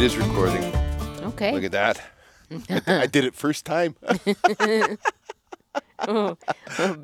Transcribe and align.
It 0.00 0.04
is 0.04 0.16
recording. 0.16 0.64
Okay. 1.24 1.52
Look 1.52 1.64
at 1.64 1.72
that. 1.72 2.00
I 2.86 3.04
did 3.04 3.26
it 3.26 3.34
first 3.34 3.66
time. 3.66 3.96
oh, 6.08 6.38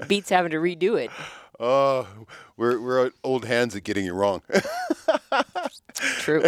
Beats 0.08 0.30
having 0.30 0.52
to 0.52 0.56
redo 0.56 0.98
it. 0.98 1.10
Oh, 1.60 2.08
we're 2.56 2.80
we're 2.80 3.10
old 3.22 3.44
hands 3.44 3.76
at 3.76 3.84
getting 3.84 4.06
it 4.06 4.12
wrong. 4.12 4.40
True. 5.92 6.44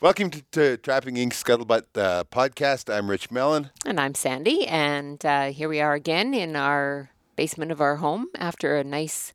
Welcome 0.00 0.30
to, 0.30 0.42
to 0.52 0.76
Trapping 0.76 1.16
Ink 1.16 1.34
Scuttlebutt 1.34 1.86
uh, 1.96 2.22
podcast. 2.30 2.88
I'm 2.94 3.10
Rich 3.10 3.32
Mellon. 3.32 3.70
And 3.84 3.98
I'm 3.98 4.14
Sandy, 4.14 4.68
and 4.68 5.26
uh, 5.26 5.46
here 5.46 5.68
we 5.68 5.80
are 5.80 5.94
again 5.94 6.34
in 6.34 6.54
our 6.54 7.10
basement 7.34 7.72
of 7.72 7.80
our 7.80 7.96
home 7.96 8.28
after 8.36 8.76
a 8.76 8.84
nice 8.84 9.32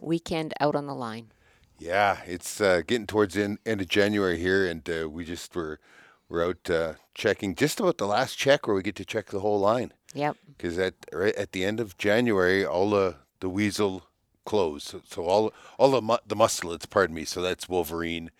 weekend 0.00 0.54
out 0.60 0.76
on 0.76 0.86
the 0.86 0.94
line. 0.94 1.32
Yeah, 1.78 2.18
it's 2.26 2.60
uh, 2.60 2.82
getting 2.86 3.06
towards 3.06 3.34
the 3.34 3.44
end, 3.44 3.58
end 3.66 3.80
of 3.80 3.88
January 3.88 4.38
here, 4.38 4.66
and 4.66 4.88
uh, 4.88 5.08
we 5.08 5.24
just 5.24 5.54
were 5.54 5.80
we're 6.28 6.44
out 6.46 6.70
uh, 6.70 6.94
checking 7.14 7.54
just 7.54 7.80
about 7.80 7.98
the 7.98 8.06
last 8.06 8.36
check 8.36 8.66
where 8.66 8.74
we 8.76 8.82
get 8.82 8.96
to 8.96 9.04
check 9.04 9.26
the 9.26 9.40
whole 9.40 9.60
line 9.60 9.92
Yep. 10.14 10.36
because 10.56 10.78
at 10.78 10.94
right 11.12 11.34
at 11.34 11.52
the 11.52 11.64
end 11.64 11.80
of 11.80 11.98
January, 11.98 12.64
all 12.64 12.90
the 12.90 13.16
the 13.40 13.48
weasel 13.48 14.04
close. 14.46 14.84
So, 14.84 15.02
so 15.04 15.24
all 15.24 15.52
all 15.78 15.90
the 15.90 16.00
mu- 16.00 16.16
the 16.26 16.36
mustelids, 16.36 16.88
pardon 16.88 17.14
me. 17.16 17.24
So 17.24 17.42
that's 17.42 17.68
Wolverine, 17.68 18.30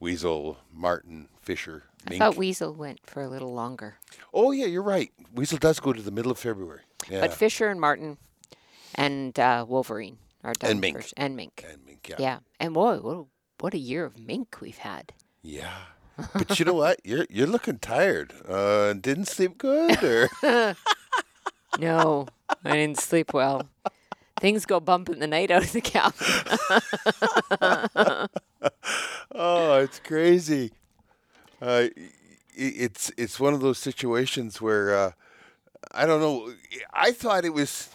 weasel, 0.00 0.58
marten, 0.72 1.28
fisher, 1.42 1.84
I 2.06 2.10
mink. 2.10 2.20
thought 2.22 2.36
Weasel 2.36 2.72
went 2.74 3.00
for 3.06 3.22
a 3.22 3.28
little 3.28 3.52
longer. 3.52 3.96
oh 4.32 4.50
yeah, 4.52 4.66
you're 4.66 4.82
right. 4.82 5.12
Weasel 5.34 5.58
does 5.58 5.78
go 5.80 5.92
to 5.92 6.02
the 6.02 6.10
middle 6.10 6.32
of 6.32 6.38
February. 6.38 6.80
Yeah, 7.10 7.20
But 7.20 7.34
Fisher 7.34 7.68
and 7.68 7.80
Marten 7.80 8.16
and 8.94 9.38
uh, 9.38 9.64
Wolverine 9.68 10.18
are 10.42 10.52
done. 10.54 10.72
And 10.72 10.80
mink. 10.80 10.96
first. 10.96 11.14
And 11.16 11.36
mink. 11.36 11.64
and 11.68 11.84
mink. 11.84 12.08
Yeah. 12.08 12.16
Yeah. 12.18 12.38
And 12.58 12.74
boy, 12.74 12.98
what 12.98 13.16
a, 13.16 13.24
what 13.60 13.74
a 13.74 13.78
year 13.78 14.04
of 14.04 14.18
mink 14.18 14.60
we've 14.60 14.78
had. 14.78 15.12
Yeah. 15.42 15.76
But 16.34 16.58
you 16.58 16.64
know 16.64 16.74
what? 16.74 17.00
You're 17.04 17.26
you're 17.30 17.46
looking 17.46 17.78
tired. 17.78 18.34
Uh, 18.46 18.92
didn't 18.92 19.26
sleep 19.26 19.56
good, 19.58 20.02
or 20.04 20.28
No, 21.78 22.26
I 22.64 22.72
didn't 22.72 22.98
sleep 22.98 23.32
well. 23.32 23.68
Things 24.40 24.64
go 24.66 24.80
bump 24.80 25.08
in 25.08 25.18
the 25.18 25.26
night 25.26 25.50
out 25.50 25.62
of 25.62 25.72
the 25.72 25.80
cabin. 25.80 26.14
oh, 29.34 29.78
it's 29.78 30.00
crazy. 30.00 30.72
Uh, 31.60 31.88
it's 32.54 33.12
it's 33.16 33.38
one 33.38 33.54
of 33.54 33.60
those 33.60 33.78
situations 33.78 34.60
where 34.60 34.94
uh, 34.94 35.12
I 35.92 36.06
don't 36.06 36.20
know. 36.20 36.52
I 36.92 37.12
thought 37.12 37.44
it 37.44 37.54
was. 37.54 37.88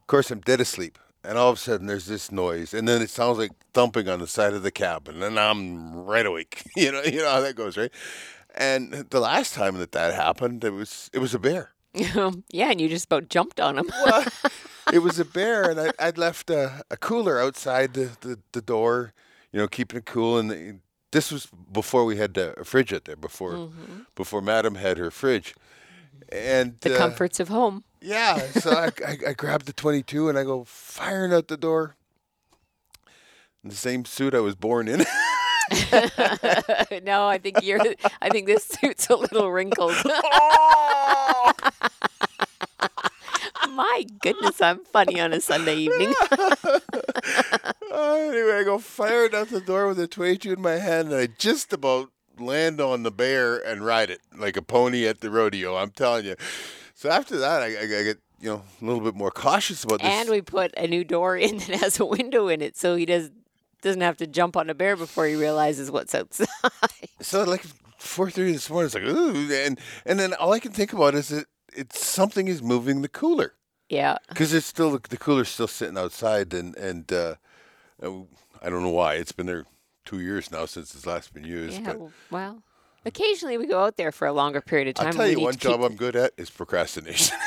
Of 0.00 0.06
course, 0.06 0.30
I'm 0.30 0.40
dead 0.40 0.60
asleep, 0.60 0.98
and 1.24 1.36
all 1.38 1.50
of 1.50 1.56
a 1.56 1.60
sudden 1.60 1.86
there's 1.86 2.06
this 2.06 2.32
noise, 2.32 2.74
and 2.74 2.88
then 2.88 3.02
it 3.02 3.10
sounds 3.10 3.38
like 3.38 3.52
thumping 3.72 4.08
on 4.08 4.20
the 4.20 4.26
side 4.26 4.54
of 4.54 4.62
the 4.62 4.70
cabin, 4.70 5.22
and 5.22 5.38
I'm 5.38 5.94
right 5.94 6.26
awake. 6.26 6.62
You 6.76 6.92
know, 6.92 7.02
you 7.02 7.18
know 7.18 7.30
how 7.30 7.40
that 7.40 7.56
goes, 7.56 7.76
right? 7.76 7.92
And 8.54 8.92
the 9.10 9.20
last 9.20 9.54
time 9.54 9.76
that 9.78 9.92
that 9.92 10.14
happened, 10.14 10.64
it 10.64 10.70
was 10.70 11.10
it 11.12 11.18
was 11.18 11.34
a 11.34 11.38
bear. 11.38 11.72
yeah, 11.92 12.70
and 12.70 12.80
you 12.80 12.88
just 12.88 13.06
about 13.06 13.28
jumped 13.28 13.60
on 13.60 13.78
him. 13.78 13.90
Well, 14.04 14.24
it 14.92 15.00
was 15.00 15.18
a 15.18 15.24
bear, 15.24 15.70
and 15.70 15.80
I, 15.80 15.92
I'd 15.98 16.18
left 16.18 16.50
a, 16.50 16.82
a 16.90 16.96
cooler 16.96 17.40
outside 17.40 17.94
the, 17.94 18.10
the, 18.20 18.38
the 18.52 18.62
door, 18.62 19.12
you 19.52 19.58
know, 19.58 19.68
keeping 19.68 19.98
it 19.98 20.06
cool. 20.06 20.38
And 20.38 20.50
the, 20.50 20.78
this 21.10 21.32
was 21.32 21.48
before 21.72 22.04
we 22.04 22.16
had 22.16 22.38
uh, 22.38 22.52
a 22.56 22.64
fridge 22.64 22.92
out 22.92 23.04
there, 23.04 23.16
before 23.16 23.70
before 24.14 24.40
Madam 24.40 24.76
had 24.76 24.98
her 24.98 25.10
fridge. 25.10 25.54
And 26.30 26.76
the 26.80 26.94
uh, 26.94 26.98
comforts 26.98 27.40
of 27.40 27.48
home. 27.48 27.84
Yeah, 28.00 28.38
so 28.52 28.70
I, 28.70 28.90
I, 29.06 29.18
I 29.28 29.32
grabbed 29.32 29.66
the 29.66 29.72
22 29.72 30.28
and 30.28 30.38
I 30.38 30.44
go 30.44 30.64
firing 30.64 31.32
out 31.32 31.48
the 31.48 31.56
door. 31.56 31.96
In 33.62 33.70
the 33.70 33.76
same 33.76 34.04
suit 34.04 34.34
I 34.34 34.40
was 34.40 34.54
born 34.54 34.88
in. 34.88 35.04
no, 37.04 37.28
I 37.28 37.38
think 37.40 37.62
you're. 37.62 37.78
I 38.20 38.28
think 38.28 38.46
this 38.46 38.64
suit's 38.64 39.08
a 39.08 39.14
little 39.14 39.52
wrinkled. 39.52 39.94
oh! 40.04 41.52
My 43.70 44.04
goodness, 44.20 44.60
I'm 44.60 44.84
funny 44.84 45.20
on 45.20 45.32
a 45.32 45.40
Sunday 45.40 45.76
evening. 45.76 46.12
Uh, 47.92 48.14
anyway, 48.14 48.58
I 48.58 48.62
go 48.64 48.78
firing 48.78 49.34
out 49.34 49.48
the 49.48 49.60
door 49.60 49.86
with 49.86 50.00
a 50.00 50.08
22 50.08 50.54
in 50.54 50.60
my 50.60 50.72
hand, 50.72 51.12
and 51.12 51.16
I 51.16 51.26
just 51.26 51.72
about 51.72 52.10
land 52.38 52.80
on 52.80 53.04
the 53.04 53.10
bear 53.10 53.58
and 53.58 53.84
ride 53.84 54.10
it 54.10 54.20
like 54.36 54.56
a 54.56 54.62
pony 54.62 55.06
at 55.06 55.20
the 55.20 55.30
rodeo. 55.30 55.76
I'm 55.76 55.90
telling 55.90 56.24
you. 56.24 56.36
So 57.00 57.08
after 57.08 57.38
that, 57.38 57.62
I, 57.62 57.76
I, 57.76 57.82
I 58.00 58.02
get 58.02 58.18
you 58.42 58.50
know 58.50 58.62
a 58.82 58.84
little 58.84 59.00
bit 59.00 59.14
more 59.14 59.30
cautious 59.30 59.84
about 59.84 60.02
this. 60.02 60.10
and 60.10 60.28
we 60.28 60.42
put 60.42 60.74
a 60.76 60.86
new 60.86 61.02
door 61.02 61.34
in 61.34 61.56
that 61.66 61.80
has 61.80 61.98
a 61.98 62.04
window 62.04 62.48
in 62.48 62.60
it, 62.60 62.76
so 62.76 62.94
he 62.94 63.06
does 63.06 63.30
doesn't 63.80 64.02
have 64.02 64.18
to 64.18 64.26
jump 64.26 64.54
on 64.54 64.68
a 64.68 64.74
bear 64.74 64.96
before 64.96 65.24
he 65.24 65.34
realizes 65.34 65.90
what's 65.90 66.14
outside. 66.14 66.46
so 67.22 67.44
like 67.44 67.64
4:30 67.98 68.52
this 68.52 68.68
morning, 68.68 68.84
it's 68.84 68.94
like 68.94 69.04
ooh, 69.04 69.50
and 69.50 69.80
and 70.04 70.20
then 70.20 70.34
all 70.34 70.52
I 70.52 70.58
can 70.58 70.72
think 70.72 70.92
about 70.92 71.14
is 71.14 71.28
that 71.28 71.46
it's 71.72 72.04
something 72.04 72.48
is 72.48 72.62
moving 72.62 73.00
the 73.00 73.08
cooler 73.08 73.54
yeah, 73.88 74.18
because 74.28 74.52
it's 74.52 74.66
still 74.66 74.90
the 74.90 75.16
cooler's 75.16 75.48
still 75.48 75.68
sitting 75.68 75.96
outside, 75.96 76.52
and 76.52 76.76
and 76.76 77.10
uh, 77.10 77.36
uh, 78.02 78.10
I 78.60 78.68
don't 78.68 78.82
know 78.82 78.90
why 78.90 79.14
it's 79.14 79.32
been 79.32 79.46
there 79.46 79.64
two 80.04 80.20
years 80.20 80.50
now 80.50 80.66
since 80.66 80.94
it's 80.94 81.06
last 81.06 81.32
been 81.32 81.44
used. 81.44 81.80
yeah. 81.80 81.94
but 81.94 82.10
Well, 82.30 82.62
occasionally 83.04 83.58
we 83.58 83.66
go 83.66 83.82
out 83.82 83.96
there 83.96 84.12
for 84.12 84.26
a 84.26 84.32
longer 84.32 84.60
period 84.60 84.88
of 84.88 84.94
time. 84.94 85.06
I'll 85.08 85.12
tell 85.14 85.28
you 85.28 85.40
one 85.40 85.56
job 85.56 85.82
I'm 85.82 85.96
good 85.96 86.16
at 86.16 86.32
is 86.36 86.50
procrastination. 86.50 87.36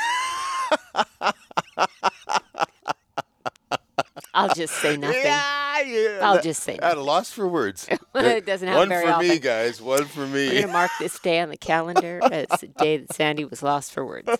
I'll 4.36 4.52
just 4.54 4.74
say 4.74 4.96
nothing. 4.96 5.20
Yeah, 5.22 5.80
yeah. 5.82 6.18
I'll 6.22 6.42
just 6.42 6.62
say 6.64 6.76
At 6.78 6.96
a 6.96 7.02
loss 7.02 7.30
for 7.30 7.46
words. 7.46 7.86
It 8.16 8.46
doesn't 8.46 8.66
happen 8.66 8.80
One 8.80 8.88
very 8.88 9.12
for 9.12 9.18
me, 9.20 9.38
guys. 9.38 9.80
One 9.80 10.04
for 10.06 10.20
We're 10.20 10.26
me. 10.50 10.60
gonna 10.60 10.72
mark 10.72 10.90
this 10.98 11.18
day 11.20 11.40
on 11.40 11.50
the 11.50 11.56
calendar 11.56 12.20
as 12.32 12.46
the 12.60 12.66
day 12.68 12.96
that 12.98 13.12
Sandy 13.12 13.44
was 13.44 13.62
lost 13.62 13.92
for 13.92 14.04
words. 14.04 14.28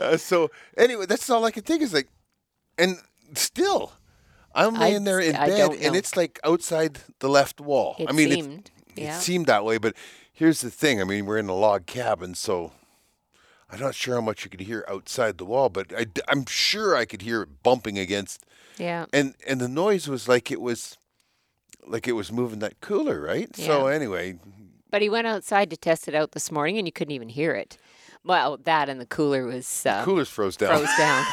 Uh, 0.00 0.16
so 0.18 0.50
anyway, 0.76 1.06
that's 1.06 1.30
all 1.30 1.44
I 1.46 1.50
can 1.50 1.62
think 1.62 1.80
is 1.82 1.94
like, 1.94 2.08
and 2.76 2.98
still, 3.34 3.92
I'm 4.54 4.76
I- 4.76 4.80
laying 4.80 5.04
there 5.04 5.18
in 5.18 5.34
I 5.34 5.46
bed, 5.46 5.56
don't 5.56 5.80
and 5.82 5.96
it's 5.96 6.14
like 6.14 6.38
outside 6.44 6.98
the 7.20 7.28
left 7.28 7.58
wall. 7.58 7.96
It 7.98 8.08
I 8.08 8.12
mean, 8.12 8.28
it- 8.30 8.34
seemed, 8.34 8.70
it, 9.02 9.14
seemed 9.20 9.46
that 9.46 9.64
way, 9.64 9.78
but 9.78 9.94
here's 10.32 10.60
the 10.60 10.70
thing. 10.70 11.00
I 11.00 11.04
mean, 11.04 11.26
we're 11.26 11.38
in 11.38 11.48
a 11.48 11.54
log 11.54 11.86
cabin, 11.86 12.34
so. 12.34 12.72
I'm 13.70 13.80
not 13.80 13.94
sure 13.94 14.14
how 14.14 14.22
much 14.22 14.44
you 14.44 14.50
could 14.50 14.60
hear 14.62 14.82
outside 14.88 15.36
the 15.36 15.44
wall, 15.44 15.68
but 15.68 15.92
I, 15.94 16.06
am 16.32 16.46
sure 16.46 16.96
I 16.96 17.04
could 17.04 17.20
hear 17.20 17.42
it 17.42 17.62
bumping 17.62 17.98
against 17.98 18.42
Yeah. 18.78 19.04
and 19.12 19.34
and 19.46 19.60
the 19.60 19.68
noise 19.68 20.08
was 20.08 20.26
like 20.26 20.50
it 20.50 20.58
was 20.58 20.96
like 21.86 22.08
it 22.08 22.12
was 22.12 22.32
moving 22.32 22.60
that 22.60 22.80
cooler 22.80 23.20
right 23.20 23.50
Yeah. 23.58 23.66
so 23.66 23.86
anyway 23.88 24.38
But 24.90 25.02
he 25.02 25.10
went 25.10 25.26
outside 25.26 25.68
to 25.68 25.76
test 25.76 26.08
it 26.08 26.14
out 26.14 26.32
this 26.32 26.50
morning, 26.50 26.78
and 26.78 26.88
you 26.88 26.92
couldn't 26.92 27.12
even 27.12 27.28
hear 27.28 27.52
it. 27.54 27.76
Well, 28.24 28.56
that 28.64 28.88
and 28.88 28.98
the 28.98 29.04
cooler 29.06 29.44
was 29.44 29.84
uh, 29.84 30.02
cooler's 30.02 30.30
froze 30.30 30.56
down 30.56 30.78
froze 30.86 30.96
down. 30.96 31.24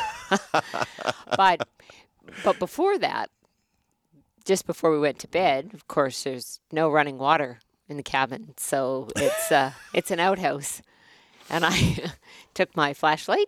but 1.37 1.65
but 2.43 2.59
before 2.59 2.97
that, 2.97 3.29
just 4.45 4.65
before 4.65 4.91
we 4.91 4.99
went 4.99 5.19
to 5.19 5.27
bed, 5.27 5.71
of 5.73 5.87
course, 5.87 6.23
there's 6.23 6.59
no 6.71 6.89
running 6.89 7.17
water 7.17 7.59
in 7.89 7.97
the 7.97 8.03
cabin, 8.03 8.53
so 8.57 9.07
it's 9.15 9.51
uh, 9.51 9.71
it's 9.93 10.11
an 10.11 10.19
outhouse, 10.19 10.81
and 11.49 11.65
I 11.65 11.97
took 12.53 12.75
my 12.75 12.93
flashlight 12.93 13.47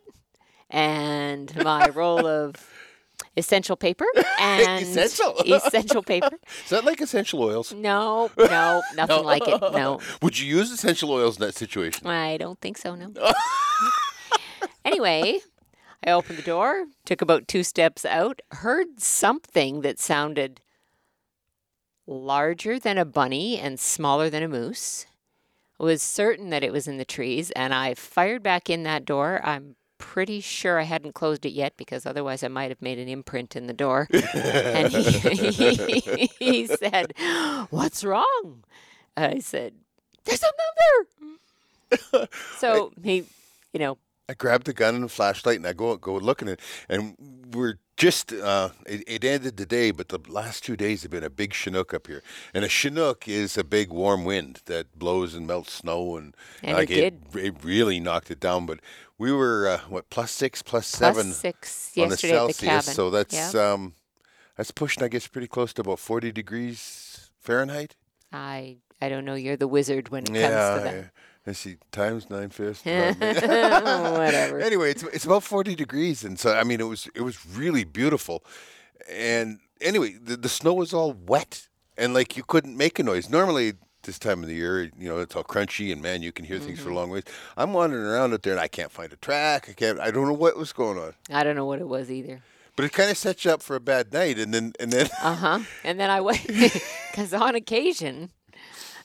and 0.70 1.56
my 1.64 1.88
roll 1.90 2.26
of 2.28 2.56
essential 3.38 3.76
paper 3.76 4.06
and 4.40 4.84
Essential? 4.84 5.36
essential 5.46 6.04
paper. 6.04 6.38
is 6.64 6.70
that 6.72 6.84
like 6.84 7.00
essential 7.02 7.42
oils 7.42 7.72
No, 7.74 8.30
no, 8.38 8.82
nothing 8.96 9.24
like 9.24 9.48
it. 9.48 9.62
No. 9.74 10.00
would 10.22 10.38
you 10.38 10.46
use 10.58 10.72
essential 10.72 11.12
oils 11.12 11.38
in 11.40 11.46
that 11.46 11.56
situation 11.56 12.06
I 12.08 12.38
don't 12.38 12.60
think 12.60 12.78
so, 12.78 12.96
no. 12.96 13.12
anyway, 14.86 15.40
I 16.06 16.12
opened 16.12 16.38
the 16.38 16.44
door, 16.44 16.86
took 17.06 17.22
about 17.22 17.48
two 17.48 17.64
steps 17.64 18.06
out, 18.06 18.42
heard 18.52 19.00
something 19.00 19.82
that 19.82 20.00
sounded 20.00 20.60
larger 22.08 22.80
than 22.80 22.98
a 22.98 23.06
bunny 23.06 23.60
and 23.60 23.80
smaller 23.80 24.30
than 24.30 24.42
a 24.42 24.48
moose. 24.48 25.06
Was 25.80 26.02
certain 26.02 26.50
that 26.50 26.64
it 26.64 26.72
was 26.72 26.88
in 26.88 26.98
the 26.98 27.06
trees, 27.06 27.52
and 27.52 27.72
I 27.72 27.94
fired 27.94 28.42
back 28.42 28.68
in 28.68 28.82
that 28.84 29.06
door. 29.06 29.40
I'm 29.44 29.76
pretty 30.00 30.40
sure 30.40 30.80
I 30.80 30.84
hadn't 30.84 31.14
closed 31.14 31.46
it 31.46 31.52
yet 31.52 31.74
because 31.78 32.06
otherwise 32.06 32.44
I 32.44 32.48
might 32.48 32.70
have 32.70 32.82
made 32.82 32.98
an 32.98 33.08
imprint 33.08 33.56
in 33.56 33.68
the 33.68 33.74
door. 33.74 34.08
and 34.12 34.92
he, 34.92 36.30
he 36.40 36.66
said, 36.66 37.14
What's 37.70 38.04
wrong? 38.04 38.64
I 39.16 39.40
said, 39.40 39.74
There's 40.26 40.40
something 40.40 41.08
there. 42.12 42.28
so 42.58 42.92
he, 43.04 43.26
you 43.74 43.80
know, 43.80 43.98
I 44.30 44.34
grabbed 44.34 44.66
the 44.66 44.74
gun 44.74 44.96
and 44.96 45.04
the 45.04 45.10
flashlight 45.10 45.58
and 45.58 45.68
I 45.68 45.74
go 45.74 45.96
go 45.98 46.16
looking 46.16 46.50
at 46.50 46.60
it 46.60 46.62
and 46.90 47.16
we're 47.54 47.76
just 47.98 48.32
uh, 48.32 48.70
it, 48.86 49.04
it 49.08 49.24
ended 49.24 49.58
today, 49.58 49.92
but 49.92 50.10
the 50.10 50.20
last 50.30 50.64
two 50.64 50.78
days 50.78 51.02
have 51.02 51.12
been 51.12 51.24
a 51.24 51.30
big 51.30 51.54
chinook 51.54 51.94
up 51.94 52.08
here, 52.08 52.22
and 52.54 52.64
a 52.64 52.70
chinook 52.70 53.28
is 53.28 53.58
a 53.58 53.64
big 53.64 53.90
warm 53.90 54.24
wind 54.24 54.62
that 54.66 54.98
blows 54.98 55.34
and 55.34 55.48
melts 55.48 55.74
snow 55.74 56.16
and, 56.16 56.36
And 56.64 56.78
like 56.78 56.92
it 56.92 57.16
it 57.34 57.56
really 57.64 58.00
knocked 58.00 58.32
it 58.32 58.40
down. 58.40 58.68
But 58.68 58.80
we 59.18 59.32
were 59.32 59.68
uh, 59.68 59.80
what 59.90 60.10
plus 60.10 60.32
six, 60.32 60.62
plus 60.62 60.96
plus 60.96 61.16
seven 61.16 61.34
six 61.34 61.92
on 61.98 62.10
the 62.10 62.16
the 62.16 62.18
Celsius, 62.18 62.60
cabin. 62.60 62.94
so 62.94 63.10
that's 63.10 63.54
yeah. 63.54 63.74
um 63.74 63.94
that's 64.56 64.72
pushing 64.72 65.04
I 65.04 65.08
guess 65.08 65.28
pretty 65.28 65.48
close 65.48 65.74
to 65.74 65.82
about 65.82 66.00
forty 66.00 66.32
degrees 66.32 67.32
Fahrenheit. 67.40 67.96
I 68.32 68.78
I 69.02 69.10
don't 69.10 69.26
know. 69.26 69.36
You're 69.36 69.58
the 69.58 69.68
wizard 69.68 70.10
when 70.10 70.24
it 70.24 70.28
comes 70.28 70.38
to 70.38 70.40
that. 70.40 70.94
yeah. 70.94 71.04
I 71.48 71.54
see 71.54 71.78
times 71.92 72.30
nine 72.30 72.50
fifths. 72.50 72.84
Whatever. 72.86 74.60
anyway, 74.60 74.92
it's 74.92 75.04
it's 75.04 75.26
about 75.26 75.44
forty 75.44 75.76
degrees, 75.76 76.24
and 76.24 76.38
so 76.38 76.54
I 76.54 76.64
mean, 76.64 76.80
it 76.82 76.88
was 76.88 77.08
it 77.16 77.22
was 77.22 77.46
really 77.46 77.84
beautiful. 77.86 78.44
And 79.10 79.60
anyway, 79.80 80.18
the, 80.22 80.36
the 80.36 80.50
snow 80.50 80.74
was 80.74 80.94
all 80.94 81.14
wet, 81.14 81.68
and 81.98 82.14
like 82.14 82.36
you 82.36 82.44
couldn't 82.44 82.76
make 82.76 83.00
a 83.00 83.04
noise. 83.04 83.30
Normally, 83.30 83.74
this 84.04 84.20
time 84.20 84.44
of 84.44 84.50
the 84.50 84.56
year, 84.56 84.84
you 84.84 85.08
know, 85.08 85.20
it's 85.20 85.36
all 85.36 85.44
crunchy, 85.44 85.92
and 85.92 86.02
man, 86.02 86.22
you 86.22 86.32
can 86.32 86.46
hear 86.46 86.60
things 86.60 86.80
for 86.80 86.90
a 86.90 86.94
long 86.94 87.10
ways. 87.10 87.24
I'm 87.56 87.74
wandering 87.74 88.04
around 88.04 88.34
out 88.34 88.44
there, 88.44 88.54
and 88.54 88.62
I 88.62 88.68
can't 88.68 88.92
find 88.92 89.12
a 89.14 89.18
track. 89.18 89.68
I 89.70 89.74
can't. 89.74 90.00
I 90.00 90.12
don't 90.12 90.28
know 90.28 90.34
what 90.34 90.58
was 90.58 90.74
going 90.74 90.98
on. 90.98 91.14
I 91.32 91.44
don't 91.44 91.56
know 91.56 91.66
what 91.66 91.80
it 91.80 91.88
was 91.88 92.12
either. 92.12 92.42
But 92.76 92.86
it 92.86 92.94
kind 92.94 93.10
of 93.10 93.18
sets 93.18 93.44
you 93.44 93.52
up 93.52 93.64
for 93.64 93.76
a 93.76 93.80
bad 93.80 94.14
night, 94.14 94.38
and 94.38 94.54
then 94.54 94.74
and 94.80 94.92
then 94.92 95.08
Uh 95.24 95.36
huh. 95.36 95.60
And 95.84 96.00
then 96.00 96.10
I 96.10 96.22
went 96.22 96.46
because 96.46 97.34
on 97.46 97.56
occasion, 97.56 98.32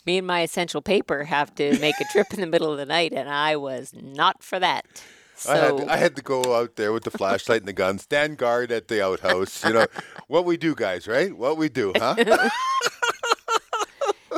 me 0.07 0.19
and 0.19 0.27
my 0.27 0.41
essential 0.41 0.83
paper 0.83 1.25
have 1.25 1.55
to 1.57 1.79
make 1.79 2.01
a 2.01 2.05
trip 2.13 2.33
in 2.33 2.41
the 2.41 2.47
middle 2.47 2.71
of 2.71 2.79
the 2.79 2.87
night, 2.87 3.13
and 3.13 3.29
I 3.29 3.57
was 3.57 3.93
not 3.95 4.43
for 4.43 4.59
that. 4.59 4.87
I 5.49 5.57
had 5.57 5.79
So 5.79 5.89
I 5.89 5.97
had 5.97 6.17
to 6.17 6.23
go 6.23 6.57
out 6.57 6.77
there 6.77 6.93
with 6.93 7.05
the 7.05 7.11
flashlight 7.11 7.63
and 7.63 7.69
the 7.69 7.73
gun, 7.73 7.99
stand 7.99 8.39
guard 8.39 8.71
at 8.71 8.89
the 8.89 9.05
outhouse. 9.05 9.65
You 9.65 9.73
know 9.73 9.87
what 10.29 10.45
we 10.45 10.57
do, 10.57 10.75
guys, 10.75 11.09
right? 11.09 11.37
What 11.37 11.57
we 11.57 11.69
do, 11.69 11.93
huh? 11.97 12.15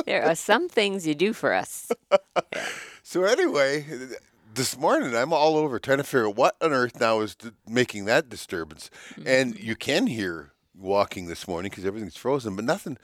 there 0.05 0.23
are 0.23 0.35
some 0.35 0.67
things 0.69 1.05
you 1.05 1.15
do 1.15 1.33
for 1.33 1.53
us. 1.53 1.91
So 3.07 3.23
anyway, 3.23 3.85
this 4.55 4.75
morning 4.77 5.15
I'm 5.15 5.31
all 5.31 5.57
over 5.57 5.77
trying 5.77 5.99
to 5.99 6.03
figure 6.03 6.27
out 6.27 6.35
what 6.35 6.55
on 6.59 6.73
earth 6.73 6.99
now 6.99 7.19
is 7.19 7.37
making 7.69 8.05
that 8.05 8.29
disturbance. 8.29 8.89
Mm-hmm. 9.11 9.27
And 9.27 9.59
you 9.59 9.75
can 9.75 10.07
hear 10.07 10.53
walking 10.75 11.27
this 11.27 11.47
morning 11.47 11.69
because 11.69 11.85
everything's 11.85 12.17
frozen, 12.17 12.55
but 12.55 12.65
nothing. 12.65 12.97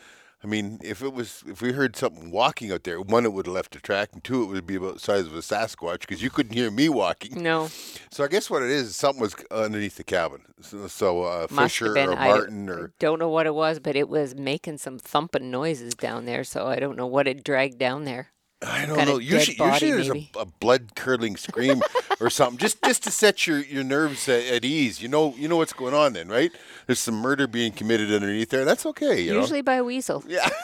I 0.43 0.47
mean, 0.47 0.79
if 0.83 1.03
it 1.03 1.13
was, 1.13 1.43
if 1.45 1.61
we 1.61 1.71
heard 1.71 1.95
something 1.95 2.31
walking 2.31 2.71
out 2.71 2.83
there, 2.83 2.99
one, 2.99 3.25
it 3.25 3.33
would 3.33 3.45
have 3.45 3.53
left 3.53 3.75
a 3.75 3.79
track, 3.79 4.09
and 4.13 4.23
two, 4.23 4.41
it 4.43 4.47
would 4.47 4.65
be 4.65 4.75
about 4.75 4.95
the 4.95 4.99
size 4.99 5.27
of 5.27 5.35
a 5.35 5.39
Sasquatch 5.39 5.99
because 6.01 6.23
you 6.23 6.31
couldn't 6.31 6.53
hear 6.53 6.71
me 6.71 6.89
walking. 6.89 7.43
No, 7.43 7.69
So 8.09 8.23
I 8.23 8.27
guess 8.27 8.49
what 8.49 8.63
it 8.63 8.69
is, 8.71 8.95
something 8.95 9.21
was 9.21 9.35
underneath 9.51 9.97
the 9.97 10.03
cabin. 10.03 10.41
So, 10.61 10.87
so 10.87 11.23
uh, 11.23 11.47
Fisher 11.47 11.93
been. 11.93 12.09
or 12.09 12.17
I 12.17 12.27
Marten 12.27 12.69
or 12.69 12.93
don't 12.97 13.19
know 13.19 13.29
what 13.29 13.45
it 13.45 13.53
was, 13.53 13.79
but 13.79 13.95
it 13.95 14.09
was 14.09 14.33
making 14.35 14.79
some 14.79 14.97
thumping 14.97 15.51
noises 15.51 15.93
down 15.93 16.25
there. 16.25 16.43
So 16.43 16.65
I 16.67 16.79
don't 16.79 16.97
know 16.97 17.07
what 17.07 17.27
it 17.27 17.43
dragged 17.43 17.77
down 17.77 18.05
there. 18.05 18.31
I 18.65 18.85
don't 18.85 19.05
know. 19.05 19.17
Usually, 19.17 19.57
body, 19.57 19.85
usually 19.87 19.91
there's 19.91 20.29
a, 20.35 20.39
a 20.41 20.45
blood 20.45 20.95
curdling 20.95 21.35
scream 21.37 21.81
or 22.19 22.29
something, 22.29 22.57
just 22.59 22.81
just 22.83 23.03
to 23.03 23.11
set 23.11 23.47
your, 23.47 23.59
your 23.59 23.83
nerves 23.83 24.29
at, 24.29 24.43
at 24.45 24.63
ease. 24.65 25.01
You 25.01 25.07
know, 25.07 25.33
you 25.35 25.47
know 25.47 25.57
what's 25.57 25.73
going 25.73 25.93
on 25.95 26.13
then, 26.13 26.27
right? 26.27 26.51
There's 26.85 26.99
some 26.99 27.15
murder 27.15 27.47
being 27.47 27.71
committed 27.71 28.11
underneath 28.11 28.49
there. 28.49 28.63
That's 28.65 28.85
okay. 28.85 29.21
You 29.21 29.33
Usually 29.33 29.61
by 29.61 29.75
a 29.75 29.83
weasel. 29.83 30.23
Yeah. 30.27 30.47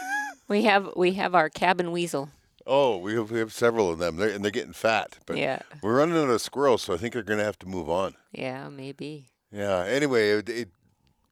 We 0.49 0.63
have 0.63 0.93
we 0.95 1.11
have 1.15 1.35
our 1.35 1.49
cabin 1.49 1.91
weasel. 1.91 2.29
Oh, 2.65 2.95
we 2.97 3.15
have, 3.15 3.31
we 3.31 3.39
have 3.39 3.51
several 3.51 3.89
of 3.89 3.97
them, 3.99 4.15
they're, 4.15 4.29
and 4.29 4.43
they're 4.45 4.51
getting 4.51 4.71
fat. 4.71 5.17
But 5.25 5.35
Yeah. 5.37 5.59
we're 5.81 5.97
running 5.97 6.15
out 6.17 6.29
of 6.29 6.39
squirrels, 6.41 6.83
so 6.83 6.93
I 6.93 6.97
think 6.97 7.13
they're 7.13 7.21
going 7.23 7.39
to 7.39 7.43
have 7.45 7.59
to 7.59 7.65
move 7.65 7.89
on. 7.89 8.15
Yeah, 8.31 8.69
maybe. 8.69 9.25
Yeah. 9.51 9.83
Anyway, 9.85 10.29
it, 10.31 10.47
it, 10.49 10.69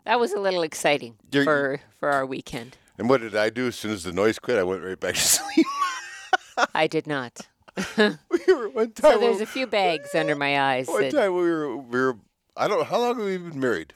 That 0.04 0.20
was 0.20 0.34
a 0.34 0.40
little 0.40 0.64
exciting 0.64 1.16
for 1.32 1.80
for 2.00 2.10
our 2.12 2.26
weekend. 2.26 2.76
and 2.98 3.08
what 3.10 3.22
did 3.22 3.36
I 3.38 3.50
do 3.50 3.68
as 3.68 3.76
soon 3.78 3.92
as 3.92 4.04
the 4.04 4.12
noise 4.12 4.38
quit? 4.38 4.58
I 4.58 4.64
went 4.64 4.84
right 4.84 5.00
back 5.00 5.16
to 5.16 5.22
sleep. 5.38 5.66
I 6.74 6.88
did 6.88 7.08
not. 7.08 7.48
we 7.98 8.08
were 8.48 8.70
one 8.70 8.92
time. 8.92 9.14
So 9.14 9.20
there's 9.20 9.42
a 9.42 9.46
few 9.46 9.68
bags 9.68 10.16
under 10.16 10.36
my 10.36 10.60
eyes. 10.60 10.88
One 10.88 11.02
that- 11.02 11.12
time 11.12 11.34
we 11.36 11.42
were 11.42 11.76
we 11.78 12.00
were 12.00 12.18
I 12.58 12.68
don't 12.68 12.80
know 12.80 12.86
how 12.86 13.00
long 13.00 13.18
have 13.18 13.26
we 13.26 13.38
been 13.38 13.60
married. 13.60 13.94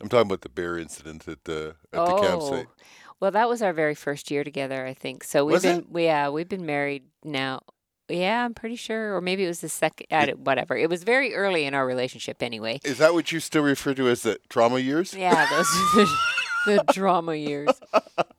I'm 0.00 0.08
talking 0.08 0.26
about 0.26 0.42
the 0.42 0.48
bear 0.48 0.76
incident 0.78 1.26
at 1.28 1.44
the 1.44 1.76
at 1.92 2.04
the 2.04 2.16
campsite. 2.20 2.66
Oh, 2.68 2.84
well, 3.20 3.30
that 3.30 3.48
was 3.48 3.62
our 3.62 3.72
very 3.72 3.94
first 3.94 4.30
year 4.30 4.44
together, 4.44 4.84
I 4.84 4.92
think. 4.92 5.24
So 5.24 5.44
we've 5.46 5.54
Was 5.54 5.62
been, 5.62 5.86
it? 5.94 6.02
yeah, 6.02 6.28
we've 6.28 6.48
been 6.48 6.66
married 6.66 7.04
now. 7.24 7.60
Yeah, 8.08 8.44
I'm 8.44 8.52
pretty 8.54 8.76
sure, 8.76 9.16
or 9.16 9.20
maybe 9.20 9.44
it 9.44 9.48
was 9.48 9.60
the 9.60 9.68
second. 9.70 10.06
Whatever. 10.44 10.76
It 10.76 10.90
was 10.90 11.02
very 11.02 11.34
early 11.34 11.64
in 11.64 11.72
our 11.74 11.86
relationship, 11.86 12.42
anyway. 12.42 12.78
Is 12.84 12.98
that 12.98 13.14
what 13.14 13.32
you 13.32 13.40
still 13.40 13.62
refer 13.62 13.94
to 13.94 14.08
as 14.08 14.22
the 14.22 14.38
trauma 14.48 14.78
years? 14.78 15.14
Yeah, 15.14 15.46
those 15.50 15.66
are 15.96 16.06
the, 16.66 16.84
drama 16.92 17.34
years. 17.34 17.70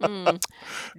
Mm. 0.02 0.42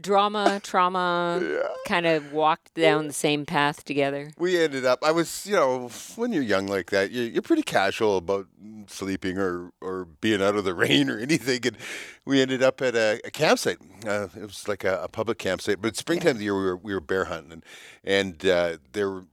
Drama, 0.00 0.60
trauma, 0.62 1.40
Yeah. 1.42 1.68
kind 1.86 2.06
of 2.06 2.32
walked 2.32 2.74
down 2.74 3.06
the 3.06 3.12
same 3.12 3.46
path 3.46 3.84
together. 3.84 4.30
We 4.38 4.58
ended 4.58 4.84
up. 4.84 4.98
I 5.04 5.12
was, 5.12 5.46
you 5.46 5.54
know, 5.54 5.88
when 6.16 6.32
you're 6.32 6.42
young 6.42 6.66
like 6.66 6.90
that, 6.90 7.10
you're, 7.12 7.26
you're 7.26 7.42
pretty 7.42 7.62
casual 7.62 8.16
about 8.16 8.46
sleeping 8.88 9.38
or 9.38 9.70
or 9.80 10.06
being 10.20 10.42
out 10.42 10.56
of 10.56 10.64
the 10.64 10.74
rain 10.84 11.08
or 11.10 11.18
anything. 11.18 11.60
And 11.66 11.76
we 12.24 12.40
ended 12.42 12.62
up 12.62 12.82
at 12.82 12.94
a, 12.94 13.20
a 13.24 13.30
campsite. 13.30 13.78
Uh, 14.06 14.28
it 14.34 14.42
was 14.42 14.66
like 14.66 14.84
a, 14.84 15.02
a 15.04 15.08
public 15.08 15.38
campsite, 15.38 15.80
but 15.80 15.96
springtime 15.96 16.32
of 16.32 16.38
the 16.38 16.44
year 16.44 16.56
we 16.58 16.64
were 16.64 16.76
we 16.76 16.94
were 16.94 17.00
bear 17.00 17.26
hunting, 17.26 17.52
and 17.52 17.64
and 18.04 18.46
uh, 18.46 18.78
there 18.92 19.10
were 19.10 19.24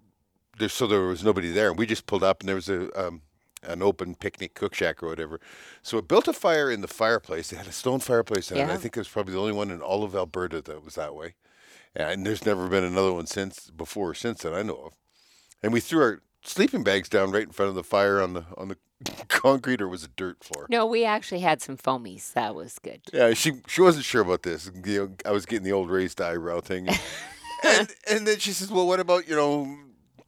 there 0.60 0.70
so 0.70 0.88
there 0.88 1.02
was 1.02 1.24
nobody 1.24 1.52
there. 1.52 1.70
And 1.70 1.78
we 1.80 1.86
just 1.86 2.06
pulled 2.06 2.24
up, 2.24 2.42
and 2.42 2.48
there 2.48 2.56
was 2.56 2.70
a 2.70 3.08
um, 3.08 3.22
an 3.68 3.82
open 3.82 4.16
picnic 4.16 4.54
cook 4.54 4.74
shack 4.74 5.02
or 5.04 5.08
whatever. 5.08 5.40
So 5.82 5.98
it 5.98 6.08
built 6.08 6.28
a 6.28 6.34
fire 6.34 6.72
in 6.72 6.82
the 6.82 6.88
fireplace. 6.88 7.50
They 7.50 7.58
had 7.58 7.68
a 7.68 7.72
stone 7.72 8.00
fireplace 8.00 8.52
in 8.52 8.58
it. 8.58 8.70
I 8.70 8.78
think 8.78 8.96
it 8.96 9.00
was 9.00 9.08
probably 9.08 9.34
the 9.34 9.40
only 9.40 9.54
one 9.54 9.72
in 9.72 9.82
all 9.82 10.04
of 10.04 10.16
Alberta 10.16 10.62
that 10.62 10.84
was 10.84 10.96
that 10.96 11.16
way. 11.16 11.36
And 11.96 12.26
there's 12.26 12.46
never 12.46 12.68
been 12.68 12.84
another 12.84 13.14
one 13.14 13.26
since 13.26 13.70
before 13.70 14.12
or 14.12 14.14
since 14.14 14.42
that 14.42 14.54
I 14.54 14.64
know 14.64 14.76
of. 14.76 14.94
And 15.64 15.72
we 15.72 15.80
threw 15.80 16.02
our 16.02 16.22
sleeping 16.44 16.84
bags 16.84 17.10
down 17.10 17.32
right 17.32 17.44
in 17.44 17.52
front 17.52 17.70
of 17.70 17.76
the 17.76 17.84
fire 17.84 18.22
on 18.22 18.34
the 18.34 18.46
on 18.58 18.68
the 18.68 18.78
concrete 19.28 19.82
or 19.82 19.88
was 19.88 20.04
it 20.04 20.16
dirt 20.16 20.44
floor? 20.44 20.68
No, 20.70 20.86
we 20.86 21.06
actually 21.06 21.42
had 21.42 21.62
some 21.62 21.78
foamies. 21.78 22.34
That 22.34 22.56
was 22.56 22.80
good. 22.80 23.02
Yeah, 23.14 23.34
she 23.34 23.54
she 23.68 23.82
wasn't 23.82 24.06
sure 24.06 24.22
about 24.22 24.44
this. 24.44 24.70
You 24.86 25.00
know, 25.00 25.12
I 25.26 25.32
was 25.32 25.46
getting 25.46 25.64
the 25.64 25.72
old 25.72 25.90
raised 25.90 26.22
eyebrow 26.22 26.62
thing, 26.62 26.88
and 27.64 27.90
and 28.10 28.28
then 28.28 28.40
she 28.40 28.52
says, 28.52 28.72
"Well, 28.72 28.88
what 28.88 29.00
about 29.00 29.28
you 29.28 29.36
know 29.36 29.78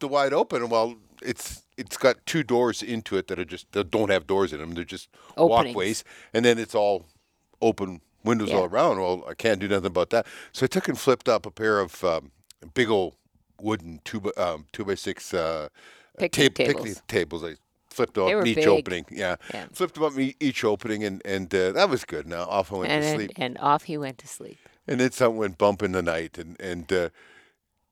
the 0.00 0.08
wide 0.08 0.32
open?" 0.32 0.68
Well, 0.68 0.96
it's 1.22 1.62
it's 1.78 1.96
got 1.96 2.16
two 2.26 2.42
doors 2.42 2.82
into 2.82 3.16
it 3.16 3.28
that 3.28 3.38
are 3.38 3.44
just 3.44 3.70
that 3.72 3.90
don't 3.90 4.10
have 4.10 4.26
doors 4.26 4.52
in 4.52 4.58
them. 4.60 4.74
They're 4.74 4.84
just 4.84 5.08
Openings. 5.36 5.74
walkways, 5.74 6.04
and 6.34 6.44
then 6.44 6.58
it's 6.58 6.74
all 6.74 7.06
open 7.62 8.00
windows 8.24 8.50
Yeah. 8.50 8.56
all 8.58 8.64
around. 8.64 9.00
Well, 9.00 9.24
I 9.28 9.34
can't 9.34 9.60
do 9.60 9.68
nothing 9.68 9.86
about 9.86 10.10
that. 10.10 10.26
So 10.52 10.64
I 10.64 10.66
took 10.66 10.88
and 10.88 10.98
flipped 10.98 11.28
up 11.28 11.46
a 11.46 11.50
pair 11.50 11.80
of 11.80 12.02
um, 12.04 12.32
big 12.74 12.88
old 12.90 13.14
wooden 13.60 14.00
two 14.04 14.20
by, 14.20 14.30
um, 14.36 14.66
two 14.72 14.84
by 14.84 14.94
six 14.94 15.32
uh, 15.32 15.68
Picnic 16.18 16.54
ta- 16.54 16.64
tables. 16.64 16.82
picnic 16.84 17.06
tables. 17.06 17.44
I 17.44 17.54
flipped 17.90 18.18
up 18.18 18.46
each 18.46 18.56
big. 18.56 18.66
opening. 18.68 19.04
Yeah. 19.10 19.36
Yeah. 19.54 19.66
flipped 19.72 19.94
them 19.94 20.04
up 20.04 20.12
each 20.40 20.64
opening, 20.64 21.04
and 21.04 21.22
and 21.24 21.52
uh, 21.54 21.72
that 21.72 21.88
was 21.88 22.04
good. 22.04 22.26
Now 22.26 22.42
off 22.44 22.72
I 22.72 22.76
went 22.76 22.92
And, 22.92 23.02
to 23.04 23.10
sleep. 23.14 23.30
and 23.36 23.56
off 23.58 23.84
he 23.84 23.96
went 23.96 24.18
to 24.18 24.28
sleep. 24.28 24.58
And 24.86 25.00
then 25.00 25.10
something 25.12 25.36
went 25.36 25.58
bump 25.58 25.82
in 25.82 25.92
the 25.92 26.02
night, 26.02 26.38
and 26.38 26.60
and 26.60 26.92
uh, 26.92 27.08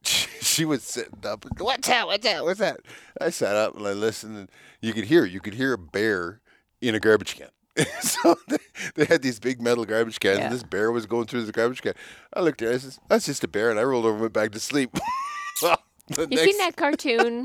she, 0.41 0.65
was 0.65 0.83
sitting 0.83 1.19
up. 1.25 1.45
What's 1.59 1.89
that? 1.89 2.07
What's 2.07 2.25
that? 2.25 2.45
What's 2.45 2.61
that? 2.61 2.81
I 3.21 3.31
sat 3.31 3.57
up 3.57 3.77
and 3.77 3.87
I 3.87 3.93
listened, 3.93 4.37
and 4.37 4.51
you 4.81 4.93
could 4.93 5.05
hear 5.05 5.25
you 5.25 5.41
could 5.41 5.55
hear 5.55 5.73
a 5.73 5.79
bear 5.79 6.41
in 6.81 6.95
a 6.95 7.01
garbage 7.01 7.37
can. 7.37 7.49
so 8.01 8.37
they, 8.49 8.57
they 8.95 9.05
had 9.05 9.21
these 9.23 9.39
big 9.39 9.61
metal 9.61 9.85
garbage 9.85 10.19
cans, 10.21 10.39
Yeah. 10.39 10.45
and 10.47 10.55
this 10.55 10.63
bear 10.63 10.91
was 10.91 11.05
going 11.07 11.27
through 11.27 11.45
the 11.45 11.53
garbage 11.53 11.83
can. 11.83 11.93
I 12.33 12.41
looked 12.41 12.63
at 12.63 12.69
it. 12.69 12.75
I 12.75 12.79
said, 12.79 12.99
"That's 13.09 13.27
just 13.27 13.45
a 13.45 13.49
bear," 13.49 13.71
and 13.71 13.79
I 13.79 13.83
rolled 13.83 14.05
over 14.07 14.15
and 14.15 14.21
went 14.23 14.33
back 14.33 14.53
to 14.53 14.61
sleep. 14.61 14.91
well, 15.63 15.79
You 16.17 16.27
next 16.27 16.45
seen 16.45 16.59
that 16.59 16.77
cartoon? 16.77 17.45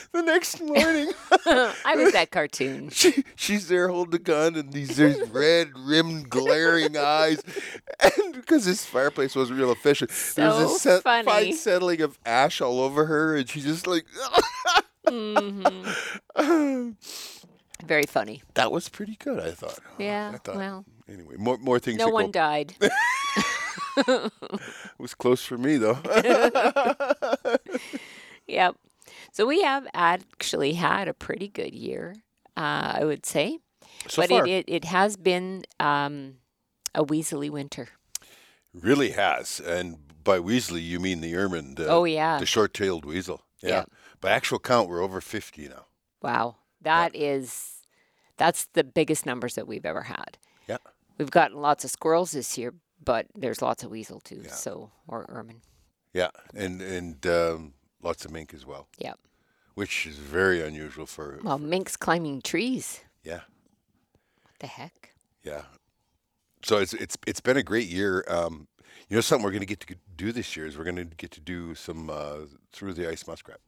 the 0.12 0.22
next 0.22 0.60
morning. 0.62 1.12
I 1.46 1.94
was 1.96 2.12
that 2.12 2.30
cartoon. 2.30 2.90
She, 3.00 3.24
she's 3.36 3.68
there 3.68 3.88
holding 3.88 4.10
the 4.12 4.18
gun 4.18 4.54
and 4.56 4.72
these 4.72 4.96
these 4.96 5.20
red 5.30 5.70
rimmed 5.78 6.28
glaring 6.30 6.96
eyes, 6.96 7.42
and 8.00 8.34
because 8.34 8.64
this 8.64 8.84
fireplace 8.84 9.34
wasn't 9.36 9.58
real 9.58 9.72
efficient, 9.72 10.10
there 10.36 10.50
So 10.50 10.62
was 10.62 10.76
a 10.76 10.78
set, 10.78 11.02
fine 11.02 11.52
settling 11.54 12.00
of 12.02 12.18
ash 12.26 12.60
all 12.60 12.80
over 12.80 13.06
her, 13.06 13.36
and 13.36 13.48
she's 13.48 13.64
just 13.64 13.86
like, 13.86 14.04
hmm 15.08 15.62
Very 17.84 18.04
funny. 18.06 18.42
that 18.54 18.70
was 18.72 18.88
pretty 18.88 19.16
good. 19.16 19.40
I 19.40 19.52
thought. 19.52 19.78
Yeah. 19.98 20.32
I 20.34 20.38
thought. 20.38 20.56
Well, 20.56 20.84
Anyway, 21.08 21.34
more 21.38 21.58
more 21.58 21.78
things. 21.80 21.98
no 21.98 22.08
one 22.08 22.26
go- 22.26 22.32
died. 22.32 22.74
It 23.96 24.32
was 24.98 25.14
close 25.14 25.44
for 25.44 25.58
me 25.58 25.76
though. 25.76 25.98
Yep. 28.46 28.76
So 29.32 29.46
we 29.46 29.62
have 29.62 29.86
actually 29.94 30.74
had 30.74 31.08
a 31.08 31.14
pretty 31.14 31.48
good 31.48 31.74
year, 31.74 32.16
uh, 32.56 32.94
I 32.96 33.04
would 33.04 33.24
say. 33.24 33.58
so 34.08 34.22
but 34.22 34.30
far, 34.30 34.46
it, 34.46 34.50
it, 34.50 34.64
it 34.68 34.84
has 34.84 35.16
been 35.16 35.64
um, 35.78 36.36
a 36.94 37.04
weaselly 37.04 37.50
winter. 37.50 37.88
really 38.72 39.10
has, 39.10 39.60
and 39.60 39.96
by 40.22 40.38
Weasley 40.38 40.82
you 40.82 41.00
mean 41.00 41.20
the 41.20 41.34
ermine, 41.34 41.74
the, 41.76 41.88
oh, 41.88 42.04
yeah. 42.04 42.38
the 42.38 42.46
short-tailed 42.46 43.04
weasel. 43.04 43.42
Yeah. 43.62 43.68
Yeah. 43.68 43.84
By 44.20 44.30
actual 44.30 44.58
count, 44.58 44.88
we're 44.88 45.02
over 45.02 45.20
fifty 45.20 45.68
now. 45.68 45.86
Wow. 46.22 46.56
that 46.82 47.14
is 47.14 47.82
that's 48.36 48.66
the 48.72 48.84
biggest 48.84 49.26
numbers 49.26 49.54
that 49.54 49.66
we've 49.66 49.84
ever 49.86 50.02
had. 50.02 50.38
Yeah. 50.68 50.78
We've 51.18 51.30
gotten 51.30 51.60
lots 51.60 51.84
of 51.84 51.90
squirrels 51.90 52.32
this 52.32 52.56
year, 52.56 52.74
but 53.02 53.26
there's 53.34 53.60
lots 53.60 53.82
of 53.82 53.90
weasel 53.90 54.20
too. 54.20 54.42
Yeah. 54.44 54.52
So, 54.52 54.90
or 55.06 55.26
ermine. 55.28 55.60
Yeah, 56.12 56.30
and 56.54 56.80
and 56.80 57.26
um, 57.26 57.74
lots 58.02 58.24
of 58.24 58.30
mink 58.32 58.52
as 58.54 58.64
well. 58.66 58.88
Yep. 58.98 59.18
which 59.74 60.06
is 60.06 60.16
very 60.18 60.60
unusual 60.62 61.06
for. 61.06 61.38
Well, 61.42 61.58
minks 61.58 61.96
climbing 61.96 62.42
trees. 62.42 63.00
Yeah, 63.24 63.40
What 64.42 64.58
the 64.58 64.66
heck? 64.66 65.14
yeah. 65.42 65.62
So 66.62 66.78
it's 66.78 66.92
it's 66.94 67.16
it's 67.26 67.40
been 67.40 67.56
a 67.56 67.62
great 67.62 67.88
year. 67.88 68.24
Um, 68.28 68.66
You 69.08 69.16
know, 69.16 69.22
something 69.22 69.44
we're 69.44 69.50
going 69.58 69.66
to 69.68 69.74
get 69.74 69.80
to 69.80 69.94
do 70.16 70.30
this 70.32 70.54
year 70.56 70.66
is 70.66 70.76
we're 70.76 70.84
going 70.92 71.08
to 71.08 71.16
get 71.16 71.30
to 71.32 71.40
do 71.40 71.74
some 71.74 72.10
uh, 72.10 72.46
through 72.72 72.94
the 72.94 73.08
ice 73.08 73.26
muskrat. 73.26 73.60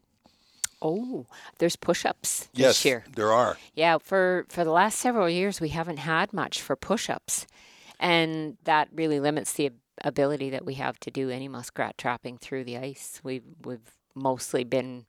Oh, 0.80 1.26
there's 1.58 1.76
push-ups 1.76 2.48
Yes, 2.52 2.68
this 2.68 2.84
year. 2.84 3.04
there 3.16 3.32
are. 3.32 3.56
Yeah, 3.74 3.98
for 3.98 4.44
for 4.48 4.64
the 4.64 4.70
last 4.72 4.98
several 4.98 5.28
years 5.30 5.60
we 5.60 5.68
haven't 5.70 5.98
had 5.98 6.32
much 6.32 6.60
for 6.60 6.76
push-ups, 6.76 7.46
and 8.00 8.56
that 8.64 8.88
really 8.92 9.20
limits 9.20 9.52
the 9.52 9.70
ability 10.04 10.50
that 10.50 10.64
we 10.64 10.74
have 10.74 10.98
to 11.00 11.10
do 11.10 11.30
any 11.30 11.48
muskrat 11.48 11.96
trapping 11.98 12.36
through 12.38 12.64
the 12.64 12.76
ice. 12.78 13.20
We've 13.24 13.44
we've 13.64 13.90
mostly 14.14 14.64
been 14.64 15.06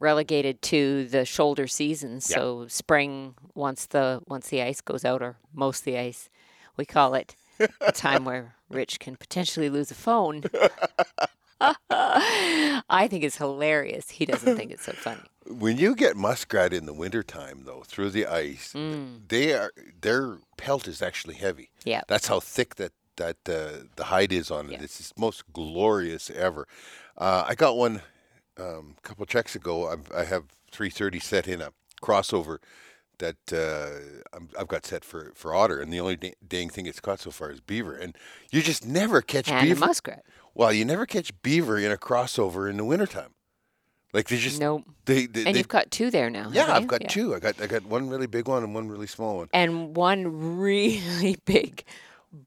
relegated 0.00 0.62
to 0.62 1.06
the 1.08 1.24
shoulder 1.24 1.66
season, 1.66 2.14
Yeah. 2.14 2.18
so 2.36 2.66
spring 2.68 3.34
once 3.54 3.86
the 3.86 4.20
once 4.28 4.48
the 4.48 4.62
ice 4.62 4.80
goes 4.80 5.04
out, 5.04 5.22
or 5.22 5.36
most 5.52 5.84
the 5.84 5.98
ice, 5.98 6.28
we 6.76 6.84
call 6.84 7.14
it 7.14 7.34
a 7.80 7.92
time 7.92 8.24
where 8.24 8.54
Rich 8.70 9.00
can 9.00 9.16
potentially 9.16 9.68
lose 9.70 9.90
a 9.90 9.94
phone. 9.94 10.44
I 11.60 13.08
think 13.10 13.24
it's 13.24 13.36
hilarious. 13.36 14.10
He 14.10 14.24
doesn't 14.26 14.56
think 14.56 14.70
it's 14.70 14.84
so 14.84 14.92
funny. 14.92 15.22
When 15.48 15.76
you 15.78 15.94
get 15.96 16.16
muskrat 16.16 16.72
in 16.72 16.86
the 16.86 16.92
wintertime, 16.92 17.62
though, 17.64 17.82
through 17.86 18.10
the 18.10 18.26
ice, 18.26 18.74
they 19.28 19.54
are 19.54 19.72
their 20.00 20.38
pelt 20.56 20.86
is 20.86 21.02
actually 21.02 21.34
heavy. 21.34 21.70
Yeah. 21.84 22.02
That's 22.08 22.28
how 22.28 22.40
thick 22.40 22.76
that 22.76 22.92
that 23.16 23.36
uh, 23.48 23.84
the 23.96 24.04
hide 24.04 24.32
is 24.32 24.50
on 24.50 24.66
it. 24.66 24.72
Yeah. 24.72 24.82
It's 24.82 25.08
the 25.10 25.20
most 25.20 25.52
glorious 25.52 26.30
ever. 26.30 26.68
Uh, 27.16 27.44
I 27.48 27.54
got 27.56 27.76
one 27.76 28.02
um, 28.58 28.94
a 28.98 29.00
couple 29.06 29.24
checks 29.26 29.54
ago. 29.54 29.88
I've, 29.88 30.10
I 30.14 30.24
have 30.24 30.44
330 30.72 31.18
set 31.20 31.48
in 31.48 31.60
a 31.60 31.72
crossover 32.02 32.58
that 33.18 33.36
uh, 33.52 34.36
I'm, 34.36 34.48
I've 34.58 34.68
got 34.68 34.86
set 34.86 35.04
for, 35.04 35.32
for 35.34 35.54
otter, 35.54 35.80
and 35.80 35.92
the 35.92 35.98
only 36.00 36.16
da- 36.16 36.34
dang 36.46 36.68
thing 36.70 36.86
it's 36.86 37.00
caught 37.00 37.20
so 37.20 37.30
far 37.30 37.50
is 37.50 37.60
beaver. 37.60 37.94
And 37.94 38.16
you 38.52 38.62
just 38.62 38.86
never 38.86 39.20
catch 39.22 39.48
And 39.50 39.66
beaver. 39.66 39.86
muskrat. 39.86 40.24
well, 40.54 40.72
you 40.72 40.84
never 40.84 41.04
catch 41.06 41.32
beaver 41.42 41.78
in 41.78 41.90
a 41.90 41.96
crossover 41.96 42.70
in 42.70 42.76
the 42.76 42.84
wintertime. 42.84 43.30
Like 44.14 44.28
they 44.28 44.38
just 44.38 44.58
Nope. 44.60 44.84
they, 45.04 45.26
they, 45.26 45.44
And 45.44 45.54
they 45.54 45.58
you've 45.58 45.68
got 45.68 45.90
two 45.90 46.10
there 46.10 46.30
now. 46.30 46.48
yeah, 46.52 46.72
I've 46.74 46.86
got 46.86 47.02
Yeah. 47.02 47.08
two. 47.08 47.34
I 47.34 47.40
got 47.40 47.60
I 47.60 47.66
got 47.66 47.84
one 47.84 48.08
really 48.08 48.26
big 48.26 48.48
one 48.48 48.62
and 48.64 48.74
one 48.74 48.88
really 48.88 49.06
small 49.06 49.36
one. 49.36 49.48
And 49.52 49.94
one 49.94 50.56
really 50.58 51.36
big 51.44 51.84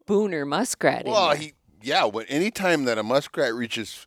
booner 0.08 0.48
muskrat. 0.48 1.06
Well, 1.06 1.36
he 1.36 1.53
yeah. 1.84 2.06
When 2.06 2.25
anytime 2.27 2.86
that 2.86 2.98
a 2.98 3.03
muskrat 3.03 3.53
reaches 3.53 4.06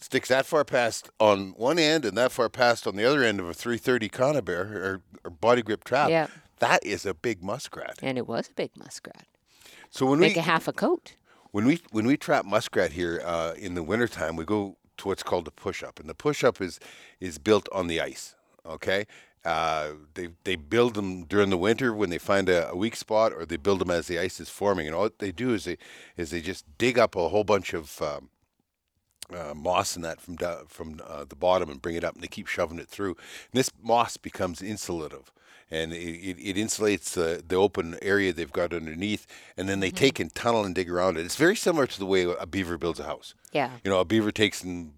sticks 0.00 0.28
that 0.28 0.46
far 0.46 0.64
past 0.64 1.10
on 1.18 1.50
one 1.56 1.78
end 1.78 2.04
and 2.04 2.16
that 2.16 2.32
far 2.32 2.48
past 2.48 2.86
on 2.86 2.96
the 2.96 3.04
other 3.04 3.22
end 3.22 3.40
of 3.40 3.48
a 3.48 3.54
330 3.54 4.08
conibear 4.08 4.60
or, 4.74 5.02
or 5.24 5.30
body 5.30 5.62
grip 5.62 5.84
trap, 5.84 6.10
Yeah. 6.10 6.28
that 6.60 6.84
is 6.84 7.04
a 7.06 7.14
big 7.14 7.42
muskrat. 7.42 7.98
and 8.02 8.16
it 8.18 8.26
was 8.26 8.48
a 8.48 8.52
big 8.52 8.70
muskrat. 8.76 9.26
So 9.90 10.06
when 10.06 10.20
Make 10.20 10.30
we 10.30 10.30
make 10.30 10.36
a 10.46 10.50
half 10.50 10.68
a 10.68 10.72
coat. 10.72 11.14
when 11.52 11.64
we 11.64 11.80
when 11.90 12.06
we 12.06 12.16
trap 12.16 12.44
muskrat 12.44 12.92
here 12.92 13.22
uh, 13.24 13.54
in 13.56 13.74
the 13.74 13.82
wintertime, 13.82 14.36
we 14.36 14.44
go 14.44 14.76
to 14.98 15.08
what's 15.08 15.22
called 15.22 15.46
a 15.48 15.50
push 15.50 15.82
up, 15.82 15.98
and 16.00 16.08
the 16.08 16.14
push 16.14 16.44
up 16.44 16.60
is 16.60 16.78
is 17.20 17.38
built 17.38 17.68
on 17.72 17.86
the 17.86 18.00
ice. 18.00 18.34
Okay, 18.66 19.06
uh, 19.46 19.92
they 20.14 20.28
they 20.44 20.56
build 20.56 20.92
them 20.94 21.24
during 21.24 21.48
the 21.50 21.56
winter 21.56 21.94
when 21.94 22.10
they 22.10 22.18
find 22.18 22.48
a, 22.50 22.68
a 22.70 22.76
weak 22.76 22.96
spot, 22.96 23.32
or 23.32 23.46
they 23.46 23.56
build 23.56 23.78
them 23.80 23.90
as 23.90 24.08
the 24.08 24.18
ice 24.18 24.40
is 24.40 24.50
forming. 24.50 24.86
And 24.86 24.94
all 24.94 25.08
they 25.18 25.32
do 25.32 25.54
is 25.54 25.64
they 25.64 25.78
is 26.18 26.30
they 26.30 26.42
just 26.42 26.64
dig 26.76 26.98
up 26.98 27.16
a 27.16 27.28
whole 27.30 27.44
bunch 27.44 27.72
of 27.72 28.02
um, 28.02 28.28
uh, 29.34 29.54
moss 29.54 29.96
and 29.96 30.04
that 30.04 30.20
from 30.20 30.36
do- 30.36 30.64
from 30.68 31.00
uh, 31.06 31.24
the 31.24 31.36
bottom 31.36 31.70
and 31.70 31.82
bring 31.82 31.96
it 31.96 32.04
up, 32.04 32.14
and 32.14 32.22
they 32.22 32.28
keep 32.28 32.46
shoving 32.46 32.78
it 32.78 32.88
through. 32.88 33.16
And 33.52 33.58
this 33.58 33.70
moss 33.82 34.16
becomes 34.16 34.60
insulative, 34.60 35.26
and 35.70 35.92
it, 35.92 35.96
it, 35.96 36.38
it 36.38 36.56
insulates 36.56 37.12
the, 37.12 37.42
the 37.46 37.56
open 37.56 37.98
area 38.02 38.32
they've 38.32 38.52
got 38.52 38.72
underneath. 38.72 39.26
And 39.56 39.68
then 39.68 39.80
they 39.80 39.90
take 39.90 40.18
and 40.18 40.34
tunnel 40.34 40.64
and 40.64 40.74
dig 40.74 40.90
around 40.90 41.18
it. 41.18 41.24
It's 41.24 41.36
very 41.36 41.56
similar 41.56 41.86
to 41.86 41.98
the 41.98 42.06
way 42.06 42.22
a 42.22 42.46
beaver 42.46 42.78
builds 42.78 43.00
a 43.00 43.04
house. 43.04 43.34
Yeah. 43.52 43.72
You 43.84 43.90
know, 43.90 44.00
a 44.00 44.04
beaver 44.04 44.32
takes 44.32 44.62
and 44.62 44.92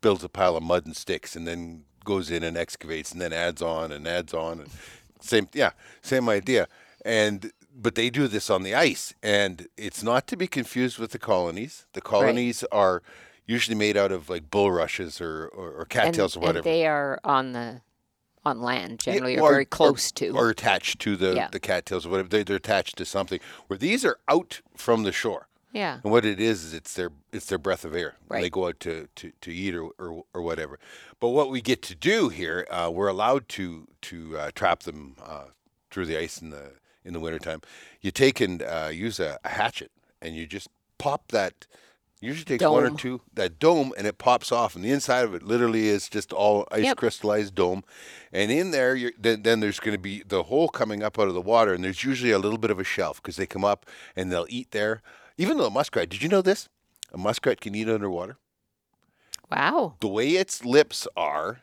builds 0.00 0.22
a 0.24 0.28
pile 0.28 0.56
of 0.56 0.62
mud 0.62 0.86
and 0.86 0.96
sticks, 0.96 1.34
and 1.34 1.46
then 1.46 1.84
goes 2.04 2.30
in 2.30 2.42
and 2.42 2.56
excavates, 2.56 3.12
and 3.12 3.20
then 3.20 3.32
adds 3.32 3.62
on 3.62 3.92
and 3.92 4.06
adds 4.06 4.34
on, 4.34 4.60
and 4.60 4.70
same 5.20 5.48
yeah, 5.52 5.70
same 6.02 6.28
idea. 6.28 6.68
And 7.04 7.52
but 7.74 7.94
they 7.94 8.10
do 8.10 8.26
this 8.28 8.50
on 8.50 8.62
the 8.62 8.74
ice, 8.74 9.14
and 9.22 9.68
it's 9.76 10.02
not 10.02 10.26
to 10.28 10.36
be 10.36 10.46
confused 10.46 10.98
with 10.98 11.12
the 11.12 11.18
colonies. 11.18 11.86
The 11.92 12.00
colonies 12.00 12.64
are 12.72 13.02
usually 13.48 13.74
made 13.76 13.96
out 13.96 14.12
of 14.12 14.28
like 14.30 14.48
bulrushes 14.50 15.20
or 15.20 15.48
or, 15.48 15.70
or 15.70 15.80
And, 15.80 15.88
cattails 15.90 16.36
or 16.36 16.38
and 16.40 16.46
whatever. 16.46 16.62
they 16.64 16.86
are 16.86 17.18
on 17.24 17.52
the 17.52 17.80
on 18.44 18.60
land 18.62 19.00
generally, 19.00 19.34
Yeah, 19.34 19.40
or, 19.40 19.50
very 19.50 19.64
close 19.64 20.12
to. 20.12 20.28
or 20.30 20.48
attached 20.50 21.00
to 21.00 21.16
the 21.16 21.34
Yeah. 21.34 21.48
the 21.50 21.58
cattails 21.60 22.06
or 22.06 22.10
whatever. 22.10 22.28
They, 22.28 22.44
they're 22.44 22.56
attached 22.56 22.96
to 22.98 23.04
something. 23.04 23.40
Where 23.66 23.76
these 23.78 24.04
are 24.04 24.18
out 24.28 24.60
from 24.76 25.02
the 25.02 25.12
shore. 25.12 25.48
yeah. 25.72 26.00
And 26.02 26.12
what 26.12 26.24
it 26.24 26.40
is 26.40 26.62
is 26.64 26.72
it's 26.72 26.94
their 26.94 27.10
it's 27.32 27.46
their 27.46 27.58
breath 27.58 27.84
of 27.84 27.94
air 27.94 28.14
when 28.28 28.40
they 28.42 28.48
go 28.50 28.68
out 28.68 28.78
to, 28.80 29.08
to, 29.16 29.32
to 29.40 29.50
eat 29.52 29.74
or, 29.74 29.86
or 29.98 30.24
or 30.32 30.42
whatever. 30.42 30.78
But 31.20 31.30
what 31.30 31.50
we 31.50 31.60
get 31.60 31.82
to 31.82 31.94
do 31.96 32.28
here, 32.28 32.66
uh, 32.70 32.90
we're 32.92 33.08
allowed 33.08 33.48
to 33.50 33.88
to 34.02 34.38
uh, 34.38 34.50
trap 34.54 34.84
them 34.84 35.16
uh, 35.22 35.46
through 35.90 36.06
the 36.06 36.16
ice 36.18 36.40
in 36.40 36.50
the 36.50 36.72
in 37.04 37.12
the 37.12 37.20
wintertime. 37.20 37.60
You 38.00 38.10
take 38.12 38.40
and 38.40 38.62
uh, 38.62 38.90
use 38.92 39.18
a, 39.20 39.38
a 39.44 39.48
hatchet 39.48 39.90
and 40.22 40.34
you 40.36 40.46
just 40.46 40.68
pop 40.98 41.22
that. 41.32 41.66
Usually 42.20 42.44
takes 42.44 42.64
one 42.64 42.84
or 42.84 42.90
two 42.90 43.20
that 43.34 43.60
dome 43.60 43.92
and 43.96 44.04
it 44.06 44.18
pops 44.18 44.50
off 44.50 44.74
and 44.74 44.84
the 44.84 44.90
inside 44.90 45.24
of 45.24 45.34
it 45.34 45.42
literally 45.44 45.86
is 45.88 46.08
just 46.08 46.32
all 46.32 46.66
ice 46.72 46.84
Yep. 46.84 46.96
crystallized 46.96 47.54
dome, 47.54 47.84
and 48.32 48.50
in 48.50 48.72
there 48.72 48.96
you're, 48.96 49.12
then 49.16 49.42
then 49.42 49.60
there's 49.60 49.78
going 49.78 49.94
to 49.96 50.00
be 50.02 50.24
the 50.26 50.44
hole 50.44 50.68
coming 50.68 51.02
up 51.02 51.16
out 51.18 51.28
of 51.28 51.34
the 51.34 51.40
water 51.40 51.72
and 51.72 51.84
there's 51.84 52.02
usually 52.02 52.32
a 52.32 52.38
little 52.40 52.58
bit 52.58 52.72
of 52.72 52.80
a 52.80 52.84
shelf 52.84 53.22
because 53.22 53.36
they 53.36 53.46
come 53.46 53.64
up 53.64 53.86
and 54.16 54.32
they'll 54.32 54.46
eat 54.48 54.72
there. 54.72 55.00
Even 55.36 55.58
though 55.58 55.66
a 55.66 55.70
muskrat, 55.70 56.08
did 56.08 56.20
you 56.22 56.28
know 56.28 56.42
this? 56.42 56.68
A 57.12 57.18
muskrat 57.18 57.60
can 57.60 57.74
eat 57.76 57.88
underwater. 57.88 58.36
Wow. 59.50 59.94
The 60.00 60.08
way 60.08 60.30
its 60.30 60.64
lips 60.64 61.06
are, 61.16 61.62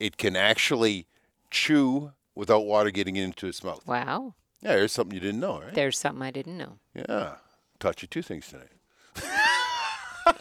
it 0.00 0.16
can 0.16 0.34
actually 0.36 1.06
chew 1.50 2.12
without 2.34 2.66
water 2.66 2.90
getting 2.90 3.16
into 3.16 3.46
its 3.46 3.62
mouth. 3.64 3.86
Wow. 3.86 4.34
Yeah, 4.60 4.74
there's 4.76 4.92
something 4.92 5.14
you 5.14 5.20
didn't 5.20 5.40
know, 5.40 5.60
right? 5.60 5.72
There's 5.74 5.98
something 5.98 6.22
I 6.22 6.30
didn't 6.32 6.58
know. 6.58 6.78
Yeah, 6.94 7.36
taught 7.78 8.02
you 8.02 8.08
two 8.08 8.22
things 8.22 8.48
tonight. 8.48 8.68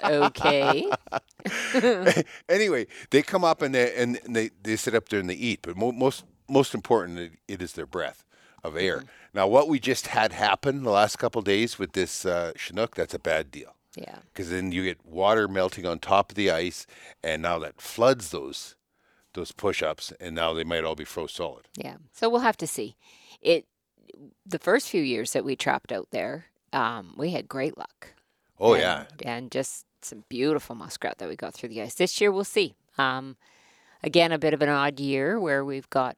Okay. 0.03 0.89
anyway, 2.49 2.87
they 3.09 3.21
come 3.21 3.43
up 3.43 3.61
and 3.61 3.73
they 3.73 3.95
and 3.95 4.19
they, 4.27 4.49
they 4.63 4.75
sit 4.75 4.95
up 4.95 5.09
there 5.09 5.19
and 5.19 5.29
they 5.29 5.35
eat. 5.35 5.59
But 5.61 5.77
mo- 5.77 5.91
most 5.91 6.25
most 6.47 6.73
important, 6.73 7.19
it, 7.19 7.31
it 7.47 7.61
is 7.61 7.73
their 7.73 7.85
breath 7.85 8.23
of 8.63 8.75
air. 8.77 9.03
Now, 9.33 9.47
what 9.47 9.67
we 9.67 9.79
just 9.79 10.07
had 10.07 10.31
happen 10.31 10.83
the 10.83 10.91
last 10.91 11.17
couple 11.17 11.39
of 11.39 11.45
days 11.45 11.77
with 11.77 11.93
this 11.93 12.25
uh, 12.25 12.53
Chinook, 12.55 12.95
that's 12.95 13.13
a 13.13 13.19
bad 13.19 13.51
deal 13.51 13.75
yeah. 13.95 14.19
because 14.33 14.49
then 14.49 14.71
you 14.71 14.83
get 14.83 15.05
water 15.05 15.47
melting 15.47 15.85
on 15.85 15.99
top 15.99 16.31
of 16.31 16.35
the 16.35 16.51
ice, 16.51 16.85
and 17.23 17.41
now 17.41 17.59
that 17.59 17.81
floods 17.81 18.29
those 18.29 18.75
those 19.33 19.51
push-ups, 19.51 20.13
and 20.21 20.33
now 20.33 20.53
they 20.53 20.63
might 20.63 20.85
all 20.85 20.95
be 20.95 21.03
froze 21.03 21.33
solid. 21.33 21.67
Yeah. 21.75 21.97
So 22.13 22.29
we'll 22.29 22.39
have 22.39 22.57
to 22.57 22.67
see. 22.67 22.95
It 23.41 23.65
the 24.45 24.59
first 24.59 24.89
few 24.89 25.01
years 25.01 25.33
that 25.33 25.43
we 25.43 25.55
trapped 25.55 25.91
out 25.91 26.07
there, 26.11 26.45
um, 26.71 27.13
we 27.17 27.31
had 27.31 27.47
great 27.47 27.77
luck. 27.77 28.13
Oh 28.59 28.73
and, 28.73 28.81
yeah, 28.81 29.05
And 29.25 29.51
just 29.51 29.85
some 30.01 30.23
beautiful 30.29 30.75
muskrat 30.75 31.17
that 31.17 31.27
we 31.27 31.35
got 31.35 31.53
through 31.53 31.69
the 31.69 31.81
ice. 31.81 31.95
This 31.95 32.21
year 32.21 32.31
we'll 32.31 32.43
see. 32.43 32.75
Um, 32.97 33.37
again, 34.03 34.31
a 34.31 34.37
bit 34.37 34.53
of 34.53 34.61
an 34.61 34.69
odd 34.69 34.99
year 34.99 35.39
where 35.39 35.65
we've 35.65 35.89
got 35.89 36.15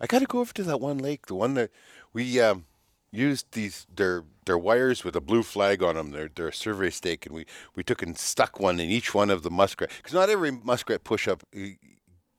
I 0.00 0.06
got 0.06 0.20
to 0.20 0.26
go 0.26 0.40
over 0.40 0.52
to 0.54 0.62
that 0.64 0.80
one 0.80 0.98
lake, 0.98 1.26
the 1.26 1.34
one 1.34 1.54
that 1.54 1.70
we 2.12 2.40
um, 2.40 2.66
used 3.10 3.52
these 3.52 3.86
their 3.94 4.24
their 4.46 4.58
wires 4.58 5.04
with 5.04 5.16
a 5.16 5.20
blue 5.20 5.42
flag 5.42 5.82
on 5.82 5.96
them. 5.96 6.10
They're 6.10 6.30
they're 6.32 6.48
a 6.48 6.52
survey 6.52 6.90
stake, 6.90 7.26
and 7.26 7.34
we 7.34 7.46
we 7.74 7.82
took 7.82 8.02
and 8.02 8.16
stuck 8.16 8.60
one 8.60 8.78
in 8.80 8.88
each 8.88 9.14
one 9.14 9.30
of 9.30 9.42
the 9.42 9.50
muskrat 9.50 9.90
because 9.96 10.14
not 10.14 10.30
every 10.30 10.50
muskrat 10.50 11.04
push 11.04 11.26
up 11.26 11.42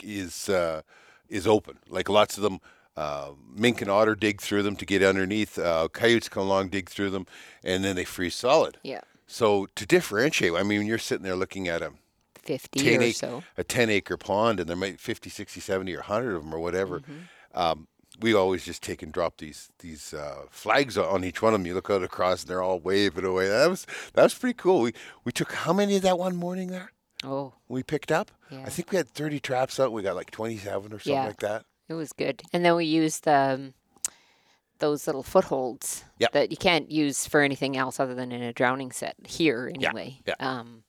is 0.02 0.50
uh, 0.50 0.82
is 1.28 1.46
open. 1.48 1.80
Like 1.90 2.10
lots 2.10 2.38
of 2.38 2.44
them. 2.44 2.60
Uh, 2.98 3.32
mink 3.56 3.82
and 3.82 3.90
otter 3.90 4.14
dig 4.14 4.42
through 4.42 4.62
them 4.62 4.76
to 4.76 4.86
get 4.86 5.02
underneath. 5.02 5.58
Uh, 5.58 5.88
coyotes 5.88 6.28
come 6.28 6.44
along, 6.44 6.68
dig 6.68 6.90
through 6.90 7.10
them, 7.10 7.26
and 7.64 7.82
then 7.82 7.96
they 7.96 8.04
freeze 8.04 8.36
solid. 8.36 8.78
yeah, 8.84 9.00
So 9.32 9.68
to 9.76 9.86
differentiate, 9.86 10.54
I 10.56 10.64
mean, 10.64 10.86
you're 10.88 10.98
sitting 10.98 11.24
there 11.24 11.36
looking 11.36 11.68
at 11.68 11.82
a 11.84 11.92
50 12.36 12.98
or 12.98 13.02
ac- 13.02 13.12
so. 13.14 13.44
a 13.58 13.64
10 13.64 13.90
acre 13.92 14.18
pond 14.18 14.60
and 14.60 14.68
there 14.68 14.76
might 14.76 15.00
50 15.00 15.30
60 15.30 15.60
70 15.60 15.94
or 15.94 15.98
100 16.00 16.36
of 16.36 16.44
them 16.44 16.54
or 16.54 16.60
whatever 16.60 17.00
Mm-hmm. 17.02 17.60
um, 17.60 17.88
we 18.22 18.34
always 18.34 18.66
just 18.66 18.82
take 18.82 19.04
and 19.04 19.14
drop 19.14 19.38
these 19.38 19.70
these 19.80 20.16
uh, 20.16 20.44
flags 20.50 20.98
on- 20.98 21.24
each 21.24 21.44
one 21.44 21.54
of 21.54 21.60
them 21.60 21.68
you 21.68 21.76
look 21.76 21.92
out 21.92 22.02
across 22.02 22.42
and 22.42 22.50
they're 22.50 22.64
all 22.64 22.80
waving 22.80 23.24
away 23.24 23.48
that 23.48 23.70
was 23.70 23.86
that 24.14 24.24
was 24.24 24.34
pretty 24.34 24.56
cool 24.56 24.82
we 24.82 24.94
we 25.26 25.32
took 25.32 25.52
how 25.54 25.74
many 25.74 25.96
of 25.98 26.02
that 26.02 26.18
one 26.18 26.36
morning 26.36 26.70
there 26.70 26.92
Oh, 27.24 27.54
we 27.68 27.84
picked 27.84 28.12
up 28.12 28.32
Yeah. 28.50 28.64
i 28.66 28.70
think 28.70 28.92
we 28.92 28.98
had 28.98 29.10
30 29.10 29.40
traps 29.42 29.80
out 29.80 29.92
we 29.92 30.02
got 30.02 30.16
like 30.16 30.32
27 30.32 30.92
or 30.92 30.98
something 30.98 31.14
Yeah. 31.14 31.28
like 31.28 31.40
that 31.42 31.66
it 31.88 31.94
was 31.96 32.14
good. 32.14 32.42
And 32.54 32.64
then 32.66 32.76
we 32.76 32.86
used 32.86 33.28
um, 33.28 33.74
those 34.80 35.08
little 35.08 35.24
footholds 35.24 36.04
Yep. 36.20 36.32
that 36.34 36.52
you 36.52 36.58
can't 36.58 36.90
use 36.92 37.26
for 37.28 37.42
anything 37.42 37.78
else 37.78 38.00
other 38.00 38.14
than 38.16 38.32
in 38.32 38.42
a 38.42 38.52
drowning 38.54 38.92
set 38.92 39.16
here 39.26 39.72
anyway. 39.74 40.20
yeah. 40.26 40.36
Um, 40.40 40.84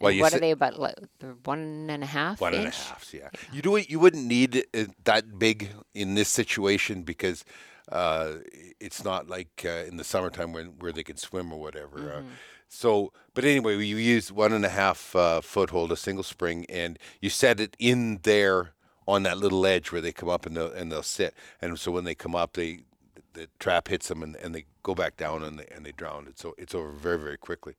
Well, 0.00 0.16
what 0.18 0.32
sit- 0.32 0.38
are 0.38 0.40
they 0.40 0.50
about? 0.50 0.78
Like, 0.78 0.96
one 1.44 1.88
and 1.90 2.02
a 2.02 2.06
half 2.06 2.40
One 2.40 2.54
and 2.54 2.66
a 2.66 2.70
half, 2.70 3.12
yeah. 3.12 3.28
You 3.52 3.62
do 3.62 3.76
it. 3.76 3.88
You 3.90 3.98
wouldn't 4.00 4.26
need 4.26 4.64
it 4.72 5.04
that 5.04 5.38
big 5.38 5.70
in 5.94 6.14
this 6.14 6.28
situation 6.28 7.02
because 7.02 7.44
Uh, 7.92 8.36
it's 8.80 9.04
not 9.04 9.28
like 9.28 9.62
uh, 9.66 9.84
in 9.86 9.98
the 9.98 10.04
summertime 10.04 10.54
when 10.54 10.68
where 10.80 10.90
they 10.90 11.02
can 11.04 11.18
swim 11.18 11.52
or 11.52 11.60
whatever. 11.60 11.98
Uh, 11.98 12.20
Mm-hmm. 12.20 12.28
so, 12.66 13.12
but 13.34 13.44
anyway, 13.44 13.74
you 13.84 13.98
use 13.98 14.32
one 14.32 14.54
and 14.54 14.64
a 14.64 14.70
half 14.70 15.14
uh, 15.14 15.42
foothold, 15.42 15.92
a 15.92 15.96
single 15.96 16.24
spring, 16.24 16.64
and 16.70 16.98
you 17.20 17.28
set 17.28 17.60
it 17.60 17.76
in 17.78 18.20
there 18.22 18.72
on 19.06 19.22
that 19.24 19.36
little 19.36 19.66
edge 19.66 19.92
where 19.92 20.00
they 20.00 20.12
come 20.12 20.30
up 20.30 20.46
and 20.46 20.56
they'll, 20.56 20.72
and 20.72 20.90
they'll 20.90 21.02
sit. 21.02 21.34
And 21.60 21.78
so 21.78 21.92
when 21.92 22.04
they 22.04 22.14
come 22.14 22.34
up, 22.34 22.54
they 22.54 22.84
the 23.34 23.48
trap 23.58 23.88
hits 23.88 24.08
them 24.08 24.22
and, 24.22 24.36
and 24.36 24.54
they 24.54 24.64
go 24.82 24.94
back 24.94 25.16
down 25.16 25.42
and 25.42 25.58
they, 25.58 25.66
and 25.74 25.84
they 25.84 25.92
drown 25.92 26.26
it. 26.26 26.38
So 26.38 26.54
it's 26.58 26.74
over 26.74 26.90
very 26.90 27.18
very 27.18 27.36
quickly. 27.36 27.74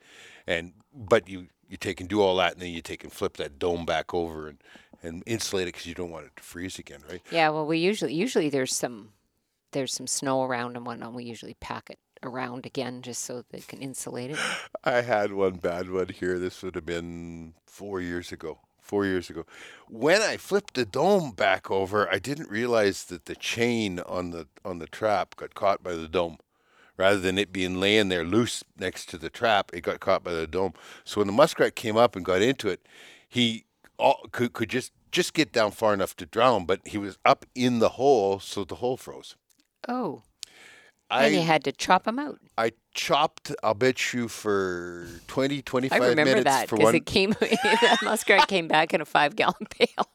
And 0.45 0.73
but 0.93 1.27
you 1.27 1.47
you 1.67 1.77
take 1.77 1.99
and 1.99 2.07
do 2.09 2.21
all 2.21 2.35
that 2.37 2.53
and 2.53 2.61
then 2.61 2.71
you 2.71 2.81
take 2.81 3.03
and 3.03 3.11
flip 3.11 3.37
that 3.37 3.57
dome 3.57 3.85
back 3.85 4.13
over 4.13 4.47
and 4.47 4.59
and 5.03 5.23
insulate 5.25 5.67
it 5.67 5.73
because 5.73 5.85
you 5.85 5.93
don't 5.93 6.11
want 6.11 6.25
it 6.25 6.35
to 6.35 6.43
freeze 6.43 6.79
again, 6.79 7.01
right? 7.09 7.21
Yeah, 7.31 7.49
well, 7.49 7.65
we 7.65 7.77
usually 7.79 8.13
usually 8.13 8.49
there's 8.49 8.75
some 8.75 9.09
there's 9.71 9.93
some 9.93 10.07
snow 10.07 10.43
around 10.43 10.77
and 10.77 10.85
whatnot. 10.85 11.13
We 11.13 11.25
usually 11.25 11.55
pack 11.59 11.89
it 11.89 11.99
around 12.23 12.65
again 12.65 13.01
just 13.01 13.23
so 13.23 13.43
they 13.49 13.59
can 13.59 13.79
insulate 13.79 14.31
it. 14.31 14.39
I 14.83 15.01
had 15.01 15.33
one 15.33 15.55
bad 15.55 15.89
one 15.89 16.09
here. 16.09 16.39
This 16.39 16.63
would 16.63 16.75
have 16.75 16.85
been 16.85 17.53
four 17.65 18.01
years 18.01 18.31
ago. 18.31 18.59
Four 18.85 19.05
years 19.05 19.31
ago. 19.31 19.47
When 19.89 20.21
I 20.21 20.37
flipped 20.37 20.75
the 20.75 20.85
dome 20.85 21.31
back 21.31 21.71
over, 21.71 22.07
I 22.07 22.19
didn't 22.19 22.51
realize 22.51 23.05
that 23.05 23.25
the 23.25 23.35
chain 23.35 23.99
on 24.01 24.29
the 24.29 24.47
on 24.63 24.77
the 24.77 24.85
trap 24.85 25.35
got 25.35 25.55
caught 25.55 25.81
by 25.81 25.93
the 25.93 26.07
dome. 26.07 26.37
Rather 26.95 27.19
than 27.19 27.39
it 27.39 27.51
being 27.51 27.79
laying 27.79 28.09
there 28.09 28.23
loose 28.23 28.63
next 28.79 29.09
to 29.09 29.17
the 29.17 29.31
trap, 29.31 29.71
it 29.73 29.81
got 29.81 29.99
caught 29.99 30.23
by 30.23 30.33
the 30.33 30.45
dome. 30.45 30.73
So 31.03 31.19
when 31.19 31.27
the 31.27 31.33
muskrat 31.33 31.75
came 31.75 31.97
up 31.97 32.15
and 32.15 32.23
got 32.23 32.43
into 32.43 32.69
it, 32.69 32.85
he 33.27 33.65
all, 33.97 34.27
could 34.31 34.53
could 34.53 34.69
just 34.69 34.91
just 35.11 35.33
get 35.33 35.51
down 35.51 35.71
far 35.71 35.93
enough 35.93 36.15
to 36.17 36.27
drown, 36.27 36.65
but 36.65 36.81
he 36.85 36.99
was 36.99 37.17
up 37.25 37.45
in 37.55 37.79
the 37.79 37.89
hole, 37.89 38.39
so 38.39 38.63
the 38.63 38.75
hole 38.75 38.97
froze. 38.97 39.35
Oh, 39.87 40.21
I 41.09 41.25
and 41.27 41.35
you 41.35 41.41
had 41.41 41.63
to 41.65 41.71
chop 41.71 42.05
them 42.05 42.17
out. 42.17 42.39
I 42.57 42.71
chopped, 42.93 43.53
I'll 43.61 43.73
bet 43.75 44.11
you, 44.13 44.27
for 44.27 45.05
20, 45.27 45.61
25 45.61 46.01
I 46.01 46.07
remember 46.07 46.31
minutes 46.31 46.43
that 46.45 46.67
for 46.67 46.77
because 46.77 46.85
one. 46.85 46.95
it 46.95 47.05
came. 47.05 47.29
that 47.39 47.99
muskrat 48.01 48.47
came 48.47 48.67
back 48.67 48.93
in 48.93 49.01
a 49.01 49.05
five 49.05 49.35
gallon 49.35 49.53
pail. 49.69 50.07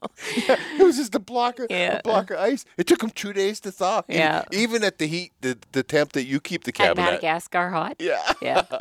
Yeah, 0.48 0.56
it 0.78 0.82
was 0.82 0.96
just 0.96 1.14
a 1.14 1.18
block 1.20 1.58
of, 1.60 1.66
Yeah. 1.70 1.98
a 1.98 2.02
block 2.02 2.30
of 2.30 2.38
ice. 2.38 2.64
It 2.76 2.86
took 2.88 3.00
them 3.00 3.10
two 3.10 3.32
days 3.32 3.60
to 3.60 3.70
thaw. 3.70 4.02
Yeah. 4.08 4.44
Even 4.52 4.82
at 4.82 4.98
the 4.98 5.06
heat, 5.06 5.32
the, 5.42 5.58
the 5.72 5.82
temp 5.84 6.12
that 6.12 6.24
you 6.24 6.40
keep 6.40 6.64
the 6.64 6.72
cabin 6.72 6.98
at. 7.04 7.10
Madagascar 7.10 7.70
hot. 7.70 7.96
Yeah. 8.00 8.32
Yeah. 8.42 8.64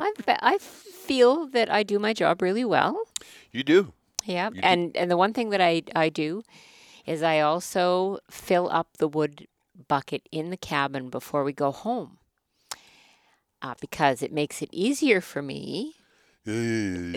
I, 0.00 0.12
I 0.28 0.58
feel 0.58 1.46
that 1.48 1.70
I 1.70 1.82
do 1.82 1.98
my 1.98 2.12
job 2.12 2.40
really 2.42 2.64
well. 2.64 2.98
You 3.52 3.62
do. 3.62 3.92
Yeah, 4.24 4.48
You 4.48 4.54
do- 4.54 4.60
and 4.62 4.96
and 4.96 5.10
the 5.10 5.16
one 5.16 5.32
thing 5.32 5.50
that 5.50 5.60
I 5.60 5.82
I 5.94 6.08
do 6.08 6.42
is 7.06 7.22
I 7.22 7.40
also 7.40 8.18
fill 8.30 8.68
up 8.70 8.88
the 8.98 9.06
wood 9.08 9.46
bucket 9.88 10.28
in 10.32 10.50
the 10.50 10.56
cabin 10.56 11.08
before 11.10 11.44
we 11.44 11.52
go 11.52 11.72
home. 11.72 12.18
Uh, 13.62 13.74
because 13.80 14.22
it 14.22 14.32
makes 14.32 14.60
it 14.62 14.68
easier 14.72 15.20
for 15.20 15.42
me. 15.42 15.94
and 16.46 17.16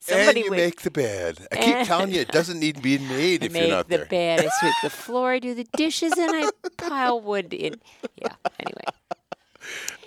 Somebody 0.00 0.40
you 0.40 0.50
would 0.50 0.56
make 0.56 0.80
the 0.80 0.90
bed. 0.90 1.46
I 1.52 1.56
keep 1.56 1.76
telling 1.86 2.10
you, 2.12 2.20
it 2.20 2.28
doesn't 2.32 2.58
need 2.58 2.76
to 2.76 2.82
be 2.82 2.98
made 2.98 3.44
if 3.44 3.54
you're 3.54 3.68
not 3.68 3.88
the 3.88 3.96
there. 3.98 4.04
The 4.06 4.10
bed, 4.10 4.40
I 4.40 4.48
sweep 4.58 4.74
the 4.82 4.90
floor, 4.96 5.32
I 5.32 5.38
do 5.38 5.54
the 5.54 5.66
dishes, 5.76 6.12
and 6.18 6.30
I 6.34 6.50
pile 6.78 7.20
wood 7.20 7.52
in. 7.54 7.80
Yeah. 8.16 8.34
Anyway, 8.58 8.84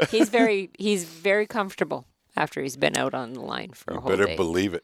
he's 0.10 0.27
very 0.29 0.72
he's 0.77 1.05
very 1.05 1.48
comfortable 1.48 2.05
after 2.36 2.62
he's 2.62 2.75
been 2.75 2.98
out 2.98 3.13
on 3.13 3.32
the 3.34 3.39
line 3.41 3.72
for 3.72 3.91
a 3.91 3.93
You 3.96 4.00
whole 4.01 4.10
better 4.12 4.25
day. 4.25 4.36
believe 4.36 4.74
it. 4.74 4.84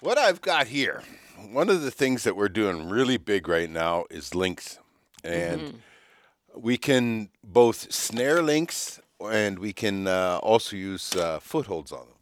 What 0.00 0.16
I've 0.16 0.40
got 0.40 0.66
here, 0.68 1.02
one 1.50 1.68
of 1.68 1.82
the 1.82 1.90
things 1.90 2.24
that 2.24 2.36
we're 2.36 2.48
doing 2.48 2.88
really 2.88 3.16
big 3.16 3.48
right 3.48 3.70
now 3.70 4.04
is 4.10 4.34
lynx. 4.34 4.78
And 5.24 5.60
Mm-hmm. 5.60 6.60
we 6.60 6.76
can 6.78 7.30
both 7.44 7.92
snare 7.92 8.42
lynx 8.42 9.00
and 9.20 9.58
we 9.58 9.72
can 9.72 10.06
uh, 10.06 10.38
also 10.42 10.76
use 10.76 11.14
uh, 11.16 11.40
footholds 11.40 11.92
on 11.92 12.00
them. 12.06 12.16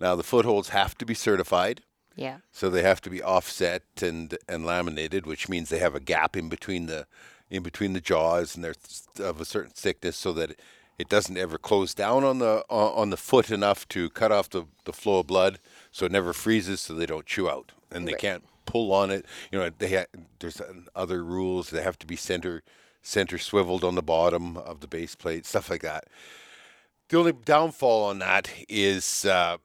Now, 0.00 0.14
the 0.16 0.22
footholds 0.22 0.70
have 0.70 0.96
to 0.98 1.04
be 1.04 1.14
certified. 1.14 1.82
yeah. 2.16 2.38
So 2.52 2.70
they 2.70 2.82
have 2.82 3.00
to 3.02 3.10
be 3.10 3.22
offset 3.22 3.82
and 4.02 4.36
and 4.48 4.64
laminated, 4.64 5.26
which 5.26 5.48
means 5.48 5.68
they 5.68 5.78
have 5.80 5.94
a 5.94 6.00
gap 6.00 6.36
in 6.36 6.48
between 6.48 6.86
the 6.86 7.06
in 7.50 7.62
between 7.62 7.92
the 7.94 8.00
jaws, 8.00 8.54
and 8.54 8.64
they're 8.64 8.74
th- 8.74 9.28
of 9.28 9.40
a 9.40 9.44
certain 9.44 9.72
thickness, 9.74 10.16
so 10.16 10.32
that 10.34 10.58
it 10.98 11.08
doesn't 11.08 11.36
ever 11.36 11.58
close 11.58 11.94
down 11.94 12.24
on 12.24 12.38
the 12.38 12.64
on 12.70 12.92
on 13.02 13.10
the 13.10 13.16
foot 13.16 13.50
enough 13.50 13.86
to 13.88 14.08
cut 14.10 14.32
off 14.32 14.48
the, 14.48 14.64
the 14.84 14.92
flow 14.92 15.18
of 15.20 15.26
blood, 15.26 15.58
so 15.92 16.06
it 16.06 16.12
never 16.12 16.32
freezes, 16.32 16.80
so 16.80 16.94
they 16.94 17.06
don't 17.06 17.26
chew 17.26 17.50
out, 17.50 17.72
and 17.90 18.06
they 18.08 18.12
Right. 18.12 18.20
can't 18.20 18.44
pull 18.70 18.92
on 18.92 19.10
it. 19.10 19.24
You 19.50 19.58
know, 19.58 19.70
they 19.78 19.94
ha- 19.96 20.06
there's 20.38 20.60
other 20.94 21.24
rules. 21.24 21.70
They 21.70 21.82
have 21.82 21.98
to 22.00 22.06
be 22.06 22.16
center 22.16 22.62
center 23.02 23.38
swiveled 23.38 23.82
on 23.84 23.94
the 23.94 24.02
bottom 24.02 24.56
of 24.58 24.80
the 24.80 24.86
base 24.86 25.14
plate, 25.14 25.46
stuff 25.46 25.70
like 25.70 25.82
that. 25.82 26.04
The 27.08 27.18
only 27.18 27.32
downfall 27.32 28.04
on 28.04 28.18
that 28.20 28.50
is. 28.68 29.24
Uh, 29.24 29.56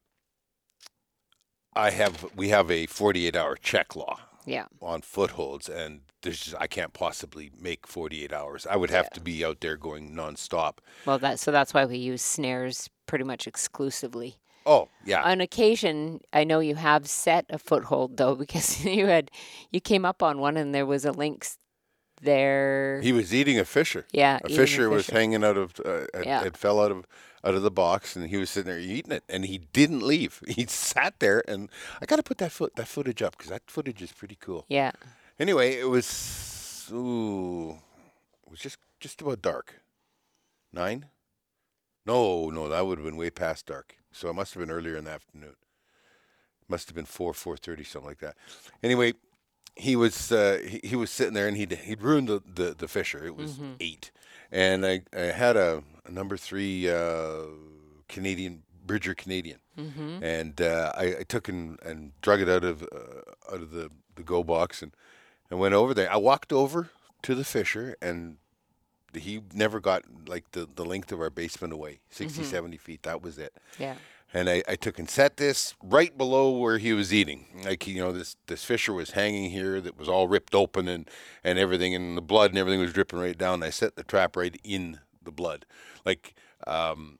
I 1.77 1.89
have 1.89 2.25
we 2.35 2.49
have 2.49 2.71
a 2.71 2.85
48 2.85 3.35
hour 3.35 3.55
check 3.57 3.95
law 3.95 4.19
Yeah. 4.45 4.65
on 4.81 5.01
footholds, 5.01 5.67
and 5.67 6.01
there's 6.21 6.39
just, 6.39 6.55
I 6.57 6.67
can't 6.67 6.93
possibly 6.93 7.51
make 7.59 7.85
48 7.85 8.31
hours. 8.31 8.65
I 8.65 8.77
would 8.77 8.89
have 8.91 9.09
to 9.11 9.19
be 9.19 9.43
out 9.43 9.59
there 9.59 9.75
going 9.75 10.15
nonstop. 10.15 10.77
Well, 11.05 11.19
that 11.19 11.37
so 11.39 11.51
that's 11.51 11.73
why 11.73 11.85
we 11.85 11.97
use 11.97 12.21
snares 12.21 12.89
pretty 13.07 13.25
much 13.25 13.45
exclusively. 13.45 14.37
Oh 14.65 14.89
yeah, 15.05 15.21
On 15.23 15.41
occasion, 15.41 16.21
I 16.33 16.43
know 16.43 16.59
you 16.59 16.75
have 16.75 17.07
set 17.07 17.45
a 17.49 17.57
foothold 17.59 18.17
though, 18.17 18.35
because 18.43 18.83
you 18.83 19.05
had 19.07 19.29
you 19.71 19.79
came 19.79 20.05
up 20.05 20.23
on 20.23 20.39
one 20.39 20.57
and 20.57 20.73
there 20.73 20.85
was 20.85 21.05
a 21.05 21.11
lynx 21.11 21.57
there. 22.21 23.01
he 23.01 23.11
was 23.11 23.33
eating 23.33 23.59
a 23.59 23.65
fisher. 23.65 24.05
yeah, 24.11 24.39
A 24.43 24.49
fisher 24.49 24.89
was 24.89 25.07
hanging 25.07 25.43
out 25.43 25.57
of 25.57 25.73
uh, 25.85 26.05
it, 26.13 26.25
Yeah. 26.25 26.43
it 26.43 26.57
fell 26.57 26.79
out 26.81 26.91
of 26.91 27.05
out 27.43 27.53
of 27.53 27.61
the 27.61 27.69
box, 27.69 28.15
and 28.15 28.27
he 28.29 28.37
was 28.37 28.49
sitting 28.49 28.71
there 28.71 28.79
eating 28.79 29.11
it, 29.11 29.23
and 29.29 29.45
he 29.45 29.59
didn't 29.59 30.01
leave. 30.01 30.41
He 30.47 30.65
sat 30.65 31.19
there, 31.19 31.43
and 31.47 31.69
I 32.01 32.05
got 32.07 32.15
to 32.15 32.23
put 32.23 32.39
that 32.39 32.51
foot 32.51 32.75
that 32.75 32.87
footage 32.87 33.21
up 33.21 33.37
because 33.37 33.51
that 33.51 33.63
footage 33.67 34.01
is 34.01 34.11
pretty 34.11 34.37
cool. 34.39 34.65
Yeah. 34.69 34.91
Anyway, 35.37 35.75
it 35.75 35.89
was 35.89 36.89
ooh, 36.91 37.71
it 38.45 38.49
was 38.49 38.59
just 38.59 38.77
just 38.99 39.21
about 39.21 39.41
dark. 39.43 39.81
Nine? 40.73 41.05
No, 42.05 42.49
no, 42.49 42.67
that 42.69 42.85
would 42.85 42.97
have 42.97 43.05
been 43.05 43.17
way 43.17 43.29
past 43.29 43.65
dark. 43.67 43.97
So 44.15 44.29
it 44.29 44.33
must 44.33 44.53
have 44.53 44.61
been 44.61 44.71
earlier 44.71 44.95
in 44.95 45.03
the 45.03 45.11
afternoon. 45.11 45.55
Must 46.69 46.87
have 46.87 46.95
been 46.95 47.05
four, 47.05 47.33
four 47.33 47.57
thirty, 47.57 47.83
something 47.83 48.07
like 48.09 48.19
that. 48.19 48.35
Anyway, 48.81 49.13
he 49.75 49.95
was 49.95 50.31
uh, 50.31 50.59
he, 50.65 50.79
he 50.83 50.95
was 50.95 51.11
sitting 51.11 51.33
there 51.33 51.47
and 51.49 51.57
he'd 51.57 51.73
he'd 51.73 52.01
ruined 52.01 52.29
the, 52.29 52.41
the, 52.51 52.75
the 52.77 52.87
fisher. 52.87 53.25
It 53.25 53.35
was 53.35 53.59
ate, 53.79 54.11
and 54.51 54.85
I, 54.85 55.01
I 55.13 55.19
had 55.43 55.57
a, 55.57 55.83
a 56.05 56.11
number 56.11 56.37
three 56.37 56.89
uh, 56.89 57.41
Canadian 58.07 58.63
Bridger 58.85 59.13
Canadian, 59.13 59.59
Mm-hmm. 59.77 60.23
and 60.23 60.61
uh, 60.61 60.93
I, 60.95 61.17
I 61.19 61.23
took 61.27 61.49
and, 61.49 61.77
and 61.83 62.13
drug 62.21 62.39
it 62.39 62.47
out 62.47 62.63
of 62.63 62.83
uh, 62.83 63.53
out 63.53 63.61
of 63.61 63.71
the, 63.71 63.89
the 64.15 64.23
go 64.23 64.41
box 64.43 64.81
and 64.81 64.93
and 65.51 65.59
went 65.59 65.73
over 65.75 65.93
there. 65.93 66.09
I 66.11 66.15
walked 66.17 66.53
over 66.53 66.89
to 67.23 67.35
the 67.35 67.43
fisher 67.43 67.97
and 68.01 68.37
he 69.15 69.41
never 69.53 69.79
got 69.79 70.03
like 70.27 70.51
the, 70.51 70.67
the 70.75 70.85
length 70.85 71.11
of 71.11 71.19
our 71.21 71.29
basement 71.29 71.73
away 71.73 71.99
60 72.09 72.43
70 72.43 72.77
feet 72.77 73.03
that 73.03 73.21
was 73.21 73.37
it 73.37 73.53
Yeah. 73.79 73.95
and 74.33 74.49
I, 74.49 74.63
I 74.67 74.75
took 74.75 74.99
and 74.99 75.09
set 75.09 75.37
this 75.37 75.73
right 75.83 76.17
below 76.17 76.49
where 76.51 76.77
he 76.77 76.93
was 76.93 77.13
eating. 77.13 77.45
Like 77.63 77.87
you 77.87 78.01
know, 78.01 78.11
this 78.11 78.35
this 78.47 78.63
fisher 78.63 78.91
was 78.93 79.11
hanging 79.11 79.51
here 79.51 79.79
that 79.81 79.97
was 79.97 80.09
all 80.09 80.27
ripped 80.27 80.53
open 80.55 80.87
and 80.87 81.09
and 81.43 81.57
everything, 81.59 81.95
and 81.95 82.17
the 82.17 82.21
blood 82.21 82.51
and 82.51 82.57
everything 82.59 82.81
was 82.81 82.91
dripping 82.93 83.19
right 83.19 83.37
down. 83.37 83.63
I 83.63 83.69
set 83.69 83.95
the 83.95 84.03
trap 84.03 84.35
right 84.35 84.59
in 84.63 84.99
the 85.23 85.31
blood. 85.31 85.65
Like 86.05 86.33
um, 86.67 87.19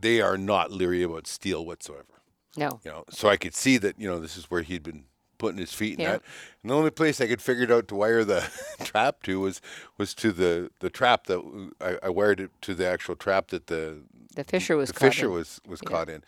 they 0.00 0.20
are 0.20 0.38
not 0.38 0.70
leery 0.72 1.02
about 1.02 1.26
steel 1.26 1.64
whatsoever. 1.66 2.22
No. 2.56 2.80
You 2.84 2.90
know, 2.90 3.04
so 3.10 3.28
I 3.28 3.36
could 3.36 3.54
see 3.54 3.76
that 3.78 3.98
you 4.00 4.08
know 4.08 4.18
this 4.18 4.36
is 4.36 4.50
where 4.50 4.62
he'd 4.62 4.82
been 4.82 5.04
putting 5.38 5.58
his 5.58 5.72
feet 5.72 5.94
in 5.94 6.00
Yeah. 6.00 6.12
that. 6.12 6.22
And 6.62 6.70
the 6.70 6.74
only 6.74 6.90
place 6.90 7.20
I 7.20 7.26
could 7.26 7.40
figure 7.42 7.64
it 7.64 7.70
out 7.70 7.88
to 7.88 7.94
wire 7.94 8.24
the 8.24 8.44
trap 8.84 9.22
to 9.24 9.40
was 9.40 9.60
was 9.96 10.14
to 10.14 10.32
the 10.32 10.70
the 10.80 10.90
trap 10.90 11.26
that 11.26 11.40
I 12.04 12.08
wired 12.10 12.40
it 12.40 12.50
to 12.62 12.74
the 12.74 12.86
actual 12.86 13.16
trap 13.16 13.48
that 13.48 13.66
the 13.68 14.02
The 14.34 14.44
fisher 14.44 14.76
was 14.76 14.88
the 14.88 14.94
caught 14.94 15.06
fisher 15.14 15.26
in. 15.26 15.32
was 15.32 15.60
was 15.66 15.80
Yeah. 15.82 15.88
caught 15.90 16.08
in. 16.08 16.22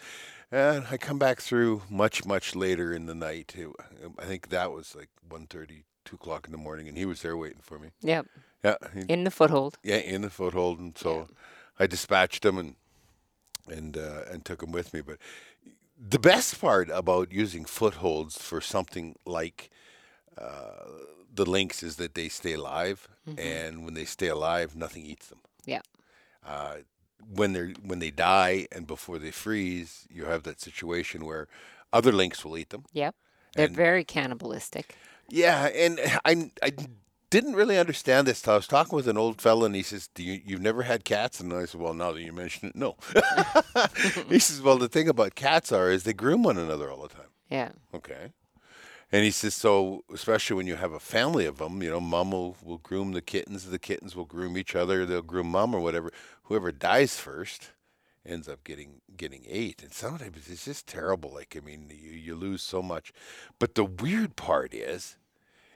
And 0.52 0.86
I 0.90 0.96
come 0.96 1.18
back 1.18 1.40
through 1.40 1.82
much 1.88 2.24
much 2.24 2.54
later 2.56 2.92
in 2.92 3.06
the 3.06 3.14
night. 3.14 3.54
It- 3.56 3.68
I 4.18 4.24
think 4.24 4.48
that 4.48 4.72
was 4.72 4.96
like 4.96 5.08
1.30, 5.28 5.84
2 6.04 6.16
o'clock 6.16 6.46
in 6.46 6.52
the 6.52 6.58
morning, 6.58 6.88
and 6.88 6.96
he 6.98 7.04
was 7.06 7.22
there 7.22 7.36
waiting 7.36 7.60
for 7.62 7.78
me. 7.78 7.90
Yep. 8.00 8.26
Yeah, 8.64 8.74
he, 8.94 9.00
In 9.08 9.22
the 9.24 9.30
foothold. 9.30 9.78
yeah, 9.84 9.96
in 9.98 10.22
the 10.22 10.30
foothold, 10.30 10.80
and 10.80 10.98
so 10.98 11.28
I 11.78 11.86
dispatched 11.86 12.44
him 12.44 12.58
and 12.58 12.74
and 13.68 13.96
uh, 13.96 14.22
and 14.30 14.44
took 14.44 14.62
him 14.62 14.72
with 14.72 14.92
me. 14.92 15.00
But 15.02 15.18
the 16.08 16.18
best 16.18 16.60
part 16.60 16.88
about 16.90 17.32
using 17.32 17.64
footholds 17.64 18.38
for 18.40 18.60
something 18.60 19.16
like 19.26 19.70
uh, 20.38 20.86
the 21.32 21.44
lynx 21.44 21.82
is 21.82 21.96
that 21.96 22.14
they 22.14 22.28
stay 22.28 22.54
alive, 22.54 23.08
and 23.38 23.84
when 23.84 23.94
they 23.94 24.04
stay 24.06 24.28
alive, 24.28 24.74
nothing 24.74 25.04
eats 25.04 25.26
them. 25.28 25.40
Yeah. 25.66 25.82
Uh, 26.44 26.76
when 27.34 27.52
they 27.52 27.74
when 27.84 27.98
they 27.98 28.10
die 28.10 28.66
and 28.72 28.86
before 28.86 29.18
they 29.18 29.30
freeze, 29.30 30.06
you 30.10 30.24
have 30.24 30.42
that 30.44 30.60
situation 30.60 31.26
where 31.26 31.48
other 31.92 32.12
lynx 32.12 32.44
will 32.44 32.56
eat 32.56 32.70
them. 32.70 32.84
Yep. 32.92 33.14
They're 33.54 33.66
And- 33.66 33.76
very 33.76 34.04
cannibalistic. 34.04 34.94
Yeah, 35.28 35.66
and 35.66 36.00
I 36.24 36.50
I 36.62 36.72
didn't 37.30 37.54
really 37.54 37.78
understand 37.78 38.26
this. 38.26 38.42
till 38.42 38.54
I 38.54 38.56
was 38.56 38.66
talking 38.66 38.96
with 38.96 39.08
an 39.08 39.16
old 39.16 39.40
fella, 39.40 39.66
and 39.66 39.74
he 39.74 39.82
says, 39.82 40.08
"Do 40.14 40.22
you 40.22 40.40
you've 40.44 40.60
never 40.60 40.82
had 40.82 41.04
cats?" 41.04 41.40
And 41.40 41.52
I 41.52 41.64
said, 41.64 41.80
"Well, 41.80 41.94
now 41.94 42.12
that 42.12 42.22
you 42.22 42.32
mention 42.32 42.68
it, 42.68 42.76
no." 42.76 42.96
he 44.28 44.38
says, 44.38 44.60
"Well, 44.60 44.78
the 44.78 44.88
thing 44.88 45.08
about 45.08 45.34
cats 45.34 45.72
are 45.72 45.90
is 45.90 46.02
they 46.02 46.12
groom 46.12 46.42
one 46.42 46.58
another 46.58 46.90
all 46.90 47.02
the 47.02 47.08
time." 47.08 47.28
Yeah. 47.48 47.70
Okay. 47.94 48.32
And 49.12 49.24
he 49.24 49.32
says, 49.32 49.54
so 49.54 50.04
especially 50.12 50.56
when 50.56 50.68
you 50.68 50.76
have 50.76 50.92
a 50.92 51.00
family 51.00 51.44
of 51.44 51.58
them, 51.58 51.82
you 51.82 51.90
know, 51.90 52.00
mom 52.00 52.30
will, 52.30 52.56
will 52.62 52.78
groom 52.78 53.12
the 53.12 53.20
kittens, 53.20 53.68
the 53.68 53.78
kittens 53.78 54.14
will 54.14 54.24
groom 54.24 54.56
each 54.56 54.76
other, 54.76 55.04
they'll 55.04 55.22
groom 55.22 55.48
mom 55.48 55.74
or 55.74 55.80
whatever. 55.80 56.12
Whoever 56.44 56.70
dies 56.70 57.16
first 57.16 57.72
ends 58.24 58.48
up 58.48 58.62
getting 58.62 59.00
getting 59.16 59.44
ate. 59.48 59.82
And 59.82 59.92
sometimes 59.92 60.48
it's 60.48 60.64
just 60.64 60.86
terrible. 60.86 61.32
Like 61.34 61.56
I 61.56 61.64
mean, 61.64 61.90
you, 61.90 62.12
you 62.12 62.36
lose 62.36 62.62
so 62.62 62.82
much. 62.82 63.12
But 63.58 63.74
the 63.74 63.84
weird 63.84 64.36
part 64.36 64.74
is, 64.74 65.16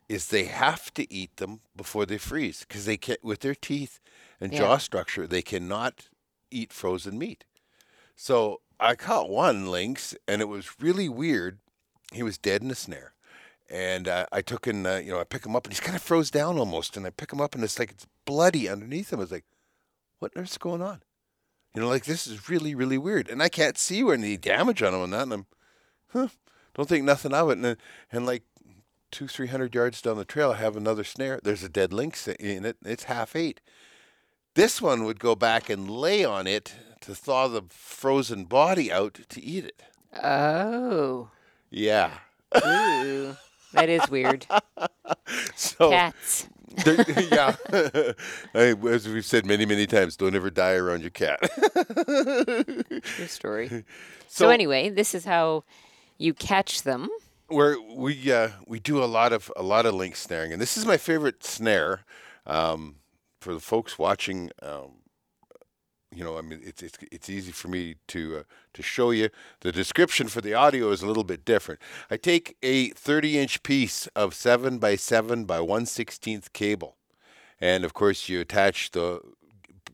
is 0.09 0.29
they 0.29 0.45
have 0.45 0.93
to 0.95 1.11
eat 1.13 1.37
them 1.37 1.61
before 1.77 2.05
they 2.07 2.19
freeze 2.19 2.61
because 2.61 2.85
they 2.85 2.97
can't 2.97 3.25
with 3.25 3.41
their 3.41 3.55
teeth 3.55 4.01
and 4.41 4.53
Yeah. 4.53 4.59
jaw 4.61 4.77
structure 4.79 5.27
they 5.27 5.43
cannot 5.43 6.09
eat 6.51 6.73
frozen 6.73 7.19
meat. 7.19 7.45
So 8.17 8.61
I 8.79 8.95
caught 8.97 9.31
one 9.31 9.67
lynx, 9.71 10.15
and 10.29 10.41
it 10.43 10.47
was 10.49 10.81
really 10.81 11.09
weird. 11.09 11.59
He 12.13 12.23
was 12.23 12.39
dead 12.39 12.63
in 12.63 12.71
a 12.71 12.75
snare, 12.75 13.15
and 13.69 14.07
uh, 14.09 14.27
I 14.31 14.41
took 14.43 14.67
him. 14.67 14.85
Uh, 14.87 14.97
you 14.99 15.11
know, 15.13 15.21
I 15.21 15.25
pick 15.25 15.45
him 15.47 15.57
up, 15.57 15.65
and 15.65 15.73
he's 15.73 15.81
kind 15.81 15.97
of 15.97 16.03
froze 16.03 16.31
down 16.31 16.59
almost. 16.59 16.97
And 16.97 17.07
I 17.07 17.11
pick 17.11 17.33
him 17.33 17.41
up, 17.41 17.55
and 17.55 17.65
it's 17.65 17.79
like 17.79 17.91
it's 17.93 18.07
bloody 18.25 18.69
underneath 18.69 19.13
him. 19.13 19.19
I 19.21 19.23
was 19.23 19.31
like, 19.33 19.45
"What 20.19 20.33
on 20.37 20.43
earth's 20.43 20.59
going 20.59 20.83
on?" 20.83 21.03
You 21.75 21.81
know, 21.81 21.89
like 21.89 22.05
this 22.05 22.27
is 22.27 22.49
really, 22.49 22.75
really 22.75 22.99
weird, 22.99 23.29
and 23.29 23.43
I 23.43 23.49
can't 23.49 23.79
see 23.79 24.05
where 24.05 24.15
any 24.15 24.37
damage 24.37 24.83
on 24.83 24.95
him 24.95 25.03
and 25.03 25.13
that. 25.13 25.23
And 25.23 25.33
I'm, 25.33 25.47
huh, 26.09 26.29
don't 26.75 26.89
think 26.89 27.05
nothing 27.05 27.33
of 27.35 27.51
it. 27.51 27.59
And 27.59 27.77
and 28.13 28.27
like 28.27 28.43
two, 29.15 29.29
three 29.29 29.47
hundred 29.47 29.73
yards 29.75 30.03
down 30.03 30.17
the 30.17 30.25
trail, 30.25 30.51
I 30.51 30.57
have 30.57 30.77
another 30.77 31.05
snare. 31.05 31.39
There's 31.43 31.63
a 31.63 31.69
dead 31.69 31.93
lynx 31.93 32.27
in 32.27 32.65
it. 32.65 32.77
It's 32.85 33.05
half 33.05 33.37
ate. 33.37 33.61
This 34.55 34.83
one 34.83 35.05
would 35.05 35.21
go 35.21 35.37
back 35.37 35.71
and 35.71 35.89
lay 35.89 36.25
on 36.25 36.49
it 36.49 36.75
to 37.03 37.15
thaw 37.15 37.47
the 37.47 37.63
frozen 37.71 38.45
body 38.45 38.91
out 38.91 39.21
to 39.29 39.41
eat 39.41 39.65
it. 39.65 39.83
Oh. 40.23 41.31
Yeah. 41.71 42.11
Ooh. 42.57 43.37
that 43.73 43.89
is 43.89 44.09
weird. 44.11 44.47
So 45.55 45.91
Cats. 45.91 46.49
yeah, 47.31 47.55
as 48.55 49.07
we've 49.09 49.25
said 49.25 49.47
many, 49.47 49.65
many 49.67 49.87
times, 49.87 50.17
don't 50.17 50.35
ever 50.35 50.51
die 50.51 50.73
around 50.75 51.03
your 51.03 51.11
cat. 51.11 51.39
True 53.03 53.27
story. 53.27 53.69
So, 53.69 53.83
So- 54.29 54.51
anyway, 54.51 54.89
this 54.91 55.15
is 55.15 55.25
how 55.25 55.65
you 56.19 56.35
catch 56.35 56.83
them. 56.83 57.09
Where 57.49 57.77
we 57.81 58.33
uh, 58.33 58.51
we 58.67 58.81
do 58.81 59.03
a 59.03 59.07
lot 59.07 59.33
of 59.33 59.53
a 59.57 59.63
lot 59.63 59.87
of 59.87 59.95
lynx 59.95 60.21
snaring, 60.21 60.53
and 60.53 60.61
this 60.61 60.77
is 60.77 60.87
my 60.87 60.97
favorite 60.97 61.45
snare. 61.45 62.05
Um, 62.47 62.97
for 63.41 63.53
the 63.53 63.61
folks 63.61 63.99
watching, 63.99 64.51
um, 64.63 65.03
you 66.11 66.25
know, 66.25 66.39
I 66.39 66.41
mean, 66.41 66.61
it's 66.65 66.83
it's 66.83 66.97
it's 67.13 67.29
easy 67.29 67.53
for 67.53 67.69
me 67.69 67.97
to 68.09 68.39
uh, 68.39 68.43
to 68.73 68.83
show 68.83 69.11
you. 69.11 69.29
The 69.61 69.73
description 69.73 70.29
for 70.29 70.41
the 70.41 70.55
audio 70.55 70.91
is 70.91 71.03
a 71.03 71.07
little 71.07 71.25
bit 71.25 71.45
different. 71.45 71.81
I 72.11 72.17
take 72.17 72.57
a 72.63 72.89
30 72.91 73.39
inch 73.39 73.63
piece 73.63 74.07
of 74.17 74.35
seven 74.35 74.79
by 74.79 74.97
seven 74.97 75.45
by 75.45 75.61
one 75.61 75.85
sixteenth 75.85 76.53
cable, 76.53 76.97
and 77.61 77.85
of 77.85 77.93
course 77.93 78.29
you 78.29 78.41
attach 78.41 78.93
the 78.93 79.21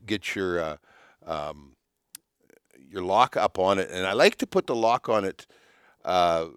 get 0.05 0.35
your 0.35 0.59
uh, 0.59 0.77
um, 1.25 1.75
your 2.89 3.01
lock 3.01 3.35
up 3.35 3.57
on 3.57 3.79
it, 3.79 3.89
and 3.91 4.05
I 4.05 4.13
like 4.13 4.37
to 4.37 4.47
put 4.47 4.67
the 4.67 4.75
lock 4.75 5.09
on 5.09 5.25
it. 5.25 5.47
Uh, 6.05 6.47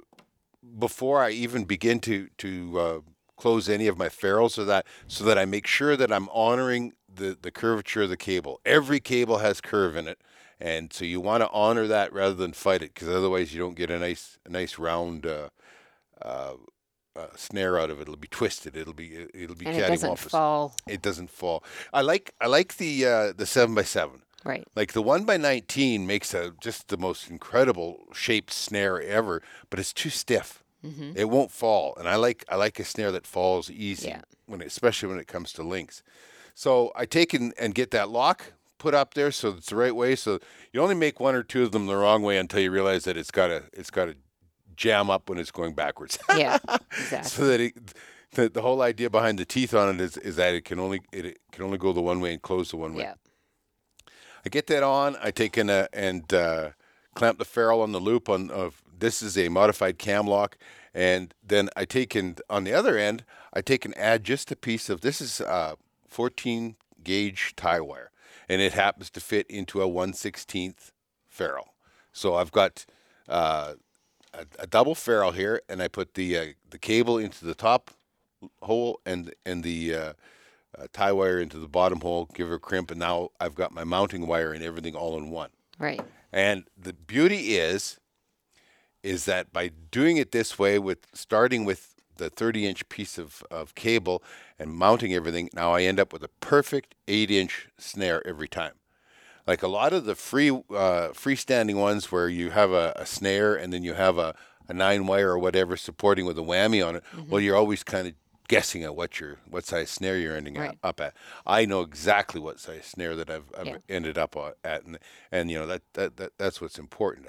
before 0.78 1.22
I 1.22 1.30
even 1.30 1.64
begin 1.64 2.00
to 2.00 2.28
to 2.38 2.80
uh, 2.80 3.00
close 3.36 3.68
any 3.68 3.86
of 3.86 3.98
my 3.98 4.08
ferrules 4.08 4.54
so 4.54 4.64
that 4.64 4.86
so 5.06 5.24
that 5.24 5.38
I 5.38 5.44
make 5.44 5.66
sure 5.66 5.96
that 5.96 6.12
I'm 6.12 6.28
honoring 6.30 6.92
the 7.12 7.36
the 7.40 7.50
curvature 7.50 8.02
of 8.02 8.10
the 8.10 8.16
cable. 8.16 8.60
Every 8.64 9.00
cable 9.00 9.38
has 9.38 9.60
curve 9.60 9.96
in 9.96 10.08
it, 10.08 10.20
and 10.60 10.92
so 10.92 11.04
you 11.04 11.20
want 11.20 11.42
to 11.42 11.50
honor 11.50 11.86
that 11.86 12.12
rather 12.12 12.34
than 12.34 12.52
fight 12.52 12.82
it 12.82 12.94
because 12.94 13.08
otherwise 13.08 13.54
you 13.54 13.60
don't 13.60 13.76
get 13.76 13.90
a 13.90 13.98
nice 13.98 14.38
a 14.44 14.50
nice 14.50 14.78
round. 14.78 15.26
Uh, 15.26 15.48
uh, 16.22 16.54
uh, 17.16 17.28
snare 17.36 17.78
out 17.78 17.90
of 17.90 18.00
it. 18.00 18.02
It'll 18.02 18.16
be 18.16 18.26
twisted. 18.26 18.76
It'll 18.76 18.92
be 18.92 19.26
it'll 19.32 19.54
be 19.54 19.66
And 19.66 19.76
it 19.76 19.86
doesn't 19.86 20.18
fall. 20.18 20.74
It 20.88 21.00
doesn't 21.00 21.30
fall. 21.30 21.62
I 21.92 22.00
like 22.00 22.34
I 22.40 22.46
like 22.48 22.76
the 22.76 23.06
uh, 23.06 23.32
the 23.32 23.46
seven 23.46 23.74
by 23.74 23.84
seven. 23.84 24.22
Right. 24.44 24.66
Like 24.76 24.92
the 24.92 25.02
one 25.02 25.24
by 25.24 25.36
nineteen 25.38 26.06
makes 26.06 26.34
a 26.34 26.52
just 26.60 26.88
the 26.88 26.96
most 26.98 27.30
incredible 27.30 28.04
shaped 28.12 28.52
snare 28.52 29.00
ever, 29.00 29.42
but 29.70 29.78
it's 29.80 29.92
too 29.92 30.10
stiff. 30.10 30.62
Mm-hmm. 30.84 31.12
It 31.16 31.30
won't 31.30 31.50
fall, 31.50 31.94
and 31.98 32.06
I 32.08 32.16
like 32.16 32.44
I 32.48 32.56
like 32.56 32.78
a 32.78 32.84
snare 32.84 33.10
that 33.12 33.26
falls 33.26 33.70
easy 33.70 34.08
Yeah. 34.08 34.20
when 34.46 34.60
it, 34.60 34.66
especially 34.66 35.08
when 35.08 35.18
it 35.18 35.26
comes 35.26 35.52
to 35.54 35.62
lynx. 35.62 36.02
So 36.54 36.92
I 36.94 37.06
take 37.06 37.32
and, 37.34 37.54
and 37.58 37.74
get 37.74 37.90
that 37.92 38.10
lock 38.10 38.52
put 38.78 38.92
up 38.94 39.14
there 39.14 39.30
so 39.32 39.48
it's 39.48 39.70
the 39.70 39.76
right 39.76 39.96
way. 39.96 40.14
So 40.14 40.40
you 40.72 40.82
only 40.82 40.94
make 40.94 41.18
one 41.20 41.34
or 41.34 41.42
two 41.42 41.62
of 41.62 41.72
them 41.72 41.86
the 41.86 41.96
wrong 41.96 42.22
way 42.22 42.36
until 42.36 42.60
you 42.60 42.70
realize 42.70 43.04
that 43.04 43.16
it's 43.16 43.30
got 43.30 43.46
to 43.46 43.62
it's 43.72 43.90
got 43.90 44.06
to 44.06 44.14
jam 44.76 45.08
up 45.08 45.30
when 45.30 45.38
it's 45.38 45.50
going 45.50 45.74
backwards. 45.74 46.18
Yeah. 46.36 46.58
Exactly. 46.96 47.28
so 47.30 47.46
that 47.46 47.60
it, 47.60 47.74
the, 48.32 48.48
the 48.50 48.62
whole 48.62 48.80
idea 48.82 49.08
behind 49.10 49.38
the 49.38 49.44
teeth 49.44 49.74
on 49.74 49.94
it 49.96 50.00
is, 50.00 50.16
is 50.18 50.36
that 50.36 50.54
it 50.54 50.64
can 50.64 50.78
only 50.78 51.00
it, 51.12 51.24
it 51.24 51.38
can 51.50 51.64
only 51.64 51.78
go 51.78 51.92
the 51.94 52.00
one 52.02 52.20
way 52.20 52.32
and 52.34 52.42
close 52.42 52.70
the 52.70 52.76
one 52.76 52.94
way. 52.94 53.02
Yeah. 53.04 53.14
I 54.44 54.50
get 54.50 54.66
that 54.66 54.82
on. 54.82 55.16
I 55.22 55.30
take 55.30 55.56
in 55.56 55.70
a, 55.70 55.88
and 55.92 56.32
uh, 56.32 56.70
clamp 57.14 57.38
the 57.38 57.44
ferrule 57.44 57.80
on 57.80 57.92
the 57.92 58.00
loop 58.00 58.28
on 58.28 58.50
of 58.50 58.82
this 58.98 59.22
is 59.22 59.38
a 59.38 59.48
modified 59.48 59.98
cam 59.98 60.26
lock, 60.26 60.56
and 60.92 61.34
then 61.46 61.68
I 61.76 61.84
take 61.84 62.14
in 62.14 62.36
on 62.50 62.64
the 62.64 62.72
other 62.72 62.98
end. 62.98 63.24
I 63.52 63.60
take 63.60 63.84
and 63.84 63.96
add 63.96 64.24
just 64.24 64.52
a 64.52 64.56
piece 64.56 64.88
of 64.90 65.00
this 65.00 65.20
is 65.20 65.40
uh, 65.40 65.74
14 66.08 66.76
gauge 67.02 67.54
tie 67.56 67.80
wire, 67.80 68.10
and 68.48 68.60
it 68.60 68.72
happens 68.72 69.10
to 69.10 69.20
fit 69.20 69.46
into 69.48 69.82
a 69.82 69.88
1/16th 69.88 70.92
ferrule. 71.26 71.74
So 72.12 72.36
I've 72.36 72.52
got 72.52 72.86
uh, 73.28 73.74
a, 74.32 74.46
a 74.58 74.66
double 74.66 74.94
ferrule 74.94 75.32
here, 75.32 75.62
and 75.68 75.82
I 75.82 75.88
put 75.88 76.14
the 76.14 76.38
uh, 76.38 76.44
the 76.68 76.78
cable 76.78 77.18
into 77.18 77.44
the 77.44 77.54
top 77.54 77.90
hole 78.62 79.00
and 79.06 79.34
and 79.46 79.64
the 79.64 80.14
uh, 80.78 80.86
tie 80.92 81.12
wire 81.12 81.40
into 81.40 81.58
the 81.58 81.68
bottom 81.68 82.00
hole, 82.00 82.28
give 82.34 82.48
her 82.48 82.54
a 82.54 82.60
crimp, 82.60 82.90
and 82.90 83.00
now 83.00 83.30
I've 83.40 83.54
got 83.54 83.72
my 83.72 83.84
mounting 83.84 84.26
wire 84.26 84.52
and 84.52 84.62
everything 84.62 84.94
all 84.94 85.16
in 85.16 85.30
one. 85.30 85.50
Right. 85.78 86.02
And 86.32 86.64
the 86.76 86.92
beauty 86.92 87.56
is, 87.56 87.98
is 89.02 89.24
that 89.26 89.52
by 89.52 89.70
doing 89.90 90.16
it 90.16 90.32
this 90.32 90.58
way, 90.58 90.78
with 90.78 91.06
starting 91.14 91.64
with 91.64 91.94
the 92.16 92.30
30 92.30 92.66
inch 92.66 92.88
piece 92.88 93.18
of, 93.18 93.42
of 93.50 93.74
cable 93.74 94.22
and 94.58 94.72
mounting 94.72 95.12
everything, 95.12 95.50
now 95.54 95.72
I 95.72 95.82
end 95.82 96.00
up 96.00 96.12
with 96.12 96.22
a 96.22 96.30
perfect 96.40 96.94
eight 97.06 97.30
inch 97.30 97.68
snare 97.78 98.26
every 98.26 98.48
time. 98.48 98.72
Like 99.46 99.62
a 99.62 99.68
lot 99.68 99.92
of 99.92 100.06
the 100.06 100.14
free 100.14 100.50
uh, 100.50 101.10
freestanding 101.12 101.76
ones 101.76 102.10
where 102.10 102.28
you 102.28 102.50
have 102.50 102.70
a, 102.72 102.94
a 102.96 103.04
snare 103.04 103.54
and 103.54 103.72
then 103.72 103.82
you 103.82 103.92
have 103.92 104.16
a, 104.16 104.34
a 104.68 104.72
nine 104.72 105.06
wire 105.06 105.32
or 105.32 105.38
whatever 105.38 105.76
supporting 105.76 106.24
with 106.24 106.38
a 106.38 106.42
whammy 106.42 106.86
on 106.86 106.96
it, 106.96 107.04
well, 107.28 107.40
you're 107.40 107.56
always 107.56 107.82
kind 107.82 108.08
of 108.08 108.14
guessing 108.48 108.82
at 108.84 108.94
what 108.94 109.20
your 109.20 109.36
what 109.48 109.64
size 109.64 109.90
snare 109.90 110.18
you're 110.18 110.36
ending 110.36 110.54
Right. 110.54 110.78
up 110.82 111.00
at. 111.00 111.14
I 111.46 111.64
know 111.64 111.80
exactly 111.80 112.40
what 112.40 112.60
size 112.60 112.84
snare 112.86 113.16
that 113.16 113.30
I've, 113.30 113.44
I've 113.58 113.66
Yeah. 113.66 113.76
ended 113.88 114.18
up 114.18 114.36
at, 114.64 114.84
and 114.84 114.98
and 115.32 115.50
you 115.50 115.58
know 115.58 115.66
that, 115.66 115.82
that 115.94 116.16
that 116.18 116.32
that's 116.38 116.60
what's 116.60 116.78
important. 116.78 117.28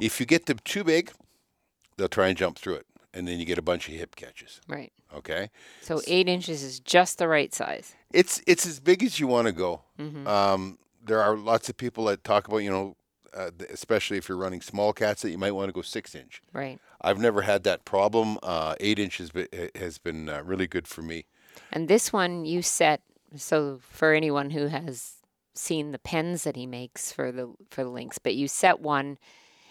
If 0.00 0.18
you 0.20 0.26
get 0.26 0.46
them 0.46 0.58
too 0.64 0.82
big, 0.84 1.12
they'll 1.96 2.08
try 2.08 2.28
and 2.28 2.36
jump 2.38 2.58
through 2.58 2.74
it, 2.76 2.86
and 3.14 3.28
then 3.28 3.38
you 3.38 3.44
get 3.44 3.58
a 3.58 3.62
bunch 3.62 3.88
of 3.88 3.94
hip 3.94 4.16
catches. 4.16 4.60
Right. 4.68 4.92
Okay, 5.14 5.50
So 5.82 6.00
eight 6.06 6.28
inches 6.28 6.62
is 6.62 6.78
just 6.78 7.18
the 7.18 7.26
right 7.26 7.52
size. 7.52 7.94
it's 8.12 8.40
it's 8.46 8.64
as 8.64 8.78
big 8.80 9.02
as 9.02 9.18
you 9.18 9.26
want 9.26 9.46
to 9.46 9.52
go. 9.52 9.82
Mm-hmm. 9.98 10.26
Um, 10.26 10.78
there 11.04 11.20
are 11.20 11.36
lots 11.36 11.68
of 11.68 11.76
people 11.76 12.04
that 12.04 12.22
talk 12.22 12.46
about 12.46 12.58
you 12.58 12.70
know, 12.70 12.96
uh, 13.34 13.50
especially 13.70 14.16
if 14.18 14.28
you're 14.28 14.38
running 14.38 14.60
small 14.60 14.92
cats, 14.92 15.22
that 15.22 15.30
you 15.30 15.38
might 15.38 15.52
want 15.52 15.68
to 15.68 15.72
go 15.72 15.82
six 15.82 16.14
inch. 16.14 16.42
Right. 16.52 16.78
I've 17.00 17.18
never 17.18 17.42
had 17.42 17.64
that 17.64 17.84
problem. 17.84 18.38
Uh, 18.42 18.74
eight 18.80 18.98
inches 18.98 19.30
be- 19.30 19.48
has 19.74 19.98
been 19.98 20.28
uh, 20.28 20.42
really 20.44 20.66
good 20.66 20.86
for 20.86 21.02
me. 21.02 21.26
And 21.72 21.88
this 21.88 22.12
one 22.12 22.44
you 22.44 22.62
set 22.62 23.02
so 23.36 23.78
for 23.80 24.12
anyone 24.12 24.50
who 24.50 24.66
has 24.66 25.14
seen 25.54 25.92
the 25.92 25.98
pens 25.98 26.44
that 26.44 26.56
he 26.56 26.66
makes 26.66 27.12
for 27.12 27.30
the 27.32 27.54
for 27.70 27.84
the 27.84 27.90
lynx, 27.90 28.18
but 28.18 28.34
you 28.34 28.48
set 28.48 28.80
one 28.80 29.18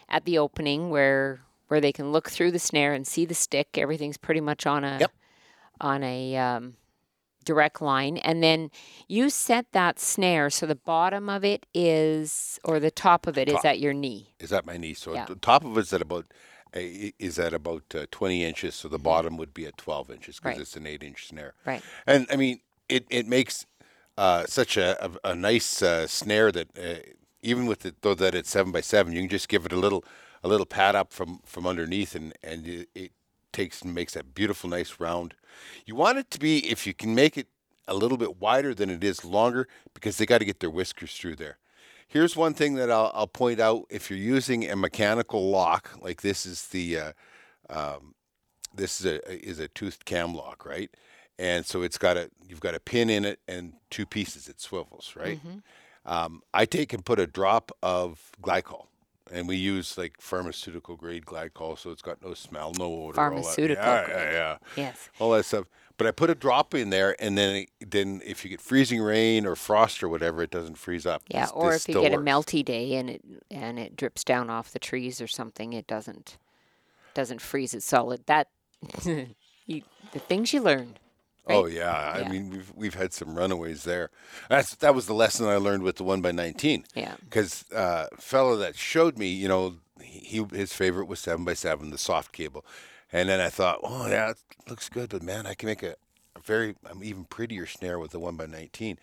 at 0.08 0.26
the 0.26 0.38
opening 0.38 0.90
where 0.90 1.42
where 1.68 1.82
they 1.82 1.92
can 1.92 2.12
look 2.12 2.30
through 2.30 2.52
the 2.52 2.60
snare 2.60 2.94
and 2.94 3.06
see 3.06 3.26
the 3.26 3.36
stick. 3.36 3.78
Everything's 3.78 4.18
pretty 4.18 4.42
much 4.42 4.66
on 4.66 4.84
a 4.84 4.98
Yep. 5.00 5.12
on 5.82 6.04
a 6.04 6.36
um, 6.38 6.76
direct 7.50 7.82
line, 7.82 8.16
and 8.30 8.38
then 8.48 8.60
you 9.08 9.30
set 9.30 9.66
that 9.80 10.00
snare 10.00 10.50
so 10.50 10.64
the 10.76 10.82
bottom 10.94 11.26
of 11.38 11.42
it 11.54 11.62
is 11.74 12.60
or 12.64 12.80
the 12.80 12.92
top 13.08 13.22
of 13.30 13.38
it 13.42 13.48
is 13.50 13.56
Top. 13.56 13.66
at 13.72 13.80
your 13.80 13.94
knee. 14.04 14.22
Is 14.40 14.54
at 14.54 14.66
my 14.72 14.78
knee, 14.78 14.94
so 15.04 15.14
Yeah. 15.14 15.26
the 15.26 15.36
top 15.52 15.62
of 15.66 15.78
it's 15.78 15.94
at 15.94 16.02
about 16.02 16.26
uh, 16.76 16.80
is 17.28 17.40
at 17.40 17.54
about 17.62 17.86
uh, 17.96 18.06
20 18.12 18.46
inches, 18.50 18.76
so 18.76 18.88
the 18.88 18.98
Mm-hmm. 18.98 19.04
bottom 19.12 19.38
would 19.38 19.54
be 19.60 19.66
at 19.66 19.76
12 19.78 20.12
inches 20.16 20.36
because 20.40 20.58
Right. 20.58 20.62
it's 20.62 20.76
an 20.82 20.86
eight 20.86 21.04
inch 21.10 21.22
snare. 21.30 21.54
Right. 21.66 21.84
And 22.06 22.28
I 22.34 22.36
mean, 22.44 22.56
it 22.88 23.04
it 23.10 23.26
makes 23.28 23.66
uh, 24.18 24.44
such 24.46 24.78
a, 24.78 24.90
a, 25.06 25.10
a 25.32 25.36
nice 25.36 25.82
uh, 25.82 26.06
snare 26.08 26.52
that 26.52 26.68
uh, 26.78 27.00
even 27.42 27.66
with 27.72 27.82
it 27.88 27.96
though 28.04 28.16
that 28.24 28.36
it's 28.36 28.52
seven 28.52 28.72
by 28.72 28.82
seven, 28.82 29.14
you 29.14 29.22
can 29.24 29.30
just 29.38 29.50
give 29.50 29.66
it 29.66 29.74
a 29.74 29.82
little 29.86 30.04
a 30.44 30.48
little 30.48 30.66
pat 30.78 30.94
up 31.02 31.10
from 31.18 31.40
from 31.52 31.66
underneath, 31.66 32.14
and 32.20 32.34
and 32.44 32.68
it 32.68 32.90
it, 32.94 33.12
takes 33.52 33.82
and 33.82 33.94
makes 33.94 34.14
that 34.14 34.34
beautiful, 34.34 34.70
nice 34.70 35.00
round. 35.00 35.36
You 35.86 35.96
want 35.96 36.18
it 36.18 36.30
to 36.32 36.40
be, 36.40 36.70
if 36.70 36.86
you 36.88 36.94
can 36.94 37.16
make 37.16 37.38
it 37.38 37.48
a 37.88 37.94
little 37.94 38.18
bit 38.18 38.40
wider 38.40 38.74
than 38.74 38.90
it 38.90 39.04
is 39.04 39.26
longer, 39.26 39.68
because 39.94 40.18
they 40.18 40.26
got 40.26 40.38
to 40.40 40.46
get 40.46 40.60
their 40.60 40.70
whiskers 40.70 41.14
through 41.16 41.36
there. 41.36 41.58
Here's 42.08 42.36
one 42.36 42.54
thing 42.54 42.76
that 42.76 42.90
I'll, 42.90 43.12
I'll 43.14 43.28
point 43.28 43.60
out: 43.60 43.86
if 43.90 44.10
you're 44.10 44.20
using 44.20 44.70
a 44.70 44.76
mechanical 44.76 45.50
lock, 45.50 45.92
like 46.02 46.22
this 46.22 46.46
is 46.46 46.68
the, 46.68 46.98
uh, 46.98 47.12
um, 47.70 48.16
this 48.74 49.00
is 49.00 49.06
a 49.06 49.48
is 49.48 49.60
a 49.60 49.68
toothed 49.68 50.06
cam 50.06 50.34
lock, 50.34 50.66
right? 50.66 50.90
And 51.38 51.66
so 51.66 51.84
it's 51.84 51.98
got 51.98 52.18
a 52.18 52.30
you've 52.48 52.60
got 52.60 52.76
a 52.76 52.80
pin 52.80 53.10
in 53.10 53.26
it 53.26 53.40
and 53.48 53.74
two 53.90 54.06
pieces. 54.06 54.48
It 54.48 54.60
swivels, 54.60 55.14
right? 55.16 55.40
Um, 56.06 56.42
I 56.54 56.66
take 56.66 56.94
and 56.94 57.06
put 57.06 57.20
a 57.20 57.28
drop 57.28 57.72
of 57.84 58.32
glycol, 58.42 58.88
and 59.32 59.48
we 59.48 59.56
use 59.56 59.98
like 59.98 60.20
pharmaceutical 60.20 60.96
grade 60.96 61.26
glycol, 61.26 61.78
so 61.78 61.92
it's 61.92 62.02
got 62.02 62.22
no 62.24 62.34
smell, 62.34 62.72
no 62.78 62.86
odor. 62.86 62.94
all 63.00 63.08
that. 63.10 63.16
Pharmaceutical 63.16 63.84
yeah, 63.86 64.06
grade. 64.06 64.18
yeah, 64.18 64.32
yeah, 64.32 64.58
Yes. 64.76 65.10
all 65.20 65.32
that 65.32 65.46
stuff. 65.46 65.66
But 65.98 66.08
I 66.08 66.12
put 66.12 66.30
a 66.30 66.36
drop 66.36 66.74
in 66.74 66.92
there, 66.92 67.16
and 67.22 67.38
then 67.38 67.56
it, 67.82 67.92
then 67.92 68.22
if 68.26 68.44
you 68.46 68.50
get 68.50 68.62
freezing 68.62 69.02
rain 69.02 69.46
or 69.46 69.56
frost 69.58 70.02
or 70.02 70.08
whatever, 70.08 70.42
it 70.42 70.50
doesn't 70.50 70.78
freeze 70.78 71.06
up. 71.06 71.24
Yeah, 71.28 71.42
This- 71.42 71.52
or 71.52 71.72
this 71.74 71.90
if 71.90 71.96
you 71.96 72.02
get 72.02 72.14
a 72.14 72.18
melty 72.18 72.64
day 72.64 72.96
and 72.96 73.10
it 73.10 73.22
and 73.52 73.78
it 73.78 73.96
drips 73.98 74.24
down 74.24 74.50
off 74.50 74.72
the 74.72 74.80
trees 74.80 75.20
or 75.20 75.28
something, 75.28 75.74
it 75.74 75.88
doesn't 75.88 76.38
doesn't 77.14 77.42
freeze 77.42 77.74
it 77.74 77.84
solid. 77.84 78.26
That 78.28 78.48
you, 79.06 79.82
the 80.14 80.20
things 80.20 80.54
you 80.54 80.62
learn. 80.62 80.96
Oh 81.50 81.64
right? 81.66 81.74
yeah. 81.74 82.14
I 82.16 82.30
mean 82.30 82.50
we've 82.50 82.72
we've 82.76 82.94
had 82.94 83.14
some 83.14 83.36
runaways 83.36 83.84
there. 83.84 84.10
That's 84.50 84.76
that 84.76 84.94
was 84.96 85.08
the 85.08 85.14
lesson 85.14 85.48
I 85.48 85.56
learned 85.58 85.84
with 85.84 85.96
the 85.98 86.04
one 86.04 86.22
by 86.22 86.32
nineteen. 86.32 86.86
Yeah. 86.96 87.16
Because 87.24 87.70
uh, 87.72 88.08
fellow 88.18 88.56
that 88.58 88.76
showed 88.76 89.18
me, 89.18 89.28
you 89.28 89.48
know, 89.48 89.76
he 90.02 90.46
his 90.54 90.74
favorite 90.74 91.06
was 91.08 91.20
seven 91.20 91.46
by 91.46 91.54
seven, 91.54 91.90
the 91.90 91.98
soft 91.98 92.32
cable, 92.32 92.66
and 93.12 93.30
then 93.30 93.40
I 93.40 93.50
thought, 93.50 93.80
oh 93.84 94.08
yeah, 94.08 94.32
it 94.32 94.38
looks 94.70 94.90
good, 94.90 95.10
but 95.10 95.22
man, 95.24 95.46
I 95.46 95.54
can 95.54 95.68
make 95.68 95.84
a, 95.84 95.96
a 96.36 96.40
very 96.42 96.76
um, 96.90 97.04
even 97.04 97.26
prettier 97.26 97.66
snare 97.66 98.00
with 98.00 98.12
the 98.12 98.20
one 98.20 98.36
by 98.36 98.46
nineteen, 98.46 98.98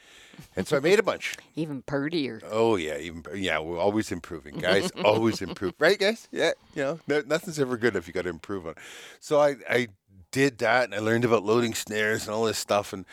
and 0.57 0.67
so 0.67 0.77
I 0.77 0.81
made 0.81 0.99
a 0.99 1.03
bunch. 1.03 1.37
Even 1.55 1.83
prettier. 1.83 2.41
Oh 2.51 2.77
yeah, 2.77 2.99
even 2.99 3.25
yeah, 3.35 3.59
we're 3.59 3.79
always 3.79 4.13
improving, 4.13 4.59
guys. 4.59 4.91
always 5.05 5.41
improve, 5.43 5.75
right, 5.79 5.99
guys? 5.99 6.29
Yeah, 6.31 6.53
you 6.75 6.83
know, 6.83 7.01
no, 7.07 7.23
nothing's 7.27 7.59
ever 7.59 7.77
good 7.77 7.97
if 7.97 8.07
you 8.07 8.13
got 8.13 8.23
to 8.23 8.31
improve 8.31 8.67
on. 8.67 8.73
it. 8.73 8.79
So 9.21 9.41
I 9.41 9.57
I 9.69 9.89
did 10.31 10.59
that, 10.59 10.85
and 10.85 10.95
I 10.95 10.99
learned 10.99 11.25
about 11.25 11.45
loading 11.45 11.75
snares 11.75 12.27
and 12.27 12.35
all 12.35 12.45
this 12.45 12.59
stuff, 12.59 12.93
and 12.93 13.05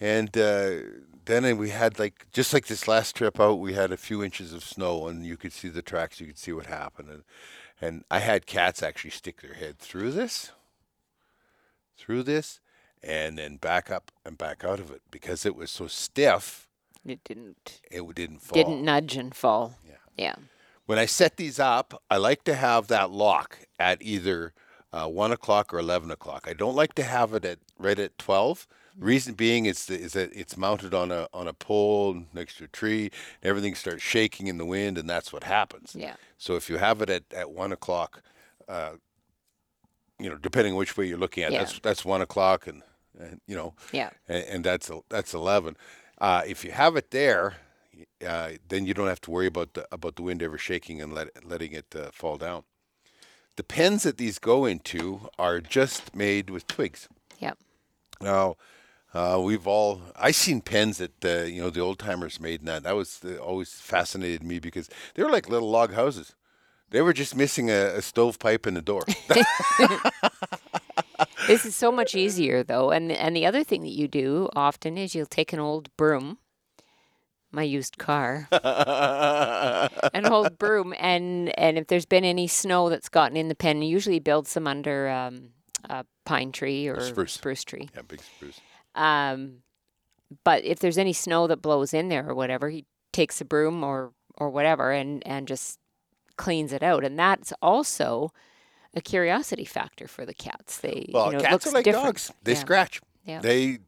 and 0.00 0.36
uh, 0.36 0.76
then 1.24 1.56
we 1.58 1.70
had 1.70 1.98
like 1.98 2.26
just 2.32 2.52
like 2.52 2.66
this 2.66 2.88
last 2.88 3.14
trip 3.16 3.38
out, 3.40 3.54
we 3.60 3.74
had 3.74 3.92
a 3.92 3.96
few 3.96 4.22
inches 4.22 4.52
of 4.52 4.64
snow, 4.64 5.06
and 5.08 5.24
you 5.26 5.36
could 5.36 5.52
see 5.52 5.68
the 5.68 5.82
tracks, 5.82 6.20
you 6.20 6.26
could 6.26 6.38
see 6.38 6.52
what 6.52 6.66
happened, 6.66 7.08
and 7.08 7.22
and 7.80 8.04
I 8.10 8.20
had 8.20 8.46
cats 8.46 8.82
actually 8.82 9.10
stick 9.10 9.40
their 9.42 9.54
head 9.54 9.78
through 9.78 10.12
this, 10.12 10.52
through 11.96 12.22
this, 12.24 12.60
and 13.02 13.38
then 13.38 13.56
back 13.56 13.90
up 13.90 14.10
and 14.24 14.38
back 14.38 14.64
out 14.64 14.80
of 14.80 14.90
it 14.90 15.02
because 15.10 15.44
it 15.46 15.54
was 15.56 15.70
so 15.70 15.86
stiff, 15.86 16.68
It 17.04 17.22
didn't 17.24 17.80
it 17.90 18.02
didn't 18.14 18.40
fall. 18.42 18.54
didn't 18.62 18.84
nudge 18.84 19.16
and 19.16 19.34
fall. 19.34 19.78
Yeah. 19.86 19.94
Yeah. 20.16 20.34
When 20.86 20.98
I 20.98 21.06
set 21.06 21.36
these 21.36 21.58
up, 21.60 22.02
I 22.10 22.16
like 22.16 22.44
to 22.44 22.54
have 22.54 22.88
that 22.88 23.10
lock 23.10 23.58
at 23.78 24.02
either 24.02 24.52
uh, 24.92 25.06
one 25.08 25.32
o'clock 25.32 25.72
or 25.72 25.78
eleven 25.78 26.10
o'clock. 26.10 26.46
I 26.48 26.52
don't 26.52 26.74
like 26.76 26.94
to 26.94 27.02
have 27.02 27.34
it 27.34 27.44
at 27.44 27.58
right 27.78 27.98
at 27.98 28.18
twelve. 28.18 28.66
Reason 28.98 29.32
being 29.32 29.64
is, 29.64 29.86
the, 29.86 29.98
is 29.98 30.12
that 30.12 30.34
it's 30.34 30.56
mounted 30.58 30.92
on 30.92 31.10
a 31.10 31.26
on 31.32 31.48
a 31.48 31.54
pole 31.54 32.24
next 32.34 32.58
to 32.58 32.64
a 32.64 32.68
tree. 32.68 33.04
and 33.40 33.48
Everything 33.48 33.74
starts 33.74 34.02
shaking 34.02 34.48
in 34.48 34.58
the 34.58 34.66
wind, 34.66 34.98
and 34.98 35.08
that's 35.08 35.32
what 35.32 35.44
happens. 35.44 35.96
Yeah. 35.98 36.16
So 36.36 36.56
if 36.56 36.68
you 36.68 36.76
have 36.76 37.00
it 37.00 37.08
at, 37.08 37.24
at 37.34 37.50
one 37.52 37.72
o'clock, 37.72 38.22
uh, 38.68 38.92
you 40.18 40.28
know, 40.28 40.36
depending 40.36 40.74
which 40.74 40.96
way 40.96 41.06
you're 41.06 41.16
looking 41.18 41.42
at, 41.42 41.52
Yeah. 41.52 41.60
that's 41.60 41.78
that's 41.80 42.04
one 42.04 42.20
o'clock, 42.20 42.66
and, 42.66 42.82
and 43.18 43.40
you 43.46 43.56
know, 43.56 43.74
Yeah. 43.92 44.10
and, 44.28 44.44
and 44.44 44.64
that's 44.64 44.90
that's 45.08 45.32
eleven. 45.32 45.76
Uh, 46.18 46.42
if 46.46 46.62
you 46.64 46.72
have 46.72 46.94
it 46.96 47.10
there, 47.12 47.54
uh, 48.26 48.50
then 48.68 48.84
you 48.86 48.92
don't 48.94 49.08
have 49.08 49.20
to 49.22 49.30
worry 49.30 49.46
about 49.46 49.72
the 49.72 49.86
about 49.90 50.16
the 50.16 50.22
wind 50.22 50.42
ever 50.42 50.58
shaking 50.58 51.00
and 51.00 51.14
let 51.14 51.28
letting 51.44 51.72
it 51.72 51.86
uh, 51.96 52.10
fall 52.12 52.36
down. 52.36 52.64
The 53.56 53.64
pens 53.64 54.02
that 54.04 54.16
these 54.16 54.38
go 54.38 54.64
into 54.64 55.28
are 55.38 55.60
just 55.60 56.14
made 56.16 56.50
with 56.50 56.66
twigs. 56.66 57.08
Yep. 57.38 57.58
Now, 58.20 58.56
uh, 59.12 59.40
we've 59.42 59.66
all 59.66 60.00
I 60.16 60.30
seen 60.30 60.60
pens 60.62 60.98
that 60.98 61.24
uh, 61.24 61.44
you 61.44 61.60
know 61.60 61.70
the 61.70 61.80
old 61.80 61.98
timers 61.98 62.40
made, 62.40 62.60
and 62.60 62.68
that 62.68 62.82
that 62.84 62.96
was 62.96 63.20
uh, 63.24 63.36
always 63.36 63.72
fascinated 63.72 64.42
me 64.42 64.58
because 64.58 64.88
they 65.14 65.22
were 65.22 65.30
like 65.30 65.48
little 65.48 65.70
log 65.70 65.92
houses. 65.92 66.34
They 66.90 67.02
were 67.02 67.12
just 67.12 67.36
missing 67.36 67.70
a, 67.70 67.96
a 67.96 68.02
stovepipe 68.02 68.66
and 68.66 68.76
a 68.76 68.82
door. 68.82 69.04
This 71.46 71.66
is 71.66 71.74
so 71.74 71.90
much 71.90 72.14
easier 72.14 72.62
though, 72.62 72.90
and 72.90 73.10
and 73.10 73.34
the 73.34 73.46
other 73.46 73.64
thing 73.64 73.82
that 73.82 73.90
you 73.90 74.06
do 74.06 74.48
often 74.54 74.96
is 74.96 75.14
you'll 75.14 75.26
take 75.26 75.52
an 75.52 75.58
old 75.58 75.94
broom, 75.96 76.38
my 77.52 77.62
used 77.62 77.98
car, 77.98 78.48
an 78.52 80.26
old 80.26 80.58
broom, 80.58 80.94
and 80.98 81.56
and 81.58 81.78
if 81.78 81.86
there's 81.86 82.06
been 82.06 82.24
any 82.24 82.46
snow 82.46 82.88
that's 82.88 83.08
gotten 83.08 83.36
in 83.36 83.48
the 83.48 83.54
pen, 83.54 83.82
usually 83.82 84.18
builds 84.18 84.50
some 84.50 84.66
under 84.66 85.08
um, 85.08 85.50
a 85.88 86.04
pine 86.24 86.52
tree 86.52 86.88
or 86.88 87.00
spruce. 87.00 87.32
spruce 87.34 87.64
tree. 87.64 87.88
yeah, 87.94 88.02
big 88.02 88.20
spruce. 88.22 88.60
Um, 88.94 89.58
but 90.44 90.64
if 90.64 90.78
there's 90.78 90.98
any 90.98 91.12
snow 91.12 91.46
that 91.46 91.62
blows 91.62 91.92
in 91.94 92.08
there 92.08 92.28
or 92.28 92.34
whatever, 92.34 92.68
he 92.70 92.84
takes 93.12 93.40
a 93.40 93.44
broom 93.44 93.84
or 93.84 94.12
or 94.36 94.50
whatever 94.50 94.90
and 94.92 95.22
and 95.26 95.46
just 95.46 95.78
cleans 96.36 96.72
it 96.72 96.82
out, 96.82 97.04
and 97.04 97.18
that's 97.18 97.52
also 97.60 98.32
a 98.94 99.00
curiosity 99.00 99.64
factor 99.64 100.06
for 100.06 100.24
the 100.26 100.34
cats. 100.34 100.78
They 100.80 101.06
Well, 101.12 101.26
you 101.26 101.32
know, 101.38 101.40
cats 101.40 101.66
are 101.66 101.70
like 101.72 101.84
different. 101.84 102.06
dogs. 102.06 102.32
They 102.42 102.52
Yeah. 102.52 102.58
scratch. 102.58 103.00
Yeah. 103.24 103.40
They, 103.40 103.78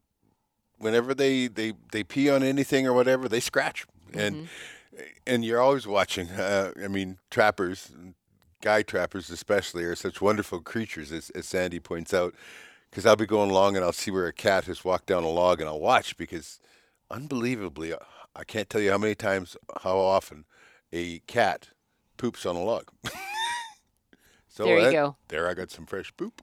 whenever 0.77 1.13
they, 1.13 1.47
they, 1.47 1.73
they 1.91 2.03
pee 2.03 2.29
on 2.29 2.43
anything 2.43 2.85
or 2.87 2.93
whatever, 2.93 3.27
they 3.29 3.39
scratch. 3.39 3.85
And 4.13 4.35
Mm-hmm. 4.35 5.03
and 5.27 5.43
you're 5.45 5.59
always 5.59 5.85
watching. 5.85 6.29
Uh, 6.29 6.71
I 6.83 6.87
mean, 6.87 7.17
trappers, 7.29 7.91
guy 8.61 8.81
trappers 8.81 9.29
especially, 9.29 9.83
are 9.83 9.95
such 9.95 10.21
wonderful 10.21 10.61
creatures, 10.61 11.11
as, 11.11 11.29
as 11.31 11.45
Sandy 11.45 11.79
points 11.79 12.13
out. 12.13 12.33
Because 12.89 13.05
I'll 13.05 13.17
be 13.17 13.25
going 13.25 13.49
along 13.51 13.75
and 13.75 13.83
I'll 13.83 13.91
see 13.91 14.09
where 14.11 14.27
a 14.27 14.31
cat 14.33 14.65
has 14.65 14.85
walked 14.85 15.07
down 15.07 15.23
a 15.25 15.29
log 15.29 15.59
and 15.59 15.67
I'll 15.67 15.81
watch 15.81 16.15
because, 16.15 16.61
unbelievably, 17.11 17.91
uh, 17.93 17.97
I 18.35 18.45
can't 18.45 18.69
tell 18.69 18.79
you 18.79 18.91
how 18.91 18.97
many 18.97 19.15
times, 19.15 19.57
how 19.83 19.97
often, 19.97 20.45
a 20.93 21.19
cat 21.27 21.69
poops 22.15 22.45
on 22.45 22.55
a 22.55 22.63
log. 22.63 22.89
so 24.47 24.63
There 24.63 24.77
you 24.77 24.85
that- 24.85 24.91
go. 24.93 25.17
There, 25.27 25.49
I 25.49 25.53
got 25.55 25.71
some 25.71 25.85
fresh 25.85 26.13
poop. 26.15 26.41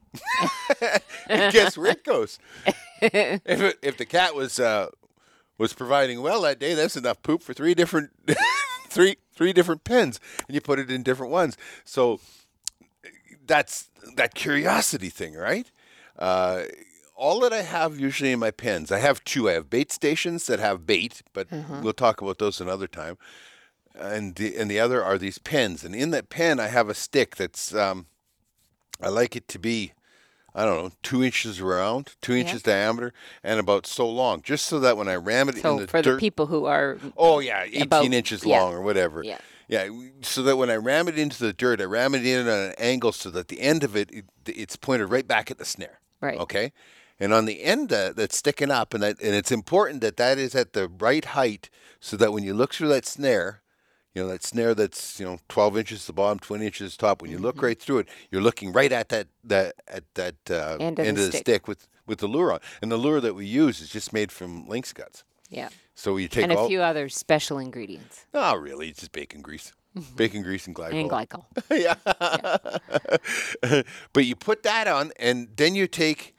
and 1.28 1.52
guess 1.54 1.78
where 1.78 1.92
it 1.92 2.04
goes? 2.04 2.38
if 3.02 3.60
it, 3.60 3.78
if 3.82 3.96
the 3.96 4.06
cat 4.06 4.34
was 4.34 4.60
uh, 4.60 4.88
was 5.58 5.72
providing 5.72 6.22
well 6.22 6.42
that 6.42 6.58
day, 6.58 6.74
that's 6.74 6.96
enough 6.96 7.22
poop 7.22 7.42
for 7.42 7.52
three 7.52 7.74
different 7.74 8.10
three 8.88 9.16
three 9.34 9.52
different 9.52 9.84
pens, 9.84 10.20
and 10.46 10.54
you 10.54 10.60
put 10.60 10.78
it 10.78 10.90
in 10.90 11.02
different 11.02 11.32
ones. 11.32 11.56
So 11.84 12.20
that's 13.46 13.90
that 14.16 14.34
curiosity 14.34 15.08
thing, 15.08 15.34
right? 15.34 15.70
Uh, 16.18 16.64
all 17.16 17.40
that 17.40 17.52
I 17.52 17.62
have 17.62 18.00
usually 18.00 18.32
in 18.32 18.38
my 18.38 18.50
pens, 18.50 18.90
I 18.90 18.98
have 18.98 19.22
two. 19.24 19.48
I 19.48 19.52
have 19.52 19.70
bait 19.70 19.92
stations 19.92 20.46
that 20.46 20.58
have 20.58 20.86
bait, 20.86 21.22
but 21.32 21.46
we'll 21.82 21.92
talk 21.92 22.20
about 22.20 22.38
those 22.38 22.60
another 22.60 22.86
time. 22.86 23.18
And 23.94 24.34
the 24.36 24.56
and 24.56 24.70
the 24.70 24.80
other 24.80 25.04
are 25.04 25.18
these 25.18 25.38
pens, 25.38 25.84
and 25.84 25.94
in 25.94 26.10
that 26.10 26.30
pen 26.30 26.58
I 26.58 26.68
have 26.68 26.88
a 26.88 26.94
stick 26.94 27.36
that's 27.36 27.74
um, 27.74 28.06
I 29.00 29.08
like 29.08 29.36
it 29.36 29.48
to 29.48 29.58
be 29.58 29.92
I 30.54 30.64
don't 30.64 30.82
know, 30.84 30.90
two 31.02 31.22
inches 31.24 31.60
around, 31.60 32.14
two 32.20 32.34
inches 32.34 32.62
diameter, 32.62 33.12
and 33.42 33.58
about 33.58 33.86
so 33.86 34.08
long, 34.08 34.42
just 34.42 34.66
so 34.66 34.78
that 34.80 34.96
when 34.96 35.08
I 35.08 35.14
ram 35.16 35.48
it 35.48 35.56
in 35.56 35.62
So 35.62 35.78
the 35.78 35.86
for 35.86 36.02
dirt, 36.02 36.14
the 36.14 36.18
people 36.20 36.46
who 36.46 36.66
are 36.66 36.98
oh 37.16 37.38
yeah, 37.38 37.62
eighteen 37.64 37.82
about- 37.82 38.04
inches 38.12 38.44
yeah. 38.44 38.60
long 38.60 38.74
or 38.74 38.82
whatever, 38.82 39.22
Yeah. 39.24 39.38
yeah, 39.68 39.88
so 40.20 40.42
that 40.42 40.56
when 40.58 40.68
I 40.70 40.76
ram 40.76 41.08
it 41.08 41.18
into 41.18 41.38
the 41.42 41.52
dirt, 41.54 41.80
I 41.80 41.84
ram 41.84 42.14
it 42.14 42.26
in 42.26 42.46
at 42.46 42.68
an 42.70 42.74
angle 42.78 43.12
so 43.12 43.30
that 43.30 43.48
the 43.48 43.60
end 43.60 43.82
of 43.82 43.96
it, 43.96 44.10
it 44.12 44.24
it's 44.46 44.76
pointed 44.76 45.06
right 45.06 45.26
back 45.26 45.50
at 45.50 45.56
the 45.58 45.64
snare. 45.64 46.00
Right. 46.20 46.38
Okay. 46.38 46.72
And 47.18 47.32
on 47.32 47.44
the 47.46 47.62
end 47.62 47.92
uh, 47.92 48.12
that's 48.14 48.36
sticking 48.36 48.70
up, 48.70 48.92
and 48.94 49.02
that, 49.02 49.20
and 49.22 49.34
it's 49.34 49.52
important 49.52 50.00
that 50.02 50.16
that 50.18 50.38
is 50.38 50.54
at 50.54 50.72
the 50.74 50.88
right 50.88 51.24
height, 51.24 51.70
so 52.00 52.16
that 52.16 52.32
when 52.32 52.42
you 52.44 52.52
look 52.52 52.74
through 52.74 52.88
that 52.88 53.06
snare, 53.06 53.61
you 54.14 54.22
know 54.22 54.28
that 54.28 54.42
snare 54.44 54.74
that's 54.74 55.18
you 55.20 55.26
know 55.26 55.38
12 55.48 55.78
inches 55.78 56.06
the 56.06 56.12
bottom, 56.12 56.38
20 56.38 56.66
inches 56.66 56.96
the 56.96 57.06
top. 57.06 57.22
When 57.22 57.30
you 57.30 57.38
look 57.38 57.56
Mm-hmm. 57.56 57.66
right 57.66 57.80
through 57.80 57.98
it, 58.00 58.08
you're 58.30 58.42
looking 58.42 58.72
right 58.72 58.92
at 58.92 59.08
that 59.08 59.28
that 59.44 59.74
at 59.88 60.04
that 60.14 60.34
uh, 60.50 60.76
End 60.80 60.98
of 60.98 61.06
the 61.06 61.12
the 61.12 61.28
stick. 61.28 61.40
stick 61.40 61.68
with 61.68 61.88
with 62.06 62.18
the 62.18 62.26
lure 62.26 62.52
on. 62.52 62.60
And 62.82 62.90
the 62.92 62.96
lure 62.96 63.20
that 63.20 63.34
we 63.34 63.46
use 63.46 63.80
is 63.80 63.88
just 63.88 64.12
made 64.12 64.30
from 64.32 64.66
lynx 64.68 64.92
guts. 64.92 65.24
yeah, 65.48 65.68
So 65.94 66.16
you 66.16 66.28
take 66.28 66.44
and 66.44 66.52
a 66.52 66.66
few 66.66 66.82
other 66.82 67.08
special 67.08 67.58
ingredients 67.58 68.26
No, 68.34 68.54
really, 68.56 68.88
it's 68.88 69.00
just 69.00 69.12
bacon 69.12 69.40
grease, 69.42 69.72
bacon 70.16 70.42
grease 70.42 70.66
and 70.66 70.74
glycol. 70.74 71.00
and 71.00 71.10
glycol. 71.10 71.44
yeah. 71.70 71.94
but 74.12 74.24
you 74.24 74.36
put 74.36 74.62
that 74.62 74.86
on, 74.88 75.12
and 75.18 75.48
then 75.56 75.74
you 75.74 75.86
take, 75.86 76.34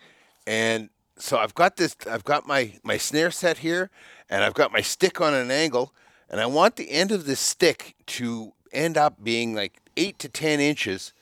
and 0.46 0.90
so 1.18 1.38
I've 1.38 1.54
got 1.54 1.78
this. 1.78 1.96
I've 2.10 2.24
got 2.24 2.48
my 2.48 2.74
my 2.84 2.98
snare 2.98 3.32
set 3.32 3.60
here, 3.60 3.90
and 4.30 4.44
I've 4.44 4.54
got 4.54 4.72
my 4.72 4.82
stick 4.82 5.22
on 5.22 5.34
an 5.34 5.52
angle, 5.52 5.94
and 6.34 6.42
I 6.42 6.48
want 6.48 6.78
the 6.78 6.90
end 6.90 7.12
of 7.12 7.26
this 7.28 7.40
stick 7.40 7.94
to 8.08 8.54
end 8.72 8.98
up 8.98 9.24
being 9.24 9.54
like 9.54 9.80
eight 9.96 10.18
to 10.18 10.28
ten 10.28 10.60
inches 10.60 11.14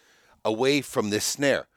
away 0.46 0.80
from 0.80 1.10
this 1.10 1.26
snare, 1.26 1.68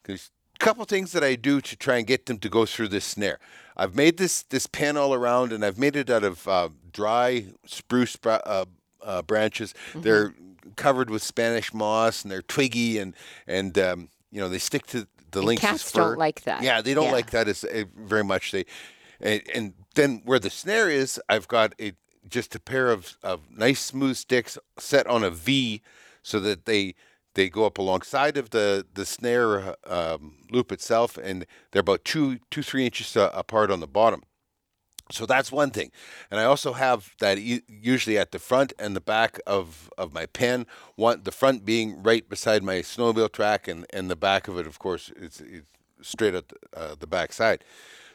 because 0.00 0.30
a 0.54 0.64
couple 0.64 0.84
things 0.84 1.10
that 1.10 1.24
I 1.24 1.34
do 1.34 1.60
to 1.60 1.76
try 1.76 1.96
and 1.96 2.06
get 2.06 2.26
them 2.26 2.38
to 2.38 2.48
go 2.48 2.64
through 2.64 2.88
this 2.88 3.04
snare. 3.04 3.40
I've 3.76 3.96
made 3.96 4.16
this 4.16 4.44
this 4.44 4.68
pen 4.68 4.96
all 4.96 5.12
around, 5.12 5.52
and 5.52 5.64
I've 5.64 5.76
made 5.76 5.96
it 5.96 6.08
out 6.08 6.22
of 6.22 6.46
uh, 6.46 6.68
dry 6.92 7.46
spruce 7.66 8.16
uh, 8.24 8.64
uh, 9.02 9.22
branches. 9.22 9.74
They're 9.96 10.32
covered 10.76 11.10
with 11.10 11.24
Spanish 11.24 11.74
moss, 11.74 12.22
and 12.22 12.30
they're 12.30 12.42
twiggy, 12.42 12.98
and 12.98 13.14
and 13.48 13.76
um, 13.76 14.08
you 14.30 14.40
know 14.40 14.48
they 14.48 14.58
stick 14.60 14.86
to 14.86 15.08
the 15.32 15.40
And 15.40 15.48
lynx's 15.48 15.68
cats 15.68 15.90
fur. 15.90 16.00
don't 16.10 16.18
like 16.18 16.42
that. 16.44 16.62
Yeah, 16.62 16.80
they 16.80 16.94
don't 16.94 17.06
Yeah. 17.06 17.12
like 17.12 17.30
that 17.32 17.48
as 17.48 17.64
uh, 17.64 17.86
very 17.96 18.22
much. 18.22 18.52
They 18.52 18.64
and, 19.20 19.42
and 19.52 19.74
then 19.96 20.22
where 20.24 20.38
the 20.38 20.50
snare 20.50 20.88
is, 20.88 21.20
I've 21.28 21.48
got 21.48 21.74
a 21.80 21.92
just 22.28 22.54
a 22.54 22.60
pair 22.60 22.90
of, 22.90 23.16
of 23.22 23.40
nice 23.50 23.80
smooth 23.80 24.16
sticks 24.16 24.58
set 24.78 25.06
on 25.06 25.24
a 25.24 25.30
V, 25.30 25.82
so 26.22 26.40
that 26.40 26.64
they 26.64 26.94
they 27.34 27.48
go 27.48 27.66
up 27.66 27.78
alongside 27.78 28.36
of 28.36 28.50
the 28.50 28.86
the 28.94 29.04
snare 29.04 29.76
um, 29.86 30.36
loop 30.50 30.72
itself, 30.72 31.18
and 31.18 31.46
they're 31.70 31.80
about 31.80 32.04
two 32.04 32.38
two 32.50 32.62
three 32.62 32.84
inches 32.84 33.16
uh, 33.16 33.30
apart 33.34 33.70
on 33.70 33.80
the 33.80 33.86
bottom. 33.86 34.22
So 35.12 35.26
that's 35.26 35.52
one 35.52 35.70
thing, 35.70 35.90
and 36.30 36.40
I 36.40 36.44
also 36.44 36.72
have 36.72 37.14
that 37.20 37.38
u- 37.38 37.60
usually 37.68 38.16
at 38.16 38.32
the 38.32 38.38
front 38.38 38.72
and 38.78 38.96
the 38.96 39.02
back 39.02 39.38
of, 39.46 39.90
of 39.98 40.14
my 40.14 40.24
pen. 40.24 40.66
One 40.96 41.22
the 41.24 41.30
front 41.30 41.66
being 41.66 42.02
right 42.02 42.26
beside 42.26 42.62
my 42.62 42.76
snowmobile 42.76 43.32
track, 43.32 43.68
and, 43.68 43.84
and 43.92 44.10
the 44.10 44.16
back 44.16 44.48
of 44.48 44.58
it, 44.58 44.66
of 44.66 44.78
course, 44.78 45.12
is, 45.14 45.42
is 45.42 45.64
straight 46.00 46.34
at 46.34 46.48
the, 46.48 46.56
uh, 46.74 46.94
the 46.98 47.06
back 47.06 47.34
side. 47.34 47.64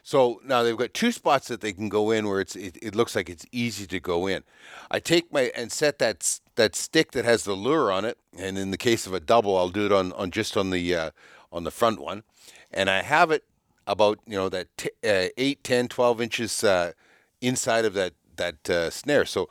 So 0.09 0.41
now 0.43 0.63
they've 0.63 0.75
got 0.75 0.95
two 0.95 1.11
spots 1.11 1.49
that 1.49 1.61
they 1.61 1.71
can 1.71 1.87
go 1.87 2.09
in 2.09 2.27
where 2.27 2.41
it's 2.41 2.55
it, 2.55 2.79
it 2.81 2.95
looks 2.95 3.15
like 3.15 3.29
it's 3.29 3.45
easy 3.51 3.85
to 3.85 3.99
go 3.99 4.25
in. 4.25 4.41
I 4.89 4.99
take 4.99 5.31
my 5.31 5.51
and 5.55 5.71
set 5.71 5.99
that 5.99 6.39
that 6.55 6.75
stick 6.75 7.11
that 7.11 7.25
has 7.25 7.43
the 7.43 7.53
lure 7.53 7.91
on 7.91 8.05
it, 8.05 8.17
and 8.35 8.57
in 8.57 8.71
the 8.71 8.77
case 8.77 9.05
of 9.05 9.13
a 9.13 9.19
double, 9.19 9.55
I'll 9.55 9.69
do 9.69 9.85
it 9.85 9.91
on, 9.91 10.11
on 10.13 10.31
just 10.31 10.57
on 10.57 10.71
the 10.71 10.95
uh, 10.95 11.11
on 11.51 11.63
the 11.63 11.69
front 11.69 12.01
one, 12.01 12.23
and 12.71 12.89
I 12.89 13.03
have 13.03 13.29
it 13.29 13.43
about 13.85 14.17
you 14.25 14.35
know 14.35 14.49
that 14.49 14.75
t- 14.77 14.89
uh, 15.03 15.29
8 15.37 15.63
10 15.63 15.87
12 15.89 16.21
inches 16.21 16.63
uh, 16.63 16.93
inside 17.39 17.85
of 17.85 17.93
that 17.93 18.13
that 18.37 18.67
uh, 18.67 18.89
snare. 18.89 19.25
So 19.25 19.47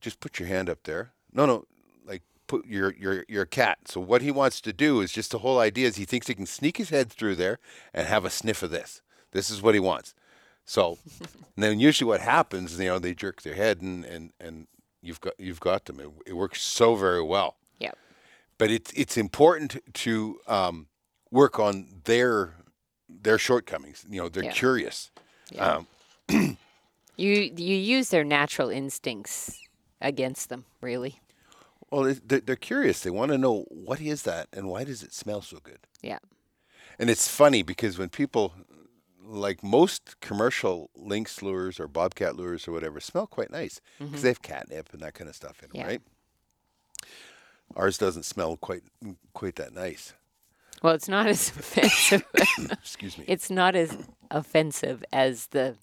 just 0.00 0.18
put 0.18 0.38
your 0.38 0.48
hand 0.48 0.70
up 0.70 0.84
there. 0.84 1.12
No 1.30 1.44
no 1.44 1.66
like 2.06 2.22
put 2.46 2.64
your 2.64 2.94
your 2.94 3.26
your 3.28 3.44
cat. 3.44 3.80
So 3.84 4.00
what 4.00 4.22
he 4.22 4.30
wants 4.30 4.62
to 4.62 4.72
do 4.72 5.02
is 5.02 5.12
just 5.12 5.30
the 5.30 5.40
whole 5.40 5.58
idea 5.58 5.88
is 5.88 5.96
he 5.96 6.06
thinks 6.06 6.26
he 6.26 6.34
can 6.34 6.46
sneak 6.46 6.78
his 6.78 6.88
head 6.88 7.12
through 7.12 7.34
there 7.36 7.58
and 7.92 8.06
have 8.06 8.24
a 8.24 8.30
sniff 8.30 8.62
of 8.62 8.70
this 8.70 9.02
this 9.32 9.50
is 9.50 9.60
what 9.62 9.74
he 9.74 9.80
wants 9.80 10.14
so 10.64 10.98
and 11.20 11.62
then 11.64 11.80
usually 11.80 12.08
what 12.08 12.20
happens 12.20 12.78
you 12.78 12.86
know 12.86 12.98
they 12.98 13.14
jerk 13.14 13.42
their 13.42 13.54
head 13.54 13.80
and 13.80 14.04
and 14.04 14.32
and 14.40 14.66
you've 15.02 15.20
got 15.20 15.34
you've 15.38 15.60
got 15.60 15.84
them 15.86 16.00
it, 16.00 16.08
it 16.26 16.32
works 16.34 16.62
so 16.62 16.94
very 16.94 17.22
well 17.22 17.56
Yep. 17.78 17.96
but 18.58 18.70
it's 18.70 18.92
it's 18.94 19.16
important 19.16 19.78
to 19.94 20.38
um, 20.46 20.86
work 21.30 21.58
on 21.58 21.86
their 22.04 22.54
their 23.08 23.38
shortcomings. 23.38 24.04
You 24.08 24.20
know, 24.22 24.28
they're 24.28 24.44
Yeah. 24.44 24.52
curious. 24.52 25.10
Yeah. 25.50 25.82
Um, 26.28 26.56
You 27.16 27.32
you 27.56 27.74
use 27.76 28.08
their 28.10 28.24
natural 28.24 28.70
instincts 28.70 29.58
against 30.00 30.48
them, 30.48 30.64
really. 30.80 31.20
well, 31.90 32.14
they're, 32.24 32.40
they're 32.40 32.56
curious. 32.56 33.00
They 33.00 33.10
want 33.10 33.30
to 33.32 33.36
know 33.38 33.64
what 33.68 34.00
is 34.00 34.22
that 34.22 34.46
and 34.52 34.68
why 34.68 34.84
does 34.84 35.02
it 35.02 35.12
smell 35.12 35.42
so 35.42 35.58
good. 35.62 35.80
Yeah. 36.02 36.18
And 36.98 37.10
it's 37.10 37.28
funny 37.28 37.62
because 37.62 37.98
when 37.98 38.08
people, 38.10 38.54
like 39.22 39.62
most 39.62 40.20
commercial 40.20 40.90
lynx 40.94 41.42
lures 41.42 41.78
or 41.78 41.88
bobcat 41.88 42.36
lures 42.36 42.66
or 42.66 42.72
whatever, 42.72 43.00
smell 43.00 43.26
quite 43.26 43.50
nice 43.50 43.80
because 43.98 44.12
mm-hmm. 44.12 44.22
they 44.22 44.28
have 44.28 44.42
catnip 44.42 44.92
and 44.92 45.02
that 45.02 45.14
kind 45.14 45.28
of 45.28 45.36
stuff 45.36 45.62
in 45.62 45.68
them, 45.68 45.80
Yeah. 45.80 45.86
right? 45.86 46.02
Ours 47.76 47.98
doesn't 47.98 48.24
smell 48.24 48.56
quite 48.56 48.82
mm, 49.04 49.16
quite 49.32 49.56
that 49.56 49.72
nice. 49.72 50.14
Well, 50.82 50.94
it's 50.94 51.08
not 51.08 51.26
as 51.26 51.48
offensive. 51.56 52.24
Excuse 52.72 53.18
me. 53.18 53.24
it's 53.28 53.50
not 53.50 53.76
as 53.76 53.96
offensive 54.30 55.04
as 55.12 55.48
the 55.48 55.76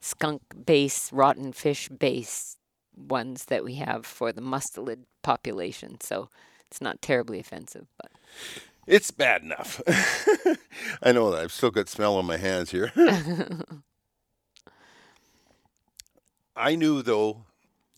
skunk 0.00 0.42
base, 0.66 1.12
rotten 1.12 1.52
fish 1.52 1.88
base 1.88 2.56
ones 2.96 3.46
that 3.46 3.64
we 3.64 3.74
have 3.74 4.04
for 4.06 4.32
the 4.32 4.40
mustelid 4.40 5.04
population. 5.22 6.00
So 6.00 6.28
it's 6.66 6.80
not 6.80 7.02
terribly 7.02 7.38
offensive, 7.40 7.86
but 7.96 8.10
It's 8.86 9.10
bad 9.10 9.42
enough. 9.42 9.80
I 11.02 11.12
know 11.12 11.30
that. 11.30 11.42
I've 11.42 11.52
still 11.52 11.70
got 11.70 11.88
smell 11.88 12.16
on 12.16 12.24
my 12.26 12.36
hands 12.36 12.70
here. 12.70 12.92
I 16.56 16.74
knew 16.76 17.02
though 17.02 17.44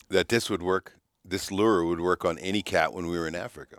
that 0.09 0.29
this 0.29 0.49
would 0.49 0.63
work. 0.63 0.95
This 1.23 1.51
lure 1.51 1.85
would 1.85 2.01
work 2.01 2.25
on 2.25 2.39
any 2.39 2.61
cat 2.61 2.93
when 2.93 3.07
we 3.07 3.17
were 3.19 3.27
in 3.27 3.35
Africa. 3.35 3.77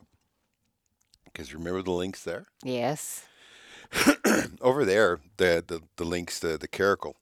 Because 1.25 1.53
remember 1.53 1.83
the 1.83 1.91
lynx 1.91 2.23
there? 2.23 2.47
yes. 2.65 3.25
Over 4.61 4.85
there, 4.85 5.19
the 5.37 5.65
the, 5.67 5.81
the 5.97 6.05
lynx, 6.05 6.39
the 6.39 6.57
the 6.57 6.69
caracal, 6.69 7.17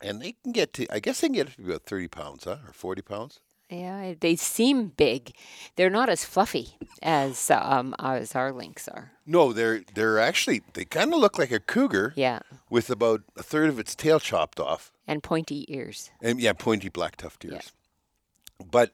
and 0.00 0.22
they 0.22 0.32
can 0.42 0.52
get 0.52 0.72
to. 0.74 0.86
I 0.90 1.00
guess 1.00 1.20
they 1.20 1.28
can 1.28 1.34
get 1.34 1.54
to 1.54 1.62
about 1.64 1.82
thirty 1.82 2.08
pounds, 2.08 2.44
huh, 2.44 2.56
or 2.66 2.72
forty 2.72 3.02
pounds. 3.02 3.40
Yeah, 3.70 4.14
they 4.20 4.36
seem 4.36 4.88
big. 4.96 5.32
They're 5.74 5.90
not 5.90 6.08
as 6.08 6.24
fluffy 6.24 6.76
as 7.02 7.50
um 7.50 7.94
as 7.98 8.34
our 8.36 8.52
lynx 8.52 8.86
are. 8.88 9.12
No, 9.26 9.52
they're 9.52 9.82
they're 9.94 10.18
actually 10.20 10.62
they 10.74 10.84
kind 10.84 11.12
of 11.12 11.18
look 11.20 11.38
like 11.38 11.50
a 11.50 11.58
cougar 11.60 12.12
Yeah, 12.16 12.40
with 12.70 12.90
about 12.90 13.22
a 13.36 13.42
third 13.42 13.68
of 13.68 13.78
its 13.78 13.94
tail 13.94 14.20
chopped 14.20 14.60
off. 14.60 14.92
and 15.06 15.22
pointy 15.22 15.64
ears. 15.68 16.10
And 16.22 16.40
yeah, 16.40 16.52
pointy 16.52 16.88
black 16.88 17.16
tuft 17.16 17.44
ears. 17.44 17.72
Yeah. 18.60 18.66
But 18.70 18.92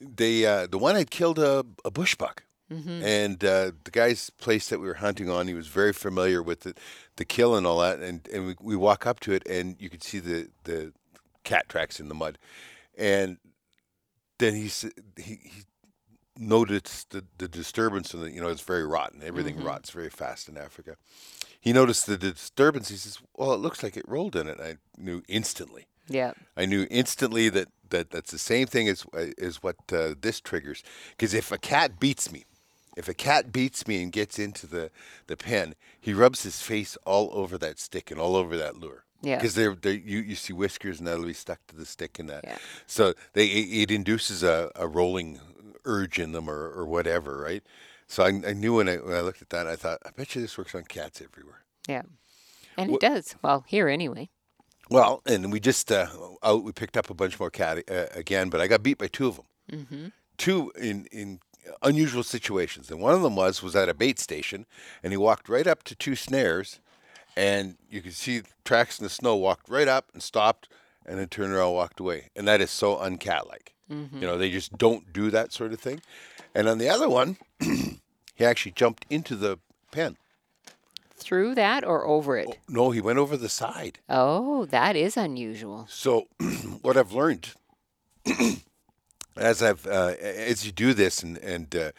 they 0.00 0.44
uh, 0.46 0.66
the 0.66 0.78
one 0.78 0.96
had 0.96 1.10
killed 1.10 1.38
a, 1.38 1.64
a 1.84 1.90
bush 1.90 2.14
buck. 2.16 2.44
Mm-hmm. 2.72 3.02
And 3.02 3.44
uh, 3.44 3.72
the 3.82 3.90
guy's 3.90 4.30
place 4.30 4.68
that 4.68 4.78
we 4.78 4.86
were 4.86 4.94
hunting 5.02 5.28
on, 5.28 5.48
he 5.48 5.54
was 5.54 5.66
very 5.66 5.92
familiar 5.92 6.40
with 6.40 6.60
the, 6.60 6.74
the 7.16 7.24
kill 7.24 7.56
and 7.56 7.66
all 7.66 7.80
that. 7.80 7.98
And, 7.98 8.28
and 8.32 8.46
we, 8.46 8.54
we 8.60 8.76
walk 8.76 9.08
up 9.08 9.18
to 9.20 9.32
it, 9.32 9.44
and 9.48 9.74
you 9.80 9.90
could 9.90 10.04
see 10.04 10.20
the, 10.20 10.50
the 10.62 10.92
cat 11.42 11.68
tracks 11.68 11.98
in 11.98 12.06
the 12.08 12.14
mud. 12.14 12.38
And 12.96 13.38
then 14.40 14.54
he 14.54 14.68
he, 15.16 15.38
he 15.44 15.62
noticed 16.36 17.10
the, 17.10 17.24
the 17.38 17.46
disturbance, 17.46 18.12
and 18.12 18.34
you 18.34 18.40
know 18.40 18.48
it's 18.48 18.62
very 18.62 18.84
rotten. 18.84 19.22
Everything 19.22 19.62
rots 19.62 19.90
very 19.90 20.10
fast 20.10 20.48
in 20.48 20.56
Africa. 20.56 20.96
He 21.60 21.72
noticed 21.72 22.06
the 22.06 22.16
disturbance. 22.16 22.88
He 22.88 22.96
says, 22.96 23.18
"Well, 23.36 23.52
it 23.52 23.60
looks 23.60 23.82
like 23.82 23.96
it 23.96 24.08
rolled 24.08 24.34
in 24.34 24.48
it." 24.48 24.58
I 24.60 24.76
knew 24.98 25.22
instantly. 25.28 25.86
Yeah, 26.08 26.32
I 26.56 26.66
knew 26.66 26.88
instantly 26.90 27.48
that, 27.50 27.68
that 27.90 28.10
that's 28.10 28.32
the 28.32 28.38
same 28.38 28.66
thing 28.66 28.88
as 28.88 29.06
as 29.40 29.62
what 29.62 29.76
uh, 29.92 30.14
this 30.20 30.40
triggers. 30.40 30.82
Because 31.10 31.34
if 31.34 31.52
a 31.52 31.58
cat 31.58 32.00
beats 32.00 32.32
me, 32.32 32.46
if 32.96 33.08
a 33.08 33.14
cat 33.14 33.52
beats 33.52 33.86
me 33.86 34.02
and 34.02 34.10
gets 34.10 34.38
into 34.38 34.66
the, 34.66 34.90
the 35.26 35.36
pen, 35.36 35.74
he 36.00 36.12
rubs 36.12 36.42
his 36.42 36.60
face 36.60 36.96
all 37.06 37.30
over 37.32 37.56
that 37.58 37.78
stick 37.78 38.10
and 38.10 38.20
all 38.20 38.34
over 38.34 38.56
that 38.56 38.76
lure. 38.76 39.04
Yeah. 39.22 39.36
Because 39.36 39.54
they're, 39.54 39.74
they 39.74 39.94
you, 39.94 40.18
you 40.20 40.34
see 40.34 40.52
whiskers 40.52 40.98
and 40.98 41.06
that'll 41.06 41.26
be 41.26 41.32
stuck 41.32 41.58
to 41.68 41.76
the 41.76 41.84
stick 41.86 42.18
and 42.18 42.28
that. 42.30 42.44
Yeah. 42.44 42.56
So 42.86 43.14
they 43.34 43.46
it, 43.46 43.82
it 43.82 43.90
induces 43.90 44.42
a, 44.42 44.70
a 44.74 44.86
rolling 44.88 45.40
urge 45.84 46.18
in 46.18 46.32
them 46.32 46.48
or, 46.48 46.70
or 46.70 46.86
whatever, 46.86 47.38
right? 47.38 47.62
So 48.06 48.24
I, 48.24 48.28
I 48.28 48.52
knew 48.54 48.76
when 48.76 48.88
I 48.88 48.96
when 48.96 49.14
I 49.14 49.20
looked 49.20 49.42
at 49.42 49.50
that, 49.50 49.66
I 49.66 49.76
thought, 49.76 50.00
I 50.04 50.10
bet 50.10 50.34
you 50.34 50.42
this 50.42 50.58
works 50.58 50.74
on 50.74 50.84
cats 50.84 51.22
everywhere. 51.22 51.62
yeah, 51.88 52.02
and 52.76 52.90
it 52.90 53.00
does. 53.00 53.36
Well, 53.42 53.64
here 53.68 53.88
anyway. 53.88 54.30
Well, 54.90 55.22
and 55.26 55.52
we 55.52 55.60
just 55.60 55.92
uh, 55.92 56.08
out 56.42 56.64
we 56.64 56.72
picked 56.72 56.96
up 56.96 57.10
a 57.10 57.14
bunch 57.14 57.38
more 57.38 57.50
cat 57.50 57.84
uh, 57.88 58.06
again, 58.12 58.50
but 58.50 58.60
I 58.60 58.66
got 58.66 58.82
beat 58.82 58.98
by 58.98 59.06
two 59.06 59.28
of 59.28 59.36
them. 59.36 59.44
Mm-hmm. 59.70 60.06
Two 60.38 60.72
in 60.76 61.06
in 61.12 61.38
unusual 61.82 62.24
situations, 62.24 62.90
and 62.90 63.00
one 63.00 63.14
of 63.14 63.22
them 63.22 63.36
was 63.36 63.62
was 63.62 63.76
at 63.76 63.88
a 63.88 63.94
bait 63.94 64.18
station, 64.18 64.66
and 65.02 65.12
he 65.12 65.16
walked 65.16 65.48
right 65.48 65.66
up 65.66 65.84
to 65.84 65.94
two 65.94 66.16
snares, 66.16 66.80
and 67.36 67.76
you 67.90 68.02
could 68.02 68.14
see 68.14 68.42
tracks 68.64 68.98
in 68.98 69.04
the 69.04 69.10
snow. 69.10 69.36
Walked 69.36 69.68
right 69.68 69.88
up 69.88 70.08
and 70.12 70.22
stopped, 70.22 70.68
and 71.06 71.18
then 71.18 71.28
turned 71.28 71.52
around, 71.52 71.68
and 71.68 71.76
walked 71.76 72.00
away, 72.00 72.30
and 72.36 72.46
that 72.48 72.60
is 72.60 72.70
so 72.70 72.96
uncat-like. 72.96 73.74
You 73.90 74.20
know, 74.20 74.38
they 74.38 74.52
just 74.52 74.78
don't 74.78 75.12
do 75.12 75.30
that 75.30 75.52
sort 75.52 75.72
of 75.72 75.80
thing. 75.80 76.00
And 76.54 76.68
on 76.68 76.78
the 76.78 76.88
other 76.88 77.08
one, 77.08 77.38
he 77.60 78.44
actually 78.44 78.70
jumped 78.70 79.04
into 79.10 79.34
the 79.34 79.58
pen. 79.90 80.16
Through 81.16 81.56
that 81.56 81.84
or 81.84 82.06
over 82.06 82.36
it? 82.36 82.56
No, 82.68 82.92
he 82.92 83.00
went 83.00 83.18
over 83.18 83.36
the 83.36 83.48
side. 83.48 83.98
Oh, 84.08 84.64
that 84.66 84.94
is 84.94 85.16
unusual. 85.16 85.86
So, 85.90 86.28
what 86.82 86.96
I've 86.96 87.12
learned 87.12 87.52
as 89.36 89.60
I've 89.60 89.86
uh, 89.86 90.14
as 90.20 90.64
you 90.64 90.70
do 90.72 90.94
this 90.94 91.22
and 91.22 91.36
and 91.38 91.74
uh, 91.74 91.90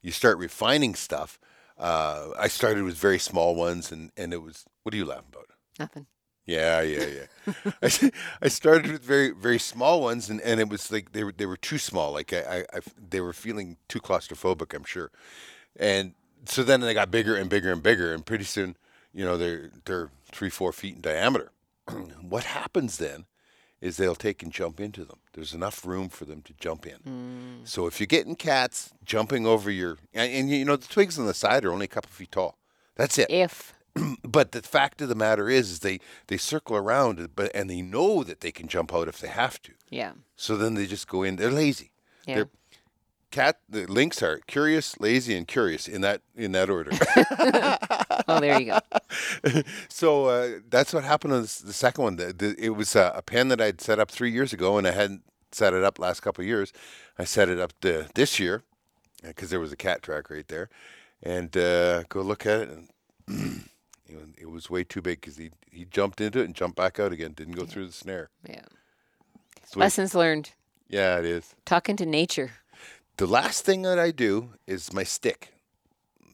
you 0.00 0.12
start 0.12 0.38
refining 0.38 0.94
stuff, 0.94 1.38
uh, 1.78 2.28
I 2.38 2.48
started 2.48 2.84
with 2.84 2.96
very 2.96 3.18
small 3.18 3.54
ones, 3.54 3.92
and 3.92 4.10
and 4.16 4.32
it 4.32 4.42
was 4.42 4.64
what 4.82 4.94
are 4.94 4.96
you 4.96 5.04
laughing 5.04 5.26
about? 5.32 5.46
Nothing. 5.78 6.06
Yeah, 6.44 6.80
yeah, 6.80 7.06
yeah. 7.06 7.72
I, 7.82 8.10
I 8.42 8.48
started 8.48 8.90
with 8.90 9.04
very 9.04 9.30
very 9.30 9.58
small 9.58 10.02
ones, 10.02 10.28
and, 10.28 10.40
and 10.40 10.60
it 10.60 10.68
was 10.68 10.90
like 10.90 11.12
they 11.12 11.24
were 11.24 11.32
they 11.32 11.46
were 11.46 11.56
too 11.56 11.78
small. 11.78 12.12
Like 12.12 12.32
I 12.32 12.64
I 12.72 12.80
they 13.10 13.20
were 13.20 13.32
feeling 13.32 13.76
too 13.88 14.00
claustrophobic, 14.00 14.74
I'm 14.74 14.84
sure. 14.84 15.10
And 15.76 16.14
so 16.46 16.62
then 16.62 16.80
they 16.80 16.94
got 16.94 17.10
bigger 17.10 17.36
and 17.36 17.48
bigger 17.48 17.72
and 17.72 17.82
bigger, 17.82 18.12
and 18.12 18.26
pretty 18.26 18.44
soon, 18.44 18.76
you 19.12 19.24
know, 19.24 19.36
they're 19.36 19.70
they're 19.84 20.10
three 20.30 20.50
four 20.50 20.72
feet 20.72 20.96
in 20.96 21.00
diameter. 21.00 21.52
what 22.20 22.44
happens 22.44 22.98
then 22.98 23.26
is 23.82 23.96
they'll 23.98 24.14
take 24.14 24.42
and 24.42 24.50
jump 24.52 24.80
into 24.80 25.04
them. 25.04 25.18
There's 25.34 25.52
enough 25.52 25.84
room 25.84 26.08
for 26.08 26.24
them 26.24 26.40
to 26.42 26.54
jump 26.58 26.86
in. 26.86 27.60
So 27.64 27.86
if 27.86 28.00
you're 28.00 28.06
getting 28.06 28.36
cats 28.36 28.92
jumping 29.04 29.44
over 29.46 29.70
your 29.70 29.98
and, 30.14 30.32
and 30.32 30.50
you 30.50 30.64
know 30.64 30.76
the 30.76 30.88
twigs 30.88 31.18
on 31.18 31.26
the 31.26 31.34
side 31.34 31.64
are 31.66 31.72
only 31.72 31.84
a 31.84 31.88
couple 31.88 32.10
feet 32.10 32.32
tall. 32.32 32.56
That's 32.96 33.18
it. 33.18 33.26
If 33.28 33.74
But 34.24 34.52
the 34.52 34.62
fact 34.62 35.02
of 35.02 35.08
the 35.10 35.14
matter 35.14 35.50
is, 35.50 35.70
is 35.70 35.78
they 35.80 35.98
they 36.28 36.38
circle 36.38 36.76
around, 36.76 37.28
but 37.36 37.50
and 37.54 37.68
they 37.68 37.82
know 37.82 38.22
that 38.24 38.40
they 38.40 38.52
can 38.52 38.68
jump 38.68 38.94
out 38.94 39.08
if 39.08 39.18
they 39.18 39.28
have 39.28 39.60
to. 39.62 39.72
yeah, 39.90 40.12
So 40.36 40.56
then 40.56 40.74
they 40.74 40.86
just 40.86 41.06
go 41.08 41.22
in. 41.22 41.36
They're 41.36 41.50
lazy. 41.50 41.90
yeah. 42.26 42.34
They're 42.36 42.50
cat. 43.32 43.58
The 43.68 43.86
lynx 43.86 44.22
are 44.22 44.38
curious, 44.46 44.98
lazy, 45.00 45.36
and 45.36 45.48
curious 45.48 45.88
in 45.88 46.02
that 46.02 46.22
in 46.36 46.52
that 46.52 46.70
order. 46.70 46.92
oh, 48.28 48.38
there 48.40 48.60
you 48.60 48.66
go. 48.72 49.62
so 49.88 50.26
uh, 50.26 50.48
that's 50.70 50.92
what 50.94 51.02
happened 51.02 51.34
on 51.34 51.42
this, 51.42 51.58
the 51.58 51.72
second 51.72 52.04
one. 52.04 52.16
The, 52.16 52.32
the, 52.32 52.54
it 52.58 52.70
was 52.70 52.94
uh, 52.94 53.12
a 53.14 53.22
pen 53.22 53.48
that 53.48 53.60
I'd 53.60 53.80
set 53.80 53.98
up 53.98 54.10
three 54.10 54.30
years 54.30 54.52
ago, 54.52 54.78
and 54.78 54.86
I 54.86 54.92
hadn't 54.92 55.22
set 55.50 55.74
it 55.74 55.82
up 55.82 55.98
last 55.98 56.20
couple 56.20 56.42
of 56.42 56.46
years. 56.46 56.72
I 57.18 57.24
set 57.24 57.48
it 57.48 57.58
up 57.58 57.72
to, 57.80 58.08
this 58.14 58.38
year 58.38 58.62
because 59.22 59.50
there 59.50 59.60
was 59.60 59.72
a 59.72 59.76
cat 59.76 60.02
track 60.02 60.30
right 60.30 60.46
there, 60.46 60.68
and 61.22 61.56
uh, 61.56 62.04
go 62.04 62.20
look 62.20 62.46
at 62.46 62.60
it, 62.60 62.68
and 63.26 63.64
it 64.38 64.50
was 64.50 64.70
way 64.70 64.84
too 64.84 65.02
big 65.02 65.20
because 65.20 65.36
he 65.36 65.50
he 65.70 65.84
jumped 65.86 66.20
into 66.20 66.40
it 66.40 66.44
and 66.44 66.54
jumped 66.54 66.76
back 66.76 67.00
out 67.00 67.12
again. 67.12 67.32
Didn't 67.32 67.54
go 67.54 67.64
through 67.64 67.86
the 67.86 67.92
snare. 67.92 68.28
Yeah. 68.48 68.62
It's 69.62 69.72
the 69.72 69.78
way- 69.78 69.86
Lessons 69.86 70.14
learned. 70.14 70.52
yeah, 70.88 71.18
it 71.18 71.24
is. 71.24 71.54
Talking 71.64 71.96
to 71.96 72.06
nature. 72.06 72.50
The 73.16 73.26
last 73.26 73.64
thing 73.64 73.82
that 73.82 73.98
I 73.98 74.10
do 74.10 74.54
is 74.66 74.92
my 74.92 75.04
stick. 75.04 75.52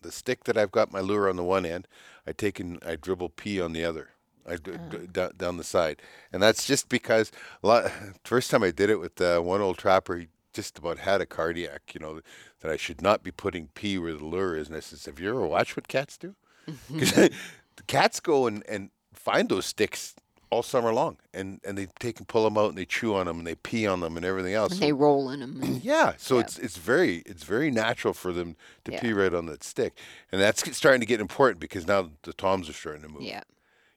The 0.02 0.12
stick 0.12 0.44
that 0.44 0.56
I've 0.56 0.70
got 0.70 0.92
my 0.92 1.00
lure 1.00 1.28
on 1.28 1.36
the 1.36 1.44
one 1.44 1.66
end, 1.66 1.88
I 2.26 2.32
take 2.32 2.60
and 2.60 2.82
I 2.86 2.96
dribble 2.96 3.30
pee 3.30 3.60
on 3.60 3.72
the 3.72 3.84
other. 3.84 4.10
I 4.46 4.56
d- 4.56 4.72
d- 4.88 5.06
d- 5.12 5.28
down 5.36 5.58
the 5.58 5.64
side, 5.64 6.00
and 6.32 6.42
that's 6.42 6.66
just 6.66 6.88
because 6.88 7.30
a 7.62 7.66
lot. 7.66 7.92
First 8.24 8.50
time 8.50 8.62
I 8.62 8.70
did 8.70 8.88
it 8.88 8.96
with 8.98 9.20
uh, 9.20 9.40
one 9.40 9.60
old 9.60 9.76
trapper, 9.76 10.16
he 10.16 10.28
just 10.54 10.78
about 10.78 10.98
had 11.00 11.20
a 11.20 11.26
cardiac. 11.26 11.92
You 11.92 12.00
know 12.00 12.20
that 12.60 12.70
I 12.72 12.76
should 12.78 13.02
not 13.02 13.22
be 13.22 13.30
putting 13.30 13.68
pee 13.74 13.98
where 13.98 14.14
the 14.14 14.24
lure 14.24 14.56
is. 14.56 14.68
And 14.68 14.76
I 14.76 14.80
says, 14.80 15.04
"Have 15.04 15.20
you 15.20 15.28
ever 15.28 15.46
watched 15.46 15.76
what 15.76 15.86
cats 15.88 16.16
do? 16.16 16.34
'Cause 16.98 17.12
the 17.76 17.82
cats 17.86 18.20
go 18.20 18.46
and, 18.46 18.64
and 18.66 18.88
find 19.12 19.50
those 19.50 19.66
sticks 19.66 20.14
all 20.51 20.62
summer 20.62 20.92
long, 20.92 21.16
and, 21.34 21.61
and 21.64 21.76
they 21.76 21.86
take 21.99 22.18
and 22.18 22.26
pull 22.28 22.44
them 22.44 22.57
out 22.57 22.70
and 22.70 22.78
they 22.78 22.84
chew 22.84 23.14
on 23.14 23.26
them 23.26 23.38
and 23.38 23.46
they 23.46 23.55
pee 23.55 23.86
on 23.86 24.01
them 24.01 24.16
and 24.16 24.24
everything 24.24 24.55
else. 24.55 24.72
And 24.72 24.80
So- 24.80 24.86
they 24.86 24.92
roll 24.92 25.30
in 25.30 25.40
them. 25.40 25.80
yeah, 25.82 26.14
so 26.16 26.34
Yeah. 26.36 26.40
it's 26.42 26.59
it's 26.59 26.76
very 26.76 27.18
it's 27.26 27.44
very 27.44 27.70
natural 27.70 28.14
for 28.14 28.32
them 28.32 28.57
to 28.84 28.92
Yeah. 28.92 29.01
pee 29.01 29.12
right 29.12 29.34
on 29.34 29.46
that 29.46 29.62
stick, 29.64 29.96
and 30.32 30.40
that's 30.40 30.76
starting 30.76 31.01
to 31.01 31.07
get 31.07 31.20
important 31.20 31.61
because 31.61 31.86
now 31.86 32.11
the 32.22 32.32
toms 32.32 32.68
are 32.68 32.72
starting 32.72 33.03
to 33.03 33.09
move. 33.09 33.22
yeah. 33.22 33.42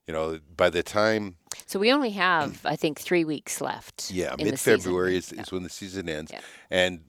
You 0.08 0.14
know, 0.14 0.39
by 0.58 0.70
the 0.70 0.84
time 0.84 1.36
So 1.68 1.80
we 1.80 1.91
only 1.93 2.10
have, 2.12 2.66
I 2.66 2.76
think, 2.76 2.99
three 2.99 3.24
weeks 3.24 3.62
left. 3.62 4.10
yeah 4.12 4.36
mid 4.38 4.60
February 4.60 5.16
is, 5.16 5.32
is 5.32 5.52
when 5.52 5.64
the 5.64 5.70
season 5.70 6.10
ends, 6.10 6.32
Yeah. 6.32 6.41
and 6.70 7.02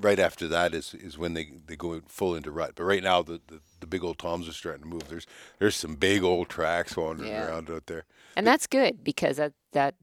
right 0.00 0.18
after 0.18 0.46
that 0.48 0.74
is 0.74 0.94
is 0.94 1.18
when 1.18 1.34
they 1.34 1.52
they 1.66 1.76
go 1.76 2.00
full 2.06 2.34
into 2.34 2.50
rut. 2.50 2.72
But 2.76 2.84
right 2.84 3.02
now 3.02 3.22
the, 3.22 3.40
the, 3.48 3.60
the 3.80 3.86
big 3.86 4.04
old 4.04 4.18
toms 4.18 4.48
are 4.48 4.52
starting 4.52 4.82
to 4.82 4.88
move. 4.88 5.08
There's 5.08 5.26
there's 5.58 5.76
some 5.76 5.94
big 5.96 6.22
old 6.22 6.48
tracks 6.48 6.96
wandering 6.96 7.30
Yeah. 7.30 7.48
around 7.48 7.70
out 7.70 7.86
there. 7.86 8.04
And 8.36 8.46
that's 8.46 8.66
good 8.66 9.02
because 9.04 9.36
that 9.38 9.52
that 9.72 9.94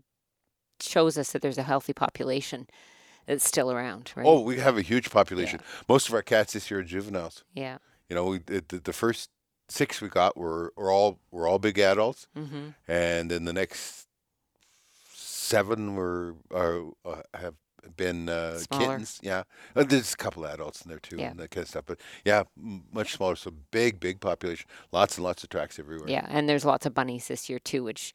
shows 0.82 1.18
us 1.18 1.32
that 1.32 1.42
there's 1.42 1.58
a 1.58 1.64
healthy 1.64 1.94
population 1.94 2.68
that's 3.26 3.48
still 3.48 3.72
around, 3.72 4.12
right? 4.16 4.26
Oh, 4.26 4.42
we 4.42 4.60
have 4.60 4.78
a 4.78 4.82
huge 4.82 5.10
population. 5.10 5.60
Most 5.90 6.08
of 6.10 6.14
our 6.14 6.22
cats 6.22 6.54
this 6.54 6.70
year 6.70 6.82
are 6.82 6.84
juveniles. 6.84 7.44
yeah. 7.54 7.78
You 8.10 8.16
know, 8.16 8.26
we, 8.26 8.38
the, 8.40 8.64
the 8.68 8.80
the 8.80 8.94
first 8.94 9.30
six 9.68 10.00
we 10.00 10.10
got 10.10 10.38
were, 10.38 10.72
were 10.76 10.92
all 10.92 11.20
were 11.32 11.48
all 11.48 11.58
big 11.58 11.80
adults. 11.80 12.28
Mm-hmm. 12.38 12.70
and 12.88 13.32
then 13.32 13.46
the 13.46 13.54
next 13.54 14.06
seven 15.14 15.96
were 15.96 16.36
are 16.54 16.84
uh, 17.06 17.22
have 17.34 17.56
been 17.98 18.30
uh, 18.30 18.60
kittens. 18.72 19.20
Yeah, 19.22 19.44
Uh, 19.76 19.84
there's 19.84 20.14
a 20.14 20.18
couple 20.18 20.46
of 20.46 20.52
adults 20.54 20.82
in 20.82 20.90
there 20.90 21.00
too, 21.00 21.18
Yeah. 21.18 21.32
and 21.32 21.40
that 21.40 21.52
kind 21.52 21.64
of 21.64 21.70
stuff. 21.70 21.86
But 21.86 22.00
yeah, 22.26 22.44
m- 22.58 22.84
much 22.92 23.14
smaller. 23.14 23.36
So 23.36 23.52
big, 23.72 24.00
big 24.00 24.20
population. 24.20 24.68
Lots 24.92 25.18
and 25.18 25.24
lots 25.24 25.44
of 25.44 25.50
tracks 25.50 25.80
everywhere. 25.80 26.10
Yeah, 26.10 26.26
and 26.30 26.48
there's 26.50 26.66
lots 26.66 26.86
of 26.86 26.94
bunnies 26.94 27.28
this 27.28 27.50
year 27.50 27.60
too, 27.60 27.84
which 27.84 28.14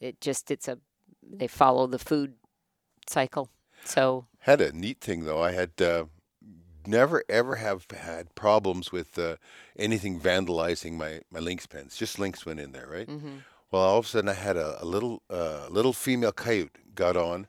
it 0.00 0.20
just 0.20 0.50
it's 0.50 0.68
a 0.68 0.78
they 1.22 1.48
follow 1.48 1.86
the 1.86 1.98
food 1.98 2.34
cycle. 3.08 3.50
So 3.84 4.26
Had 4.40 4.60
a 4.60 4.72
neat 4.72 5.00
thing 5.00 5.24
though. 5.24 5.42
I 5.42 5.52
had 5.52 5.70
uh, 5.80 6.04
never 6.86 7.22
ever 7.28 7.56
have 7.56 7.86
had 7.90 8.34
problems 8.34 8.92
with 8.92 9.18
uh, 9.18 9.36
anything 9.78 10.20
vandalizing 10.20 10.92
my 10.94 11.20
my 11.30 11.40
lynx 11.40 11.66
pens. 11.66 11.96
Just 11.96 12.18
lynx 12.18 12.44
went 12.46 12.60
in 12.60 12.72
there, 12.72 12.88
right? 12.88 13.08
mhm. 13.08 13.42
Well, 13.72 13.82
all 13.82 13.98
of 13.98 14.04
a 14.04 14.08
sudden 14.08 14.28
I 14.30 14.34
had 14.34 14.56
a, 14.56 14.80
a 14.82 14.84
little 14.84 15.22
uh, 15.28 15.66
little 15.70 15.92
female 15.92 16.32
coyote 16.32 16.70
got 16.94 17.16
on 17.16 17.46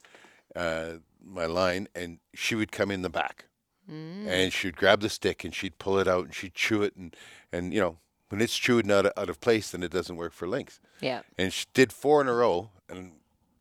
uh, 0.56 0.94
my 1.28 1.46
line, 1.46 1.88
and 1.96 2.20
she 2.34 2.56
would 2.56 2.72
come 2.72 2.92
in 2.92 3.02
the 3.02 3.10
back, 3.10 3.46
Mm. 3.90 4.28
and 4.28 4.52
she'd 4.54 4.76
grab 4.76 5.00
the 5.00 5.10
stick 5.10 5.46
and 5.46 5.56
she'd 5.56 5.78
pull 5.80 5.98
it 5.98 6.08
out 6.10 6.26
and 6.26 6.34
she'd 6.36 6.54
chew 6.54 6.84
it, 6.84 6.96
and 6.98 7.16
and 7.54 7.74
you 7.74 7.80
know 7.80 7.98
when 8.30 8.42
it's 8.42 8.58
chewed 8.58 8.90
out 8.92 9.06
of, 9.06 9.14
out 9.16 9.30
of 9.30 9.40
place, 9.40 9.72
then 9.72 9.82
it 9.84 9.92
doesn't 9.92 10.18
work 10.18 10.34
for 10.34 10.48
lynx. 10.48 10.82
yeah, 11.00 11.22
And 11.38 11.54
she 11.54 11.66
did 11.74 11.94
four 11.94 12.20
in 12.22 12.28
a 12.28 12.34
row, 12.34 12.72
and 12.90 13.14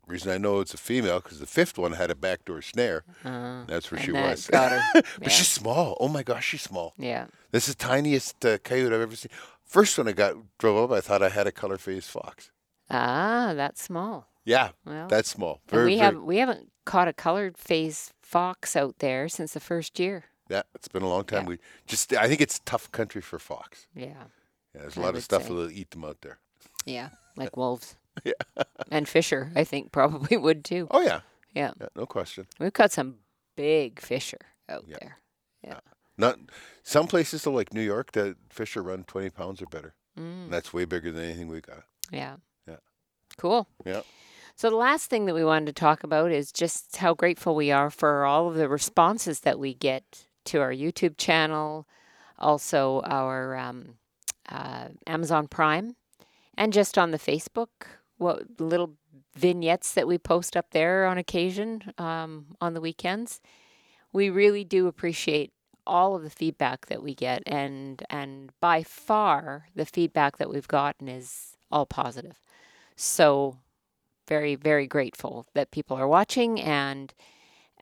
reason 0.09 0.33
I 0.33 0.39
know 0.39 0.59
it's 0.59 0.75
a 0.75 0.79
female 0.79 1.21
because 1.21 1.39
the 1.39 1.47
fifth 1.47 1.79
one 1.79 1.93
had 1.93 2.11
a 2.11 2.17
backdoor 2.17 2.63
snare. 2.63 3.05
uh, 3.25 3.65
That's 3.67 3.91
where 3.93 3.99
and 3.99 4.07
she 4.07 4.13
that 4.13 4.29
was. 4.31 4.47
got 4.49 4.73
her. 4.73 4.83
but 4.95 5.05
yeah. 5.23 5.29
she's 5.29 5.47
small. 5.49 5.97
Oh 6.01 6.09
my 6.09 6.25
gosh, 6.25 6.47
she's 6.47 6.63
small. 6.63 6.95
yeah, 6.99 7.27
This 7.53 7.69
is 7.69 7.77
the 7.77 7.85
tiniest 7.85 8.45
uh, 8.45 8.59
coyote 8.59 8.93
I've 8.95 9.01
ever 9.03 9.15
seen. 9.17 9.31
First 9.65 9.97
one 9.99 10.09
I 10.09 10.13
got 10.13 10.35
drove 10.59 10.91
up, 10.91 10.97
I 10.97 11.01
thought 11.01 11.23
I 11.23 11.29
had 11.29 11.47
a 11.47 11.53
color 11.53 11.79
phase 11.79 12.09
fox. 12.09 12.51
ah, 12.91 13.53
that's 13.55 13.81
small. 13.83 14.27
Yeah, 14.45 14.71
Well, 14.85 15.07
that's 15.09 15.29
small. 15.29 15.61
Very, 15.69 15.85
we 15.85 15.97
very, 15.99 16.05
have 16.15 16.23
we 16.23 16.37
haven't 16.39 16.71
caught 16.87 17.09
a 17.09 17.13
colored 17.13 17.59
phase 17.59 18.15
fox 18.23 18.75
out 18.75 19.01
there 19.01 19.29
since 19.29 19.53
the 19.53 19.61
first 19.61 19.99
year. 20.01 20.25
Yeah, 20.49 20.63
it's 20.75 20.89
been 20.89 21.03
a 21.03 21.09
long 21.09 21.25
time. 21.25 21.43
Yeah. 21.43 21.49
We 21.51 21.59
just, 21.87 22.13
I 22.15 22.29
think 22.29 22.41
it's 22.41 22.61
tough 22.65 22.91
country 22.93 23.21
for 23.21 23.39
fox. 23.39 23.87
Yeah, 23.95 24.07
Yeah, 24.75 24.81
there's 24.83 24.97
a 24.97 25.01
I 25.01 25.05
lot 25.05 25.17
of 25.17 25.23
stuff 25.25 25.43
that'll 25.43 25.71
eat 25.71 25.91
them 25.91 26.05
out 26.05 26.23
there. 26.23 26.39
yeah, 26.87 27.11
like 27.37 27.57
wolves. 27.57 27.97
Yeah. 28.25 28.33
and 28.91 29.07
fisher, 29.07 29.51
I 29.55 29.65
think 29.65 29.93
probably 29.99 30.37
would 30.39 30.65
too. 30.65 30.87
Oh 30.91 31.03
yeah, 31.03 31.21
Yeah, 31.53 31.73
yeah 31.81 31.89
no 31.95 32.07
question. 32.07 32.47
we've 32.59 32.73
got 32.73 32.93
some 32.93 33.17
big 33.57 34.01
fisher 34.01 34.39
out 34.69 34.87
there. 34.89 35.19
Yeah. 35.63 35.71
there. 35.75 35.81
Not 36.19 36.39
some 36.83 37.07
places 37.09 37.43
though, 37.43 37.53
like 37.53 37.75
New 37.75 37.83
York, 37.83 38.13
that 38.13 38.37
Fisher 38.49 38.83
run 38.83 39.05
20 39.05 39.29
pounds 39.31 39.61
or 39.61 39.67
better. 39.67 39.95
Mm. 40.19 40.45
And 40.45 40.53
that's 40.53 40.73
way 40.73 40.87
bigger 40.87 41.11
than 41.13 41.25
anything 41.25 41.49
we 41.49 41.61
got. 41.61 41.83
Yeah. 42.11 42.37
Yeah. 42.67 42.77
Cool. 43.37 43.69
Yeah. 43.85 44.01
So 44.57 44.71
the 44.71 44.77
last 44.77 45.11
thing 45.11 45.27
that 45.27 45.35
we 45.35 45.45
wanted 45.45 45.67
to 45.67 45.73
talk 45.75 46.03
about 46.03 46.33
is 46.33 46.51
just 46.51 46.97
how 46.97 47.13
grateful 47.13 47.55
we 47.55 47.71
are 47.71 47.91
for 47.91 48.25
all 48.25 48.49
of 48.49 48.55
the 48.55 48.71
responses 48.71 49.41
that 49.41 49.59
we 49.59 49.75
get 49.75 50.27
to 50.47 50.61
our 50.63 50.73
YouTube 50.73 51.19
channel, 51.19 51.87
also 52.39 53.03
our 53.03 53.55
um, 53.55 53.97
uh, 54.49 54.89
Amazon 55.07 55.47
Prime, 55.47 55.97
and 56.57 56.73
just 56.73 56.97
on 56.97 57.11
the 57.11 57.19
Facebook. 57.19 57.69
What 58.17 58.59
little 58.59 58.97
vignettes 59.35 59.93
that 59.93 60.09
we 60.09 60.17
post 60.17 60.57
up 60.57 60.71
there 60.71 61.05
on 61.05 61.19
occasion 61.19 61.93
um, 61.99 62.47
on 62.59 62.73
the 62.73 62.81
weekends. 62.81 63.43
We 64.15 64.31
really 64.31 64.65
do 64.65 64.87
appreciate 64.87 65.53
all 65.87 66.17
of 66.17 66.23
the 66.23 66.31
feedback 66.31 66.87
that 66.87 67.03
we 67.03 67.15
get, 67.15 67.43
and 67.45 68.03
and 68.09 68.53
by 68.61 68.83
far 68.83 69.67
the 69.75 69.85
feedback 69.85 70.39
that 70.39 70.49
we've 70.49 70.67
gotten 70.67 71.09
is 71.09 71.59
all 71.71 71.85
positive. 71.85 72.41
So 72.97 73.59
very 74.27 74.55
very 74.55 74.87
grateful 74.87 75.47
that 75.55 75.71
people 75.71 75.97
are 75.97 76.09
watching, 76.09 76.61
and 76.61 77.15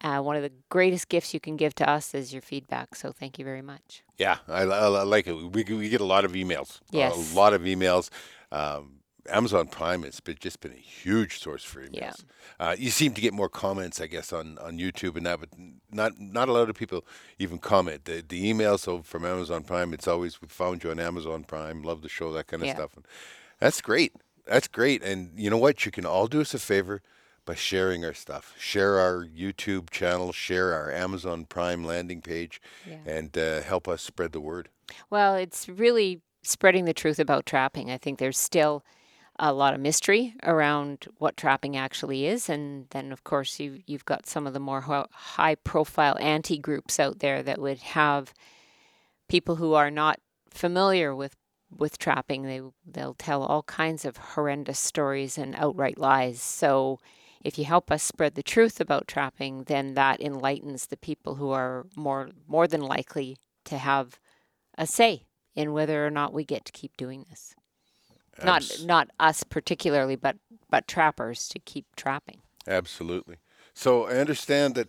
uh, 0.02 0.20
one 0.20 0.36
of 0.36 0.42
the 0.42 0.52
greatest 0.68 1.08
gifts 1.08 1.32
you 1.32 1.40
can 1.40 1.56
give 1.56 1.74
to 1.76 1.88
us 1.88 2.14
is 2.14 2.32
your 2.32 2.42
feedback. 2.42 2.94
So 2.94 3.12
thank 3.12 3.38
you 3.38 3.44
very 3.44 3.62
much. 3.62 4.02
Yeah, 4.18 4.38
I, 4.48 4.62
I, 4.62 5.02
like 5.02 5.26
it. 5.26 5.32
We, 5.32 5.64
we 5.64 5.88
get 5.88 6.00
a 6.00 6.04
lot 6.04 6.24
of 6.24 6.32
emails. 6.32 6.80
Yes. 6.90 7.32
A 7.32 7.36
lot 7.36 7.52
of 7.54 7.62
emails. 7.62 8.10
Um, 8.52 9.00
Amazon 9.30 9.68
Prime 9.68 10.02
has 10.02 10.20
been, 10.20 10.36
just 10.38 10.60
been 10.60 10.72
a 10.72 10.76
huge 10.76 11.40
source 11.40 11.64
for 11.64 11.80
emails. 11.80 11.94
Yeah. 11.94 12.12
Uh, 12.60 12.76
you 12.78 12.90
seem 12.90 13.14
to 13.14 13.20
get 13.20 13.32
more 13.32 13.48
comments, 13.48 14.00
I 14.00 14.06
guess, 14.06 14.32
on, 14.32 14.58
on 14.58 14.78
YouTube 14.78 15.16
and 15.16 15.24
that, 15.24 15.40
but 15.40 15.48
not 15.90 16.20
not 16.20 16.48
a 16.48 16.52
lot 16.52 16.68
of 16.68 16.76
people 16.76 17.06
even 17.38 17.58
comment. 17.58 18.04
The, 18.04 18.22
the 18.26 18.52
emails 18.52 18.80
so 18.80 19.00
from 19.02 19.24
Amazon 19.24 19.62
Prime, 19.64 19.94
it's 19.94 20.06
always 20.06 20.42
we 20.42 20.48
found 20.48 20.84
you 20.84 20.90
on 20.90 21.00
Amazon 21.00 21.44
Prime, 21.44 21.82
love 21.82 22.02
the 22.02 22.08
show, 22.08 22.32
that 22.32 22.48
kind 22.48 22.62
of 22.62 22.66
Yeah. 22.66 22.74
stuff. 22.74 22.96
And 22.96 23.06
that's 23.60 23.80
great. 23.80 24.12
That's 24.46 24.68
great. 24.68 25.02
And 25.02 25.32
you 25.36 25.50
know 25.50 25.56
what? 25.58 25.84
You 25.86 25.92
can 25.92 26.04
all 26.06 26.26
do 26.26 26.40
us 26.40 26.54
a 26.54 26.58
favor 26.58 27.02
by 27.46 27.54
sharing 27.54 28.04
our 28.04 28.14
stuff. 28.14 28.54
Share 28.58 28.98
our 28.98 29.24
YouTube 29.26 29.90
channel, 29.90 30.32
share 30.32 30.72
our 30.74 30.90
Amazon 30.92 31.44
Prime 31.44 31.84
landing 31.84 32.20
page, 32.22 32.60
Yeah. 32.88 32.98
and 33.06 33.36
uh, 33.36 33.60
help 33.62 33.86
us 33.88 34.02
spread 34.02 34.32
the 34.32 34.40
word. 34.40 34.68
Well, 35.10 35.34
it's 35.34 35.68
really 35.68 36.20
spreading 36.42 36.84
the 36.84 36.94
truth 36.94 37.18
about 37.18 37.46
trapping. 37.46 37.90
I 37.90 37.98
think 37.98 38.18
there's 38.18 38.38
still 38.38 38.84
a 39.38 39.52
lot 39.52 39.74
of 39.74 39.80
mystery 39.80 40.34
around 40.44 41.06
what 41.18 41.36
trapping 41.36 41.76
actually 41.76 42.26
is, 42.26 42.48
and 42.48 42.86
then 42.90 43.10
of 43.12 43.24
course 43.24 43.58
you 43.58 43.80
you've 43.86 44.04
got 44.04 44.26
some 44.26 44.46
of 44.46 44.52
the 44.52 44.60
more 44.60 44.82
ho- 44.82 45.08
high-profile 45.10 46.16
anti-groups 46.20 47.00
out 47.00 47.18
there 47.18 47.42
that 47.42 47.58
would 47.60 47.78
have 47.80 48.32
people 49.28 49.56
who 49.56 49.74
are 49.74 49.90
not 49.90 50.20
familiar 50.50 51.14
with 51.14 51.34
with 51.78 51.98
trapping. 51.98 52.42
They 52.44 52.60
they'll 52.86 53.14
tell 53.14 53.42
all 53.42 53.62
kinds 53.64 54.04
of 54.04 54.16
horrendous 54.16 54.78
stories 54.78 55.38
and 55.38 55.54
outright 55.56 55.98
lies. 55.98 56.40
So. 56.42 57.00
If 57.42 57.58
you 57.58 57.66
help 57.66 57.90
us 57.90 58.02
spread 58.02 58.36
the 58.36 58.42
truth 58.42 58.80
about 58.80 59.06
trapping, 59.06 59.64
then 59.64 59.92
that 59.96 60.18
enlightens 60.18 60.86
the 60.86 60.96
people 60.96 61.34
who 61.34 61.50
are 61.50 61.84
more 61.94 62.30
more 62.48 62.66
than 62.66 62.80
likely 62.80 63.36
to 63.64 63.76
have 63.76 64.18
a 64.78 64.86
say 64.86 65.26
in 65.54 65.74
whether 65.74 66.06
or 66.06 66.10
not 66.10 66.32
we 66.32 66.44
get 66.44 66.64
to 66.64 66.72
keep 66.72 66.96
doing 66.96 67.26
this. 67.28 67.54
Not 68.42 68.62
Abs- 68.62 68.84
not 68.84 69.10
us 69.20 69.44
particularly, 69.44 70.16
but 70.16 70.36
but 70.70 70.88
trappers 70.88 71.48
to 71.50 71.58
keep 71.58 71.84
trapping. 71.96 72.40
Absolutely. 72.66 73.36
So 73.74 74.06
I 74.06 74.16
understand 74.16 74.74
that 74.74 74.88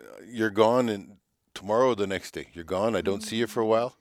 uh, 0.00 0.22
you're 0.26 0.50
gone 0.50 0.88
and 0.88 1.18
tomorrow 1.54 1.88
or 1.88 1.96
the 1.96 2.06
next 2.06 2.32
day. 2.32 2.48
You're 2.54 2.64
gone. 2.64 2.96
I 2.96 3.02
don't 3.02 3.22
see 3.22 3.36
you 3.36 3.46
for 3.46 3.60
a 3.60 3.66
while. 3.66 3.96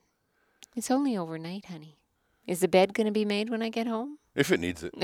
It's 0.76 0.90
only 0.90 1.18
overnight, 1.18 1.66
honey. 1.66 1.98
Is 2.48 2.60
the 2.60 2.68
bed 2.68 2.94
going 2.94 3.06
to 3.06 3.12
be 3.12 3.26
made 3.26 3.50
when 3.50 3.62
I 3.62 3.70
get 3.70 3.88
home? 3.88 4.18
If 4.36 4.52
it 4.52 4.60
needs 4.60 4.84
it. 4.84 4.94